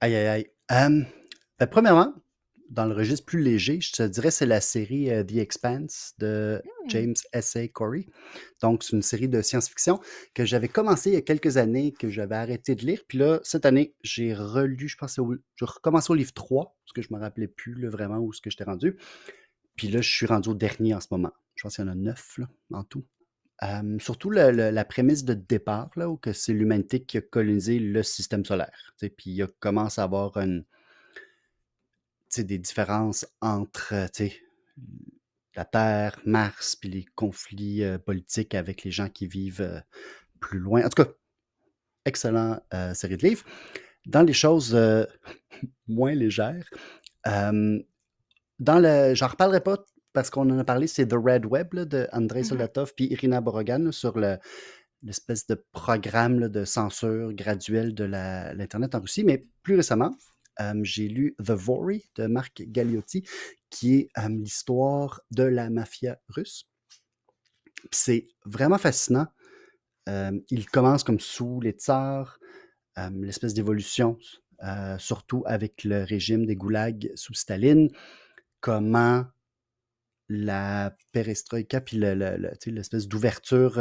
Aïe, 0.00 0.16
aïe, 0.16 0.26
aïe. 0.26 0.46
Ben, 0.68 1.66
premièrement, 1.70 2.12
dans 2.70 2.86
le 2.86 2.94
registre 2.94 3.26
plus 3.26 3.42
léger, 3.42 3.80
je 3.80 3.92
te 3.92 4.02
dirais 4.02 4.30
c'est 4.30 4.46
la 4.46 4.60
série 4.60 5.10
euh, 5.10 5.24
The 5.24 5.36
Expanse 5.36 6.14
de 6.18 6.62
Hmm. 6.64 6.90
James 6.90 7.14
S.A. 7.32 7.68
Corey. 7.68 8.06
Donc, 8.60 8.82
c'est 8.82 8.96
une 8.96 9.02
série 9.02 9.28
de 9.28 9.40
science-fiction 9.40 10.00
que 10.34 10.44
j'avais 10.44 10.68
commencé 10.68 11.10
il 11.10 11.14
y 11.14 11.16
a 11.16 11.22
quelques 11.22 11.56
années, 11.58 11.92
que 11.92 12.08
j'avais 12.08 12.34
arrêté 12.34 12.74
de 12.74 12.84
lire. 12.84 13.02
Puis 13.06 13.18
là, 13.18 13.40
cette 13.44 13.66
année, 13.66 13.94
j'ai 14.02 14.34
relu, 14.34 14.88
je 14.88 14.96
pense, 14.96 15.18
au- 15.18 15.34
j'ai 15.56 15.64
recommencé 15.64 16.10
au 16.10 16.14
livre 16.14 16.32
3, 16.32 16.76
parce 16.84 16.92
que 16.94 17.02
je 17.02 17.08
ne 17.12 17.16
me 17.18 17.22
rappelais 17.22 17.46
plus 17.48 17.74
là, 17.74 17.88
vraiment 17.88 18.18
où 18.18 18.32
ce 18.32 18.40
que 18.40 18.50
j'étais 18.50 18.64
rendu. 18.64 18.96
Puis 19.76 19.88
là, 19.88 20.00
je 20.00 20.10
suis 20.10 20.26
rendu 20.26 20.50
au 20.50 20.54
dernier 20.54 20.94
en 20.94 21.00
ce 21.00 21.08
moment. 21.10 21.32
Je 21.54 21.62
pense 21.62 21.76
qu'il 21.76 21.84
y 21.84 21.88
en 21.88 21.90
a 21.92 21.94
neuf 21.94 22.38
là, 22.38 22.48
en 22.72 22.84
tout. 22.84 23.04
Euh, 23.62 23.96
surtout 24.00 24.30
le- 24.30 24.50
le- 24.50 24.70
la 24.70 24.84
prémisse 24.84 25.24
de 25.24 25.34
départ, 25.34 25.90
là, 25.96 26.08
où 26.08 26.16
que 26.16 26.32
c'est 26.32 26.52
l'humanité 26.52 27.04
qui 27.04 27.18
a 27.18 27.20
colonisé 27.20 27.78
le 27.78 28.02
système 28.02 28.44
solaire. 28.44 28.94
Puis 28.98 29.10
il 29.26 29.46
commence 29.60 29.98
à 30.00 30.04
avoir 30.04 30.36
une, 30.38 30.64
des 32.40 32.58
différences 32.58 33.26
entre 33.40 33.92
euh, 33.94 34.28
la 35.54 35.64
Terre, 35.64 36.18
Mars, 36.24 36.76
puis 36.76 36.88
les 36.88 37.04
conflits 37.14 37.84
euh, 37.84 37.98
politiques 37.98 38.54
avec 38.54 38.84
les 38.84 38.90
gens 38.90 39.08
qui 39.08 39.26
vivent 39.26 39.60
euh, 39.60 39.80
plus 40.40 40.58
loin. 40.58 40.84
En 40.84 40.88
tout 40.88 41.02
cas, 41.02 41.10
excellent 42.04 42.60
euh, 42.74 42.94
série 42.94 43.16
de 43.16 43.26
livres. 43.26 43.44
Dans 44.06 44.22
les 44.22 44.32
choses 44.32 44.76
moins 45.86 46.14
légères, 46.14 46.68
dans 47.24 48.78
le, 48.78 49.14
j'en 49.14 49.28
reparlerai 49.28 49.60
pas 49.60 49.84
parce 50.12 50.28
qu'on 50.28 50.50
en 50.50 50.58
a 50.58 50.64
parlé, 50.64 50.86
c'est 50.88 51.06
The 51.06 51.14
Red 51.14 51.46
Web 51.46 51.72
là, 51.74 51.84
de 51.84 52.08
Andrei 52.12 52.40
Mhm. 52.40 52.44
Soldatov 52.46 52.94
puis 52.94 53.06
Irina 53.06 53.40
Borogan 53.40 53.92
sur 53.92 54.18
le, 54.18 54.38
l'espèce 55.02 55.46
de 55.46 55.64
programme 55.72 56.40
là, 56.40 56.48
de 56.48 56.64
censure 56.64 57.32
graduelle 57.32 57.94
de 57.94 58.04
l'Internet 58.04 58.94
en 58.94 59.00
Russie. 59.00 59.24
Mais 59.24 59.46
plus 59.62 59.76
récemment, 59.76 60.14
j'ai 60.82 61.08
lu 61.08 61.34
The 61.38 61.50
Vory 61.50 62.08
de 62.16 62.26
Marc 62.26 62.62
Galliotti, 62.66 63.24
qui 63.70 63.94
est 63.96 64.10
l'histoire 64.28 65.20
de 65.30 65.44
la 65.44 65.70
mafia 65.70 66.20
russe. 66.28 66.68
C'est 67.90 68.28
vraiment 68.44 68.78
fascinant. 68.78 69.26
Il 70.06 70.66
commence 70.70 71.04
comme 71.04 71.20
sous 71.20 71.60
les 71.60 71.72
tsars, 71.72 72.38
l'espèce 72.96 73.54
d'évolution, 73.54 74.18
surtout 74.98 75.42
avec 75.46 75.84
le 75.84 76.04
régime 76.04 76.46
des 76.46 76.56
goulags 76.56 77.10
sous 77.14 77.34
Staline, 77.34 77.90
comment 78.60 79.24
la 80.28 80.96
perestroïka 81.12 81.80
puis 81.80 81.98
l'espèce 81.98 83.08
d'ouverture 83.08 83.80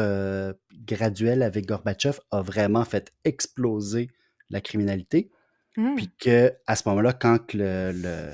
graduelle 0.74 1.44
avec 1.44 1.66
Gorbatchev 1.66 2.20
a 2.32 2.42
vraiment 2.42 2.84
fait 2.84 3.14
exploser 3.24 4.10
la 4.50 4.60
criminalité. 4.60 5.32
Hmm. 5.78 5.96
Puis 5.96 6.10
que 6.20 6.54
à 6.68 6.76
ce 6.76 6.88
moment-là, 6.90 7.14
quand 7.14 7.54
le, 7.54 7.92
le- 7.94 8.32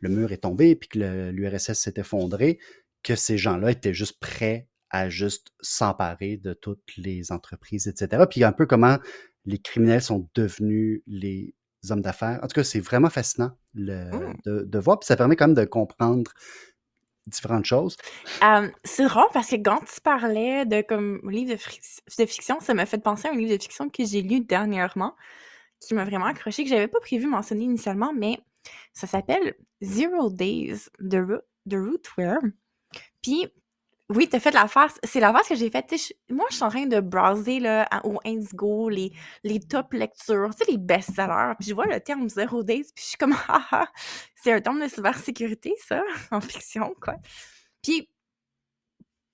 le 0.00 0.08
mur 0.10 0.32
est 0.32 0.38
tombé 0.42 0.76
puis 0.76 0.88
que 0.90 1.30
l'URSS 1.30 1.72
s'est 1.74 1.94
effondré, 1.96 2.58
que 3.02 3.14
ces 3.16 3.38
gens-là 3.38 3.70
étaient 3.70 3.94
juste 3.94 4.18
prêts 4.20 4.68
à 4.90 5.08
juste 5.08 5.48
s'emparer 5.60 6.36
de 6.36 6.52
toutes 6.52 6.96
les 6.96 7.32
entreprises, 7.32 7.86
etc. 7.88 8.24
Puis 8.28 8.44
un 8.44 8.52
peu 8.52 8.66
comment 8.66 8.98
les 9.46 9.58
criminels 9.58 10.02
sont 10.02 10.28
devenus 10.34 11.02
les 11.06 11.54
hommes 11.90 12.00
d'affaires. 12.02 12.38
En 12.42 12.46
tout 12.48 12.54
cas, 12.54 12.64
c'est 12.64 12.80
vraiment 12.80 13.10
fascinant 13.10 13.56
le- 13.74 14.10
Mm. 14.10 14.34
de, 14.44 14.62
de 14.64 14.78
voir. 14.78 14.98
Puis 15.00 15.06
ça 15.06 15.16
permet 15.16 15.36
quand 15.36 15.46
même 15.48 15.56
de 15.56 15.64
comprendre 15.64 16.30
différentes 17.26 17.64
choses. 17.64 17.96
Euh, 18.42 18.68
c'est 18.84 19.06
rare 19.06 19.28
parce 19.32 19.48
que 19.50 19.56
quand 19.56 19.80
tu 19.80 20.00
parlais 20.02 20.66
de 20.66 20.82
comme 20.82 21.20
livre 21.30 21.54
de 21.54 22.26
fiction, 22.26 22.60
ça 22.60 22.74
m'a 22.74 22.84
fait 22.86 23.02
penser 23.02 23.28
à 23.28 23.32
un 23.32 23.36
livre 23.36 23.56
de 23.56 23.62
fiction 23.62 23.88
que 23.88 24.04
j'ai 24.04 24.20
lu 24.22 24.40
dernièrement, 24.40 25.14
qui 25.86 25.94
m'a 25.94 26.04
vraiment 26.04 26.26
accroché, 26.26 26.64
que 26.64 26.70
j'avais 26.70 26.88
pas 26.88 27.00
prévu 27.00 27.26
mentionner 27.26 27.64
initialement, 27.64 28.12
mais 28.14 28.38
ça 28.92 29.06
s'appelle 29.06 29.54
Zero 29.82 30.30
Days 30.30 30.88
de, 31.00 31.42
de 31.66 31.76
Rootworm. 31.76 32.52
Puis, 33.22 33.48
oui, 34.10 34.28
t'as 34.28 34.38
fait 34.38 34.50
la 34.50 34.68
face. 34.68 34.98
C'est 35.02 35.20
la 35.20 35.32
face 35.32 35.48
que 35.48 35.54
j'ai 35.54 35.70
faite. 35.70 35.92
Moi, 36.28 36.44
je 36.50 36.56
suis 36.56 36.64
en 36.64 36.68
train 36.68 36.86
de 36.86 37.00
browser 37.00 37.58
là, 37.58 37.88
au 38.04 38.20
Indigo 38.24 38.88
les, 38.88 39.12
les 39.42 39.60
top 39.60 39.94
lectures, 39.94 40.50
les 40.68 40.76
best-sellers. 40.76 41.54
Puis 41.58 41.70
je 41.70 41.74
vois 41.74 41.86
le 41.86 42.00
terme 42.00 42.28
Zero 42.28 42.62
Days, 42.62 42.84
puis 42.94 43.02
je 43.02 43.08
suis 43.08 43.16
comme, 43.16 43.34
ah 43.48 43.66
ah, 43.70 43.88
c'est 44.36 44.52
un 44.52 44.60
terme 44.60 44.80
de 44.80 44.88
cybersécurité, 44.88 45.74
ça, 45.86 46.02
en 46.30 46.40
fiction, 46.40 46.94
quoi. 47.00 47.16
Puis, 47.82 48.08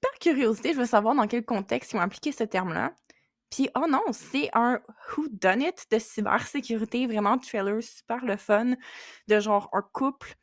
par 0.00 0.12
curiosité, 0.20 0.72
je 0.72 0.78
veux 0.78 0.86
savoir 0.86 1.14
dans 1.14 1.26
quel 1.26 1.44
contexte 1.44 1.92
ils 1.92 1.96
ont 1.96 2.00
appliqué 2.00 2.32
ce 2.32 2.44
terme-là. 2.44 2.94
Puis, 3.50 3.68
oh 3.74 3.86
non, 3.88 4.02
c'est 4.12 4.48
un 4.54 4.80
who 5.16 5.26
done 5.30 5.62
it 5.62 5.86
de 5.90 5.98
cybersécurité, 5.98 7.06
vraiment 7.06 7.36
trailer 7.38 7.82
super 7.82 8.24
le 8.24 8.36
fun, 8.36 8.74
de 9.28 9.40
genre 9.40 9.68
un 9.72 9.82
couple 9.92 10.36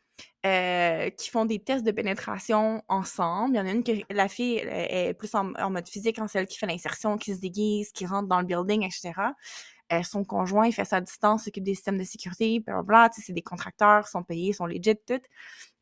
euh, 0.46 1.10
qui 1.12 1.30
font 1.30 1.46
des 1.46 1.60
tests 1.60 1.86
de 1.86 1.92
pénétration 1.92 2.84
ensemble. 2.90 3.56
Il 3.56 3.58
y 3.58 3.62
en 3.62 3.66
a 3.66 3.72
une 3.72 3.84
que 3.84 3.92
la 4.10 4.28
fille 4.28 4.58
est 4.58 5.14
plus 5.14 5.34
en, 5.36 5.46
mode 5.70 5.88
physique, 5.88 6.20
en 6.20 6.28
celle 6.28 6.48
qui 6.48 6.58
fait 6.58 6.68
l'insertion, 6.68 7.18
qui 7.18 7.34
se 7.34 7.40
déguise, 7.40 7.92
qui 7.92 8.06
rentre 8.06 8.28
dans 8.28 8.40
le 8.40 8.46
building, 8.46 8.84
etc. 8.84 9.14
Euh, 9.94 10.04
son 10.04 10.26
conjoint, 10.26 10.68
il 10.68 10.74
fait 10.74 10.92
à 10.94 11.02
distance, 11.02 11.46
s'occupe 11.46 11.64
des 11.64 11.76
systèmes 11.76 11.98
de 11.98 12.04
sécurité, 12.04 12.60
blablabla, 12.60 13.10
c'est 13.14 13.34
des 13.34 13.42
contracteurs, 13.42 14.08
sont 14.08 14.24
payés, 14.24 14.54
sont 14.54 14.66
legit, 14.66 14.98
tout. 15.06 15.22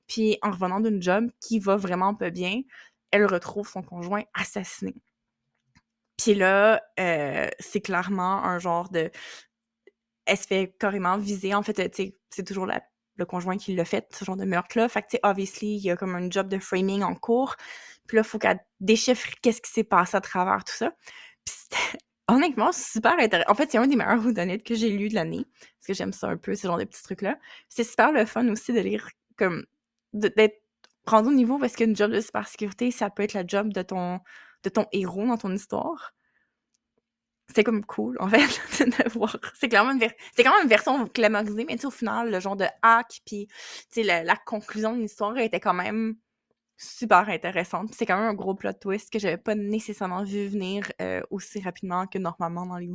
Puis 0.07 0.37
en 0.43 0.51
revenant 0.51 0.79
d'une 0.79 1.01
job 1.01 1.29
qui 1.41 1.59
va 1.59 1.75
vraiment 1.75 2.13
pas 2.13 2.29
bien, 2.29 2.61
elle 3.11 3.25
retrouve 3.25 3.67
son 3.67 3.81
conjoint 3.81 4.23
assassiné. 4.33 4.93
Puis 6.17 6.33
là, 6.35 6.81
euh, 6.99 7.49
c'est 7.59 7.81
clairement 7.81 8.43
un 8.43 8.59
genre 8.59 8.89
de... 8.89 9.11
Elle 10.25 10.37
se 10.37 10.47
fait 10.47 10.75
carrément 10.79 11.17
viser. 11.17 11.53
En 11.53 11.61
fait, 11.61 11.79
euh, 11.79 12.11
c'est 12.29 12.43
toujours 12.43 12.67
le 12.67 13.25
conjoint 13.25 13.57
qui 13.57 13.75
l'a 13.75 13.85
fait, 13.85 14.07
ce 14.17 14.25
genre 14.25 14.37
de 14.37 14.45
meurtre-là. 14.45 14.89
Fait 14.89 15.01
que, 15.01 15.07
tu 15.11 15.17
obviously, 15.23 15.75
il 15.75 15.83
y 15.83 15.91
a 15.91 15.97
comme 15.97 16.15
un 16.15 16.29
job 16.29 16.47
de 16.47 16.57
framing 16.57 17.03
en 17.03 17.15
cours. 17.15 17.55
Puis 18.07 18.17
là, 18.17 18.23
il 18.23 18.27
faut 18.27 18.39
qu'elle 18.39 18.59
déchiffre 18.79 19.29
qu'est-ce 19.41 19.61
qui 19.61 19.71
s'est 19.71 19.83
passé 19.83 20.17
à 20.17 20.21
travers 20.21 20.63
tout 20.63 20.73
ça. 20.73 20.91
Puis 21.45 21.55
c'était 21.63 21.97
honnêtement 22.27 22.71
super 22.71 23.17
intéressant. 23.19 23.51
En 23.51 23.55
fait, 23.55 23.71
c'est 23.71 23.77
un 23.77 23.87
des 23.87 23.95
meilleurs 23.95 24.25
whodunit 24.25 24.63
que 24.63 24.75
j'ai 24.75 24.89
lu 24.89 25.09
de 25.09 25.15
l'année. 25.15 25.45
Parce 25.79 25.87
que 25.87 25.93
j'aime 25.93 26.13
ça 26.13 26.27
un 26.27 26.37
peu, 26.37 26.55
ce 26.55 26.67
genre 26.67 26.77
de 26.77 26.85
petits 26.85 27.03
trucs-là. 27.03 27.37
C'est 27.69 27.83
super 27.83 28.11
le 28.11 28.25
fun 28.25 28.47
aussi 28.49 28.73
de 28.73 28.79
lire 28.79 29.09
comme... 29.37 29.65
d'être 30.13 30.61
rendu 31.05 31.29
au 31.29 31.33
niveau 31.33 31.59
parce 31.59 31.75
qu'une 31.75 31.95
job 31.95 32.11
de 32.11 32.19
cybersécurité, 32.19 32.89
ça 32.89 33.09
peut 33.09 33.23
être 33.23 33.33
la 33.33 33.45
job 33.45 33.71
de 33.71 33.81
ton 33.83 34.21
de 34.65 34.69
ton 34.69 34.85
héros 34.91 35.25
dans 35.25 35.37
ton 35.37 35.53
histoire. 35.53 36.13
C'était 37.47 37.63
comme 37.63 37.85
cool, 37.85 38.17
en 38.19 38.27
fait, 38.27 38.39
de 38.83 39.09
voir. 39.09 39.37
C'est 39.53 39.69
clairement 39.69 39.91
une, 39.91 39.99
c'est 40.35 40.43
quand 40.43 40.51
même 40.51 40.63
une 40.63 40.69
version 40.69 41.05
glamorisée, 41.13 41.65
mais 41.65 41.85
au 41.85 41.91
final, 41.91 42.31
le 42.31 42.39
genre 42.39 42.55
de 42.55 42.65
hack, 42.81 43.21
puis 43.25 43.47
la, 43.97 44.23
la 44.23 44.35
conclusion 44.35 44.95
de 44.95 45.01
l'histoire 45.01 45.37
était 45.37 45.59
quand 45.59 45.73
même 45.73 46.15
super 46.77 47.29
intéressante. 47.29 47.93
C'est 47.93 48.05
quand 48.05 48.17
même 48.17 48.29
un 48.29 48.33
gros 48.33 48.55
plot 48.55 48.73
twist 48.73 49.11
que 49.11 49.19
j'avais 49.19 49.37
pas 49.37 49.55
nécessairement 49.55 50.23
vu 50.23 50.47
venir 50.47 50.91
euh, 51.01 51.21
aussi 51.29 51.61
rapidement 51.61 52.07
que 52.07 52.17
normalement 52.17 52.65
dans 52.65 52.77
les 52.77 52.89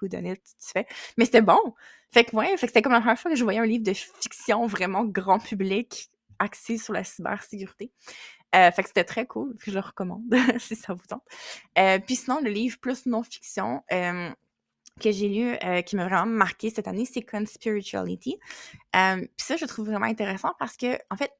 whodunit 0.00 0.36
tu 0.36 0.68
fais. 0.72 0.86
Mais 1.16 1.24
c'était 1.24 1.42
bon! 1.42 1.74
Fait 2.10 2.24
que 2.24 2.36
ouais, 2.36 2.56
c'était 2.56 2.82
comme 2.82 2.92
la 2.92 3.00
première 3.00 3.18
fois 3.18 3.30
que 3.30 3.36
je 3.36 3.44
voyais 3.44 3.60
un 3.60 3.66
livre 3.66 3.84
de 3.84 3.94
fiction 3.94 4.66
vraiment 4.66 5.04
grand 5.04 5.38
public 5.38 6.10
axé 6.38 6.76
sur 6.76 6.92
la 6.92 7.04
cybersécurité. 7.04 7.92
Euh, 8.54 8.70
fait 8.70 8.82
que 8.82 8.88
c'était 8.88 9.04
très 9.04 9.26
cool, 9.26 9.56
je 9.64 9.70
le 9.70 9.80
recommande 9.80 10.22
si 10.58 10.76
ça 10.76 10.92
vous 10.92 11.06
tente. 11.06 11.24
Euh, 11.78 11.98
puis 11.98 12.16
sinon, 12.16 12.40
le 12.42 12.50
livre 12.50 12.78
plus 12.80 13.06
non-fiction 13.06 13.82
euh, 13.92 14.30
que 15.00 15.10
j'ai 15.10 15.28
lu, 15.28 15.56
qui 15.86 15.96
m'a 15.96 16.06
vraiment 16.06 16.26
marqué 16.26 16.68
cette 16.68 16.86
année, 16.86 17.06
c'est 17.06 17.22
Conspirituality. 17.22 18.38
Puis 18.92 19.28
ça, 19.38 19.56
je 19.56 19.64
trouve 19.64 19.86
vraiment 19.86 20.06
intéressant 20.06 20.52
parce 20.58 20.76
que, 20.76 20.98
en 21.10 21.16
fait, 21.16 21.32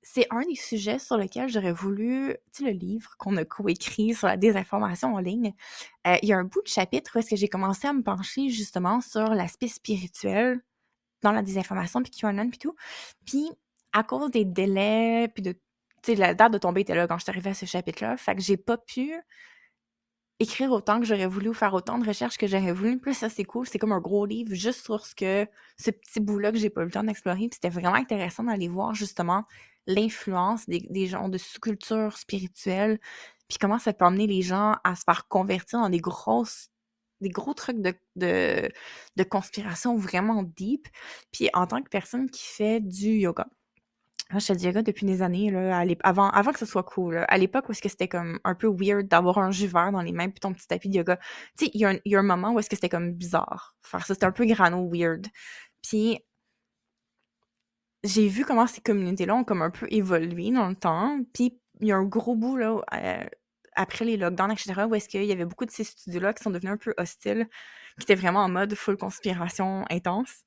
c'est 0.00 0.26
un 0.30 0.42
des 0.42 0.54
sujets 0.54 0.98
sur 0.98 1.16
lesquels 1.16 1.48
j'aurais 1.48 1.72
voulu, 1.72 2.36
tu 2.52 2.62
sais, 2.62 2.70
le 2.70 2.78
livre 2.78 3.16
qu'on 3.18 3.36
a 3.36 3.44
coécrit 3.44 4.14
sur 4.14 4.28
la 4.28 4.36
désinformation 4.36 5.14
en 5.14 5.18
ligne. 5.18 5.54
Il 6.22 6.28
y 6.28 6.32
a 6.32 6.38
un 6.38 6.44
bout 6.44 6.62
de 6.62 6.68
chapitre 6.68 7.10
où 7.14 7.18
est-ce 7.18 7.30
que 7.30 7.36
j'ai 7.36 7.48
commencé 7.48 7.88
à 7.88 7.92
me 7.92 8.02
pencher 8.02 8.48
justement 8.48 9.00
sur 9.00 9.34
l'aspect 9.34 9.68
spirituel 9.68 10.60
dans 11.22 11.32
la 11.32 11.42
désinformation, 11.42 12.00
puis 12.02 12.12
QAnon, 12.12 12.48
puis 12.48 12.58
tout. 12.58 12.76
Puis, 13.26 13.50
à 13.92 14.04
cause 14.04 14.30
des 14.30 14.44
délais, 14.44 15.28
puis 15.34 15.42
de 15.42 15.56
sais, 16.06 16.14
la 16.14 16.34
date 16.34 16.52
de 16.52 16.58
tomber 16.58 16.82
était 16.82 16.94
là 16.94 17.06
quand 17.06 17.18
je 17.18 17.24
suis 17.24 17.30
arrivée 17.30 17.50
à 17.50 17.54
ce 17.54 17.66
chapitre-là. 17.66 18.16
Fait 18.16 18.34
que 18.34 18.42
j'ai 18.42 18.56
pas 18.56 18.76
pu 18.76 19.14
écrire 20.40 20.72
autant 20.72 21.00
que 21.00 21.06
j'aurais 21.06 21.26
voulu 21.26 21.50
ou 21.50 21.54
faire 21.54 21.74
autant 21.74 21.98
de 21.98 22.06
recherches 22.06 22.36
que 22.36 22.46
j'aurais 22.46 22.72
voulu. 22.72 23.00
Là, 23.04 23.14
ça, 23.14 23.28
c'est 23.28 23.44
cool. 23.44 23.66
C'est 23.66 23.78
comme 23.78 23.92
un 23.92 24.00
gros 24.00 24.26
livre 24.26 24.54
juste 24.54 24.84
sur 24.84 25.04
ce 25.06 25.14
que 25.14 25.46
ce 25.78 25.90
petit 25.90 26.20
bout-là 26.20 26.52
que 26.52 26.58
j'ai 26.58 26.70
pas 26.70 26.82
eu 26.82 26.86
le 26.86 26.90
temps 26.90 27.04
d'explorer. 27.04 27.48
Puis 27.48 27.54
c'était 27.54 27.70
vraiment 27.70 27.94
intéressant 27.94 28.44
d'aller 28.44 28.68
voir 28.68 28.94
justement 28.94 29.44
l'influence 29.86 30.66
des, 30.68 31.06
gens 31.06 31.28
de 31.28 31.38
sous-culture 31.38 32.16
spirituelle. 32.16 32.98
Puis 33.48 33.58
comment 33.58 33.78
ça 33.78 33.92
peut 33.92 34.04
amener 34.04 34.26
les 34.26 34.42
gens 34.42 34.76
à 34.84 34.96
se 34.96 35.04
faire 35.04 35.28
convertir 35.28 35.80
dans 35.80 35.90
des 35.90 36.00
grosses 36.00 36.70
des 37.20 37.30
gros 37.30 37.54
trucs 37.54 37.80
de, 37.80 37.94
de, 38.16 38.70
de 39.16 39.24
conspiration 39.24 39.96
vraiment 39.96 40.42
deep. 40.42 40.88
Puis 41.32 41.48
en 41.54 41.66
tant 41.66 41.80
que 41.80 41.88
personne 41.88 42.28
qui 42.28 42.42
fait 42.44 42.80
du 42.80 43.10
yoga, 43.10 43.46
je 44.38 44.46
fais 44.46 44.56
du 44.56 44.64
yoga 44.64 44.82
depuis 44.82 45.06
des 45.06 45.22
années, 45.22 45.50
là, 45.50 45.84
avant, 46.02 46.30
avant 46.30 46.52
que 46.52 46.58
ce 46.58 46.66
soit 46.66 46.82
cool. 46.82 47.24
À 47.28 47.38
l'époque 47.38 47.68
où 47.68 47.72
est-ce 47.72 47.82
que 47.82 47.88
c'était 47.88 48.08
comme 48.08 48.38
un 48.44 48.54
peu 48.54 48.68
weird 48.68 49.08
d'avoir 49.08 49.38
un 49.38 49.50
jus 49.50 49.66
vert 49.66 49.92
dans 49.92 50.02
les 50.02 50.12
mains 50.12 50.28
puis 50.28 50.40
ton 50.40 50.52
petit 50.52 50.66
tapis 50.66 50.88
de 50.88 50.96
yoga. 50.96 51.16
Tu 51.58 51.66
sais, 51.66 51.70
il 51.74 51.80
y, 51.80 51.84
a 52.16 52.18
un- 52.18 52.22
moment 52.22 52.52
où 52.52 52.58
est-ce 52.58 52.70
que 52.70 52.76
c'était 52.76 52.88
comme 52.88 53.12
bizarre 53.12 53.76
ça. 53.82 54.00
C'était 54.14 54.26
un 54.26 54.32
peu 54.32 54.46
grano 54.46 54.88
weird. 54.90 55.26
Puis 55.82 56.18
j'ai 58.02 58.28
vu 58.28 58.44
comment 58.44 58.66
ces 58.66 58.80
communautés-là 58.80 59.34
ont 59.34 59.44
comme 59.44 59.62
un 59.62 59.70
peu 59.70 59.86
évolué 59.90 60.50
dans 60.50 60.68
le 60.68 60.76
temps. 60.76 61.18
Puis 61.32 61.58
il 61.80 61.88
y 61.88 61.92
a 61.92 61.96
un 61.96 62.04
gros 62.04 62.34
bout, 62.36 62.56
là, 62.56 62.80
euh, 62.94 63.24
après 63.74 64.04
les 64.04 64.16
lockdowns, 64.16 64.52
etc., 64.52 64.86
où 64.88 64.94
est-ce 64.94 65.08
qu'il 65.08 65.24
y 65.24 65.32
avait 65.32 65.44
beaucoup 65.44 65.64
de 65.66 65.70
ces 65.70 65.84
studios-là 65.84 66.32
qui 66.32 66.42
sont 66.42 66.50
devenus 66.50 66.72
un 66.72 66.76
peu 66.76 66.94
hostiles, 66.96 67.48
qui 67.98 68.04
étaient 68.04 68.14
vraiment 68.14 68.40
en 68.40 68.48
mode 68.48 68.74
full 68.74 68.96
conspiration 68.96 69.84
intense. 69.90 70.44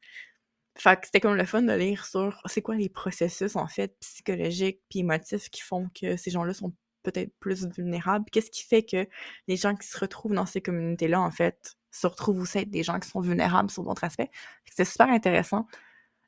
Fait 0.78 1.00
que 1.00 1.06
c'était 1.08 1.20
comme 1.20 1.36
le 1.36 1.46
fun 1.46 1.64
de 1.64 1.74
lire 1.74 2.06
sur 2.06 2.42
c'est 2.46 2.62
quoi 2.62 2.76
les 2.76 2.90
processus, 2.90 3.56
en 3.56 3.68
fait, 3.68 3.98
psychologiques 4.00 4.82
puis 4.90 5.00
émotifs 5.00 5.50
qui 5.50 5.62
font 5.62 5.90
que 6.00 6.18
ces 6.18 6.32
gens-là 6.32 6.54
sont 6.54 6.74
peut-être 7.04 7.32
plus 7.40 7.66
vulnérables. 7.68 8.26
Qu'est-ce 8.32 8.52
qui 8.52 8.64
fait 8.64 8.84
que 8.84 9.08
les 9.48 9.58
gens 9.58 9.76
qui 9.76 9.88
se 9.88 9.98
retrouvent 9.98 10.34
dans 10.34 10.46
ces 10.46 10.62
communautés-là, 10.62 11.20
en 11.22 11.32
fait, 11.32 11.78
se 11.92 12.06
retrouvent 12.06 12.42
aussi 12.42 12.60
être 12.60 12.70
des 12.70 12.84
gens 12.84 13.00
qui 13.00 13.10
sont 13.10 13.22
vulnérables 13.22 13.72
sur 13.72 13.84
d'autres 13.84 14.04
aspects? 14.04 14.30
C'est 14.72 14.86
super 14.86 15.10
intéressant 15.10 15.68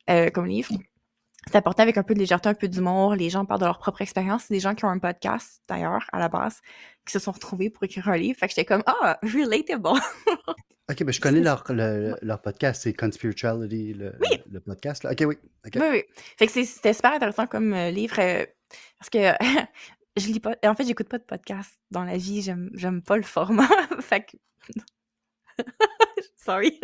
euh, 0.10 0.30
comme 0.32 0.48
livre. 0.48 0.74
C'est 1.52 1.56
apporté 1.58 1.82
avec 1.82 1.98
un 1.98 2.04
peu 2.04 2.14
de 2.14 2.20
légèreté, 2.20 2.48
un 2.48 2.54
peu 2.54 2.68
d'humour. 2.68 3.16
Les 3.16 3.32
gens 3.32 3.44
parlent 3.44 3.60
de 3.62 3.66
leur 3.66 3.80
propre 3.80 4.02
expérience. 4.04 4.44
C'est 4.48 4.54
des 4.54 4.60
gens 4.60 4.76
qui 4.76 4.86
ont 4.86 4.90
un 4.90 5.00
podcast, 5.00 5.64
d'ailleurs, 5.68 6.06
à 6.14 6.20
la 6.20 6.30
base, 6.30 6.60
qui 7.08 7.12
se 7.14 7.18
sont 7.18 7.32
retrouvés 7.32 7.72
pour 7.72 7.84
écrire 7.84 8.08
un 8.08 8.18
livre. 8.18 8.38
Fait 8.38 8.46
que 8.48 8.52
j'étais 8.54 8.66
comme, 8.66 8.84
ah, 8.86 9.18
relatable. 9.24 9.88
Ok, 10.92 11.04
ben 11.04 11.12
je 11.12 11.20
connais 11.20 11.40
leur, 11.42 11.64
le- 11.70 12.16
leur 12.22 12.40
podcast, 12.44 12.84
c'est 12.84 12.94
Conspirituality, 12.94 13.96
le, 13.96 14.14
Oui. 14.22 14.42
le 14.48 14.60
podcast. 14.60 15.04
Là. 15.04 15.12
Ok, 15.14 15.24
oui. 15.28 15.40
ok. 15.66 15.72
Oui, 15.78 15.88
oui. 15.92 16.04
Fait 16.38 16.46
que 16.46 16.52
c'est- 16.52 16.66
c'était 16.66 16.94
super 16.94 17.14
intéressant 17.14 17.48
comme 17.48 17.74
euh, 17.74 17.90
livre 17.90 18.20
euh, 18.20 18.46
parce 19.00 19.10
que 19.10 19.18
je 20.18 20.28
lis 20.28 20.40
pas. 20.40 20.56
En 20.64 20.76
fait, 20.76 20.86
j'écoute 20.86 21.10
pas 21.10 21.18
de 21.18 21.24
podcast 21.24 21.72
dans 21.90 22.04
la 22.04 22.18
vie. 22.18 22.44
J'aime, 22.44 23.02
pas 23.02 23.18
le 23.18 23.24
format. 23.24 23.68
fait 24.02 24.22
que. 24.22 24.38
Sorry. 26.38 26.80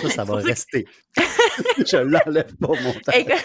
Ça, 0.00 0.08
ça 0.10 0.24
va 0.24 0.40
que- 0.40 0.46
rester. 0.46 0.86
je 1.78 1.96
l'enlève 1.96 2.54
pas 2.56 2.68
au 2.68 2.76
montage. 2.76 3.14
Écoute, 3.16 3.44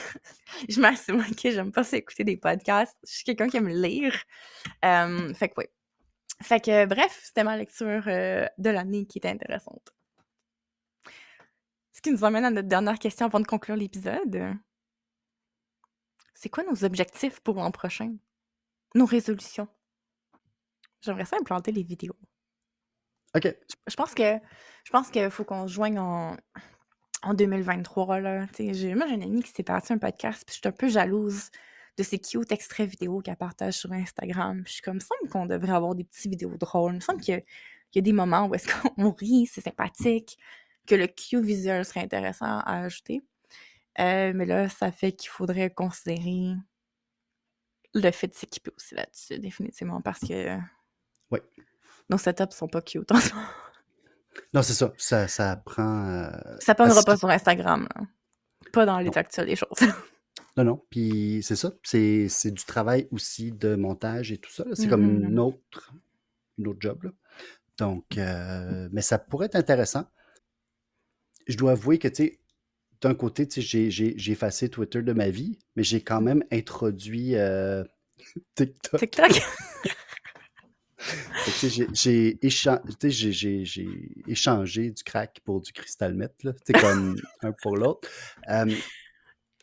je 0.70 0.80
m'assume 0.80 1.24
que 1.36 1.52
j'aime 1.52 1.72
pas 1.72 1.84
ça 1.84 1.98
écouter 1.98 2.24
des 2.24 2.38
podcasts. 2.38 2.98
Je 3.06 3.14
suis 3.14 3.24
quelqu'un 3.24 3.48
qui 3.48 3.58
aime 3.58 3.70
lire. 3.70 4.14
Fait 4.82 5.50
que 5.50 5.54
oui. 5.58 5.66
Fait 6.42 6.60
que 6.60 6.86
bref, 6.86 7.20
c'était 7.24 7.44
ma 7.44 7.56
lecture 7.56 8.04
euh, 8.08 8.48
de 8.58 8.70
l'année 8.70 9.06
qui 9.06 9.20
était 9.20 9.30
intéressante. 9.30 9.94
Ce 11.94 12.02
qui 12.02 12.12
nous 12.12 12.26
amène 12.26 12.46
à 12.46 12.50
notre 12.50 12.68
dernière 12.68 12.98
question 12.98 13.28
avant 13.28 13.40
de 13.40 13.46
conclure 13.46 13.76
l'épisode. 13.76 14.56
C'est 16.34 16.50
quoi 16.50 16.64
nos 16.64 16.84
objectifs 16.84 17.40
pour 17.42 17.56
l'an 17.56 17.70
prochain? 17.70 18.16
Nos 18.96 19.06
résolutions? 19.06 19.68
J'aimerais 21.02 21.26
ça 21.26 21.38
implanter 21.40 21.72
les 21.72 21.84
vidéos. 21.84 22.18
Ok. 23.36 23.56
Je 23.88 23.96
pense 23.96 24.14
que 24.16 24.40
je 24.84 24.92
pense 24.92 25.12
qu'il 25.12 25.30
faut 25.30 25.44
qu'on 25.44 25.68
se 25.68 25.74
joigne 25.74 26.00
en, 26.00 26.36
en 27.24 27.34
2023. 27.34 28.20
Là. 28.20 28.48
J'ai- 28.58 28.96
moi, 28.96 29.08
j'ai 29.08 29.16
une 29.16 29.24
amie 29.24 29.44
qui 29.44 29.52
s'est 29.52 29.64
partie 29.64 29.94
un 29.94 29.98
podcast, 29.98 30.44
puis 30.46 30.56
je 30.56 30.60
suis 30.60 30.68
un 30.68 30.72
peu 30.72 30.88
jalouse 30.90 31.50
de 31.98 32.04
ces 32.04 32.20
cute 32.20 32.52
extraits 32.52 32.90
vidéo 32.90 33.20
qu'elle 33.20 33.36
partage 33.36 33.76
sur 33.76 33.92
Instagram. 33.92 34.64
Je 34.66 34.74
suis 34.74 34.82
comme, 34.82 34.96
il 34.96 34.96
me 34.96 35.00
semble 35.02 35.30
qu'on 35.32 35.46
devrait 35.46 35.74
avoir 35.74 35.94
des 35.96 36.04
petites 36.06 36.32
vidéos 36.32 36.56
drôles. 36.58 36.94
Il 36.94 36.96
me 36.96 37.00
semble 37.02 37.22
qu'il 37.22 37.34
y 37.36 37.38
a- 37.38 37.42
il 37.94 37.98
y 37.98 38.00
a 38.00 38.02
des 38.02 38.14
moments 38.14 38.46
où 38.48 38.56
est-ce 38.56 38.68
qu'on 38.96 39.12
rit, 39.12 39.46
c'est 39.48 39.62
sympathique, 39.62 40.38
que 40.88 40.96
le 40.96 41.08
cute 41.08 41.44
visuel 41.44 41.84
serait 41.86 42.00
intéressant 42.02 42.60
à 42.60 42.84
ajouter. 42.84 43.22
Euh, 44.00 44.32
mais 44.34 44.46
là, 44.46 44.70
ça 44.70 44.92
fait 44.92 45.12
qu'il 45.12 45.30
faudrait 45.30 45.70
considérer 45.70 46.56
le 47.94 48.10
fait 48.12 48.28
de 48.28 48.34
s'équiper 48.34 48.72
aussi 48.78 48.96
là-dessus, 48.96 49.38
définitivement, 49.40 50.00
parce 50.02 50.22
que 50.22 50.58
Oui. 51.30 51.40
nos 52.10 52.18
setups 52.18 52.52
sont 52.56 52.70
pas 52.70 52.82
cute 52.82 53.12
en 53.12 53.20
ce 53.20 53.34
moment. 53.34 53.48
Non, 54.54 54.62
c'est 54.62 54.74
ça. 54.74 54.94
Ça, 54.98 55.28
ça 55.28 55.56
prend. 55.58 56.06
euh, 56.10 56.30
Ça 56.60 56.76
prendra 56.76 57.02
pas 57.04 57.18
sur 57.18 57.30
Instagram, 57.30 57.88
là. 57.96 58.02
Pas 58.74 58.86
dans 58.86 59.00
l'état 59.00 59.20
actuel 59.22 59.48
des 59.48 59.56
choses. 59.56 59.70
Non, 60.58 60.66
non. 60.66 60.86
Puis 60.90 61.40
c'est 61.44 61.56
ça. 61.56 61.72
C'est 61.82 62.28
c'est 62.28 62.52
du 62.52 62.66
travail 62.66 63.08
aussi 63.12 63.54
de 63.54 63.76
montage 63.76 64.34
et 64.34 64.38
tout 64.38 64.52
ça. 64.52 64.66
là. 64.66 64.72
C'est 64.76 64.90
comme 64.90 65.04
Mhm. 65.20 65.30
une 65.30 65.40
autre, 65.40 65.94
une 66.58 66.68
autre 66.68 66.80
job. 66.82 67.04
là. 67.06 67.12
Donc, 67.78 68.18
euh, 68.18 68.90
mais 68.92 69.02
ça 69.02 69.18
pourrait 69.18 69.46
être 69.46 69.56
intéressant. 69.56 70.06
Je 71.48 71.56
dois 71.56 71.72
avouer 71.72 72.00
que, 72.00 72.10
tu 72.10 72.16
sais, 72.26 72.40
d'un 73.00 73.16
côté, 73.16 73.48
tu 73.48 73.56
sais, 73.56 73.62
j'ai- 73.62 73.92
j'ai 73.92 74.14
j'ai 74.18 74.32
effacé 74.34 74.68
Twitter 74.70 75.02
de 75.02 75.14
ma 75.14 75.30
vie, 75.30 75.58
mais 75.78 75.84
j'ai 75.84 76.04
quand 76.04 76.20
même 76.22 76.44
introduit 76.52 77.36
euh, 77.38 77.86
TikTok. 78.56 79.00
TikTok? 79.00 79.32
Fait 79.32 79.38
que, 79.38 79.88
tu 79.88 79.88
sais, 79.88 79.96
J'ai 81.94 82.38
écha- 82.44 82.82
échangé 84.28 84.92
du 84.92 85.04
crack 85.04 85.40
pour 85.44 85.62
du 85.62 85.72
cristal 85.72 86.14
meth, 86.14 86.34
sais, 86.66 86.74
comme 86.74 87.16
un 87.42 87.52
pour 87.52 87.78
l'autre. 87.78 88.08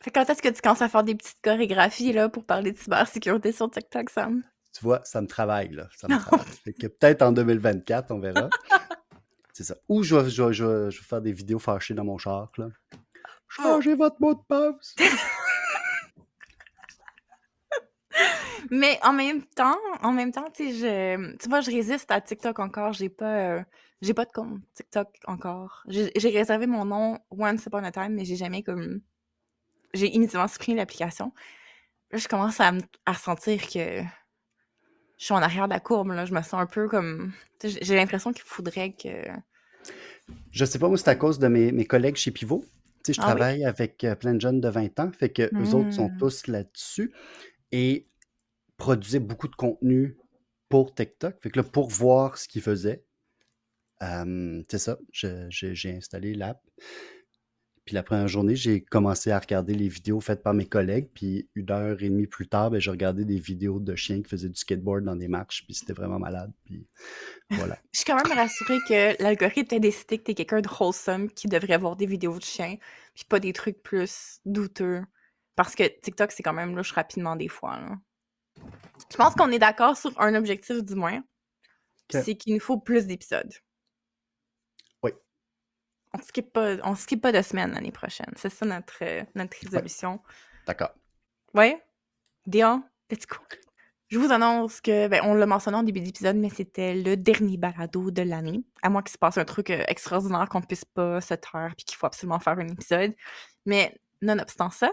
Fait 0.01 0.11
quand 0.11 0.29
est-ce 0.29 0.41
que 0.41 0.49
tu 0.49 0.61
commences 0.61 0.81
à 0.81 0.89
faire 0.89 1.03
des 1.03 1.15
petites 1.15 1.41
chorégraphies, 1.43 2.13
là, 2.13 2.29
pour 2.29 2.45
parler 2.45 2.71
de 2.71 2.77
cybersécurité 2.77 3.51
sur 3.51 3.69
TikTok, 3.69 4.09
Sam? 4.09 4.43
tu 4.71 4.83
vois, 4.85 5.01
ça 5.03 5.19
me 5.21 5.27
travaille, 5.27 5.73
là. 5.73 5.89
Ça 5.97 6.07
me 6.07 6.17
travaille. 6.19 6.45
Fait 6.63 6.73
que 6.73 6.87
peut-être 6.87 7.21
en 7.23 7.31
2024, 7.31 8.11
on 8.11 8.19
verra. 8.19 8.49
C'est 9.53 9.63
ça. 9.65 9.75
Ou 9.89 10.03
je 10.03 10.15
vais, 10.15 10.29
je, 10.29 10.43
vais, 10.43 10.53
je 10.53 10.63
vais- 10.63 10.91
je 10.91 10.99
vais 10.99 11.05
faire 11.05 11.21
des 11.21 11.33
vidéos 11.33 11.59
fâchées 11.59 11.93
dans 11.93 12.05
mon 12.05 12.17
char, 12.17 12.49
là. 12.57 12.67
Changez 13.49 13.95
votre 13.95 14.15
mot 14.21 14.35
de 14.35 14.39
passe. 14.47 14.95
Mais 18.71 18.99
en 19.03 19.13
même 19.13 19.43
temps, 19.43 19.77
en 20.01 20.11
même 20.11 20.31
temps, 20.31 20.49
tu 20.53 20.71
sais, 20.71 20.73
je, 20.73 21.37
tu 21.37 21.49
vois, 21.49 21.61
je 21.61 21.71
résiste 21.71 22.11
à 22.11 22.21
TikTok 22.21 22.59
encore. 22.59 22.93
J'ai 22.93 23.09
pas, 23.09 23.57
euh, 23.57 23.63
j'ai 24.01 24.13
pas 24.13 24.25
de 24.25 24.31
compte 24.31 24.61
TikTok 24.75 25.07
encore. 25.25 25.83
J'ai 25.87 26.29
réservé 26.29 26.67
mon 26.67 26.85
nom 26.85 27.19
once 27.31 27.65
upon 27.65 27.83
a 27.83 27.91
time, 27.91 28.09
mais 28.13 28.25
j'ai 28.25 28.35
jamais 28.35 28.63
comme, 28.63 29.01
j'ai 29.93 30.07
immédiatement 30.15 30.47
supprimé 30.47 30.77
l'application. 30.77 31.33
Là, 32.11 32.19
je 32.19 32.27
commence 32.27 32.59
à, 32.61 32.71
me- 32.73 32.81
à 33.05 33.15
sentir 33.15 33.61
que 33.69 34.03
je 35.17 35.25
suis 35.25 35.33
en 35.33 35.41
arrière 35.41 35.67
de 35.67 35.73
la 35.73 35.79
courbe. 35.79 36.09
Là, 36.09 36.25
je 36.25 36.33
me 36.33 36.41
sens 36.41 36.55
un 36.55 36.65
peu 36.65 36.87
comme, 36.87 37.33
j'ai 37.63 37.95
l'impression 37.95 38.31
qu'il 38.31 38.43
faudrait 38.43 38.93
que. 38.93 39.09
Je 40.51 40.65
sais 40.65 40.79
pas, 40.79 40.87
moi, 40.87 40.97
c'est 40.97 41.09
à 41.09 41.15
cause 41.15 41.39
de 41.39 41.47
mes, 41.47 41.71
mes 41.71 41.85
collègues 41.85 42.15
chez 42.15 42.31
Pivot. 42.31 42.63
Tu 43.03 43.07
sais, 43.07 43.13
je 43.13 43.19
Ah 43.19 43.31
oui? 43.33 43.41
travaille 43.41 43.63
avec 43.65 44.03
euh, 44.03 44.15
plein 44.15 44.33
de 44.33 44.41
jeunes 44.41 44.59
de 44.61 44.69
20 44.69 44.99
ans, 44.99 45.11
fait 45.17 45.29
que 45.29 45.53
eux 45.59 45.73
autres 45.73 45.93
sont 45.93 46.09
Mm. 46.09 46.17
tous 46.17 46.47
là-dessus 46.47 47.13
et 47.73 48.08
produisaient 48.79 49.19
beaucoup 49.19 49.47
de 49.47 49.55
contenu 49.55 50.17
pour 50.69 50.95
TikTok. 50.95 51.35
Fait 51.41 51.51
que 51.51 51.59
là, 51.59 51.63
pour 51.63 51.89
voir 51.89 52.37
ce 52.37 52.47
qu'ils 52.47 52.63
faisaient, 52.63 53.03
euh, 54.01 54.63
c'est 54.71 54.79
ça, 54.79 54.97
je- 55.11 55.47
je- 55.49 55.73
j'ai 55.73 55.95
installé 55.95 56.33
l'app. 56.33 56.61
Puis 57.85 57.95
la 57.95 58.03
première 58.03 58.27
journée, 58.27 58.55
j'ai 58.55 58.81
commencé 58.81 59.31
à 59.31 59.39
regarder 59.39 59.73
les 59.73 59.87
vidéos 59.87 60.21
faites 60.21 60.43
par 60.43 60.53
mes 60.53 60.67
collègues. 60.67 61.09
Puis 61.11 61.49
une 61.55 61.71
heure 61.71 62.01
et 62.03 62.09
demie 62.09 62.27
plus 62.27 62.47
tard, 62.47 62.69
ben, 62.69 62.79
j'ai 62.79 62.91
regardé 62.91 63.25
des 63.25 63.39
vidéos 63.39 63.79
de 63.79 63.95
chiens 63.95 64.21
qui 64.21 64.29
faisaient 64.29 64.47
du 64.47 64.55
skateboard 64.55 65.03
dans 65.03 65.15
des 65.15 65.27
marches. 65.27 65.65
Puis 65.65 65.73
c'était 65.73 65.93
vraiment 65.93 66.19
malade. 66.19 66.51
Puis 66.65 66.87
voilà. 67.49 67.79
Je 67.91 67.99
suis 68.01 68.05
quand 68.05 68.15
même 68.15 68.37
rassurée 68.37 68.77
que 68.87 69.21
l'algorithme 69.23 69.75
a 69.75 69.79
décidé 69.79 70.19
que 70.19 70.23
t'es 70.23 70.35
quelqu'un 70.35 70.61
de 70.61 70.69
wholesome 70.69 71.29
qui 71.31 71.47
devrait 71.47 71.73
avoir 71.73 71.95
des 71.95 72.05
vidéos 72.05 72.37
de 72.37 72.43
chiens, 72.43 72.77
puis 73.15 73.25
pas 73.27 73.39
des 73.39 73.53
trucs 73.53 73.81
plus 73.81 74.39
douteux. 74.45 75.01
Parce 75.55 75.73
que 75.73 75.83
TikTok, 75.83 76.31
c'est 76.31 76.43
quand 76.43 76.53
même 76.53 76.75
louche 76.75 76.91
rapidement 76.91 77.35
des 77.35 77.49
fois. 77.49 77.81
Je 79.11 79.17
pense 79.17 79.33
qu'on 79.35 79.51
est 79.51 79.59
d'accord 79.59 79.97
sur 79.97 80.19
un 80.21 80.35
objectif 80.35 80.83
du 80.83 80.95
moins. 80.95 81.23
C'est 82.09 82.35
qu'il 82.35 82.53
nous 82.53 82.59
faut 82.59 82.79
plus 82.79 83.05
d'épisodes. 83.05 83.53
Oui. 85.03 85.11
On 86.13 86.21
skip 86.21 86.51
pas, 86.51 86.77
on 86.83 86.95
skip 86.95 87.21
pas 87.21 87.31
de 87.31 87.41
semaine 87.41 87.71
l'année 87.71 87.91
prochaine. 87.91 88.31
C'est 88.35 88.49
ça 88.49 88.65
notre, 88.65 89.03
notre 89.35 89.57
résolution. 89.61 90.19
D'accord. 90.65 90.91
Ouais. 91.53 91.83
Deal, 92.47 92.81
let's 93.11 93.27
go. 93.27 93.37
Je 94.07 94.17
vous 94.17 94.31
annonce 94.31 94.81
que, 94.81 95.07
ben, 95.07 95.21
on 95.23 95.35
l'a 95.35 95.45
mentionné 95.45 95.77
en 95.77 95.83
début 95.83 95.99
d'épisode, 95.99 96.35
mais 96.35 96.49
c'était 96.49 96.95
le 96.95 97.15
dernier 97.15 97.57
balado 97.57 98.09
de 98.09 98.23
l'année. 98.23 98.63
À 98.81 98.89
moins 98.89 99.03
qu'il 99.03 99.11
se 99.11 99.19
passe 99.19 99.37
un 99.37 99.45
truc 99.45 99.69
euh, 99.69 99.83
extraordinaire 99.87 100.49
qu'on 100.49 100.61
puisse 100.63 100.83
pas 100.85 101.21
se 101.21 101.35
taire 101.35 101.73
puis 101.77 101.85
qu'il 101.85 101.95
faut 101.95 102.07
absolument 102.07 102.39
faire 102.39 102.57
un 102.57 102.67
épisode. 102.67 103.13
Mais 103.67 103.95
nonobstant 104.21 104.69
ça, 104.69 104.91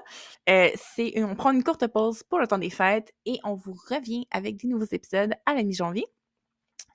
euh, 0.48 0.70
c'est 0.76 1.22
on 1.22 1.34
prend 1.34 1.52
une 1.52 1.64
courte 1.64 1.86
pause 1.86 2.22
pour 2.22 2.38
le 2.38 2.46
temps 2.46 2.58
des 2.58 2.70
fêtes 2.70 3.12
et 3.24 3.38
on 3.44 3.54
vous 3.54 3.74
revient 3.90 4.26
avec 4.30 4.56
des 4.56 4.68
nouveaux 4.68 4.86
épisodes 4.90 5.34
à 5.46 5.54
la 5.54 5.62
mi-janvier. 5.62 6.06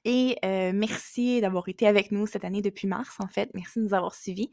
Et 0.05 0.37
euh, 0.43 0.71
merci 0.73 1.41
d'avoir 1.41 1.67
été 1.67 1.87
avec 1.87 2.11
nous 2.11 2.25
cette 2.25 2.43
année 2.43 2.61
depuis 2.61 2.87
mars, 2.87 3.17
en 3.19 3.27
fait. 3.27 3.51
Merci 3.53 3.79
de 3.79 3.85
nous 3.85 3.93
avoir 3.93 4.15
suivis. 4.15 4.49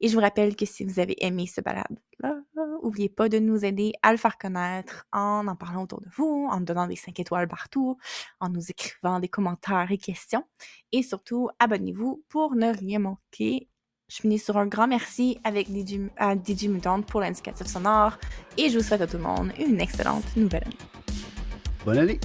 Et 0.00 0.08
je 0.08 0.14
vous 0.14 0.20
rappelle 0.20 0.54
que 0.54 0.64
si 0.64 0.84
vous 0.84 1.00
avez 1.00 1.16
aimé 1.24 1.46
ce 1.46 1.60
balade-là, 1.60 2.36
n'oubliez 2.82 3.08
pas 3.08 3.28
de 3.28 3.38
nous 3.40 3.64
aider 3.64 3.92
à 4.02 4.12
le 4.12 4.18
faire 4.18 4.38
connaître 4.38 5.06
en 5.12 5.46
en 5.48 5.56
parlant 5.56 5.82
autour 5.82 6.00
de 6.00 6.08
vous, 6.16 6.46
en 6.50 6.60
donnant 6.60 6.86
des 6.86 6.94
5 6.94 7.18
étoiles 7.18 7.48
partout, 7.48 7.98
en 8.38 8.48
nous 8.48 8.70
écrivant 8.70 9.18
des 9.18 9.28
commentaires 9.28 9.90
et 9.90 9.98
questions. 9.98 10.44
Et 10.92 11.02
surtout, 11.02 11.48
abonnez-vous 11.58 12.24
pour 12.28 12.54
ne 12.54 12.72
rien 12.72 13.00
manquer. 13.00 13.68
Je 14.10 14.22
finis 14.22 14.38
sur 14.38 14.56
un 14.56 14.66
grand 14.66 14.86
merci 14.86 15.38
avec 15.44 15.68
DJ, 15.68 16.08
à 16.16 16.34
DJ 16.34 16.68
pour 17.06 17.20
l'indicatif 17.20 17.66
sonore 17.66 18.16
et 18.56 18.70
je 18.70 18.78
vous 18.78 18.84
souhaite 18.84 19.02
à 19.02 19.06
tout 19.06 19.18
le 19.18 19.22
monde 19.22 19.52
une 19.58 19.78
excellente 19.82 20.24
nouvelle 20.34 20.64
année. 20.64 20.76
Bonne 21.84 21.98
année! 21.98 22.20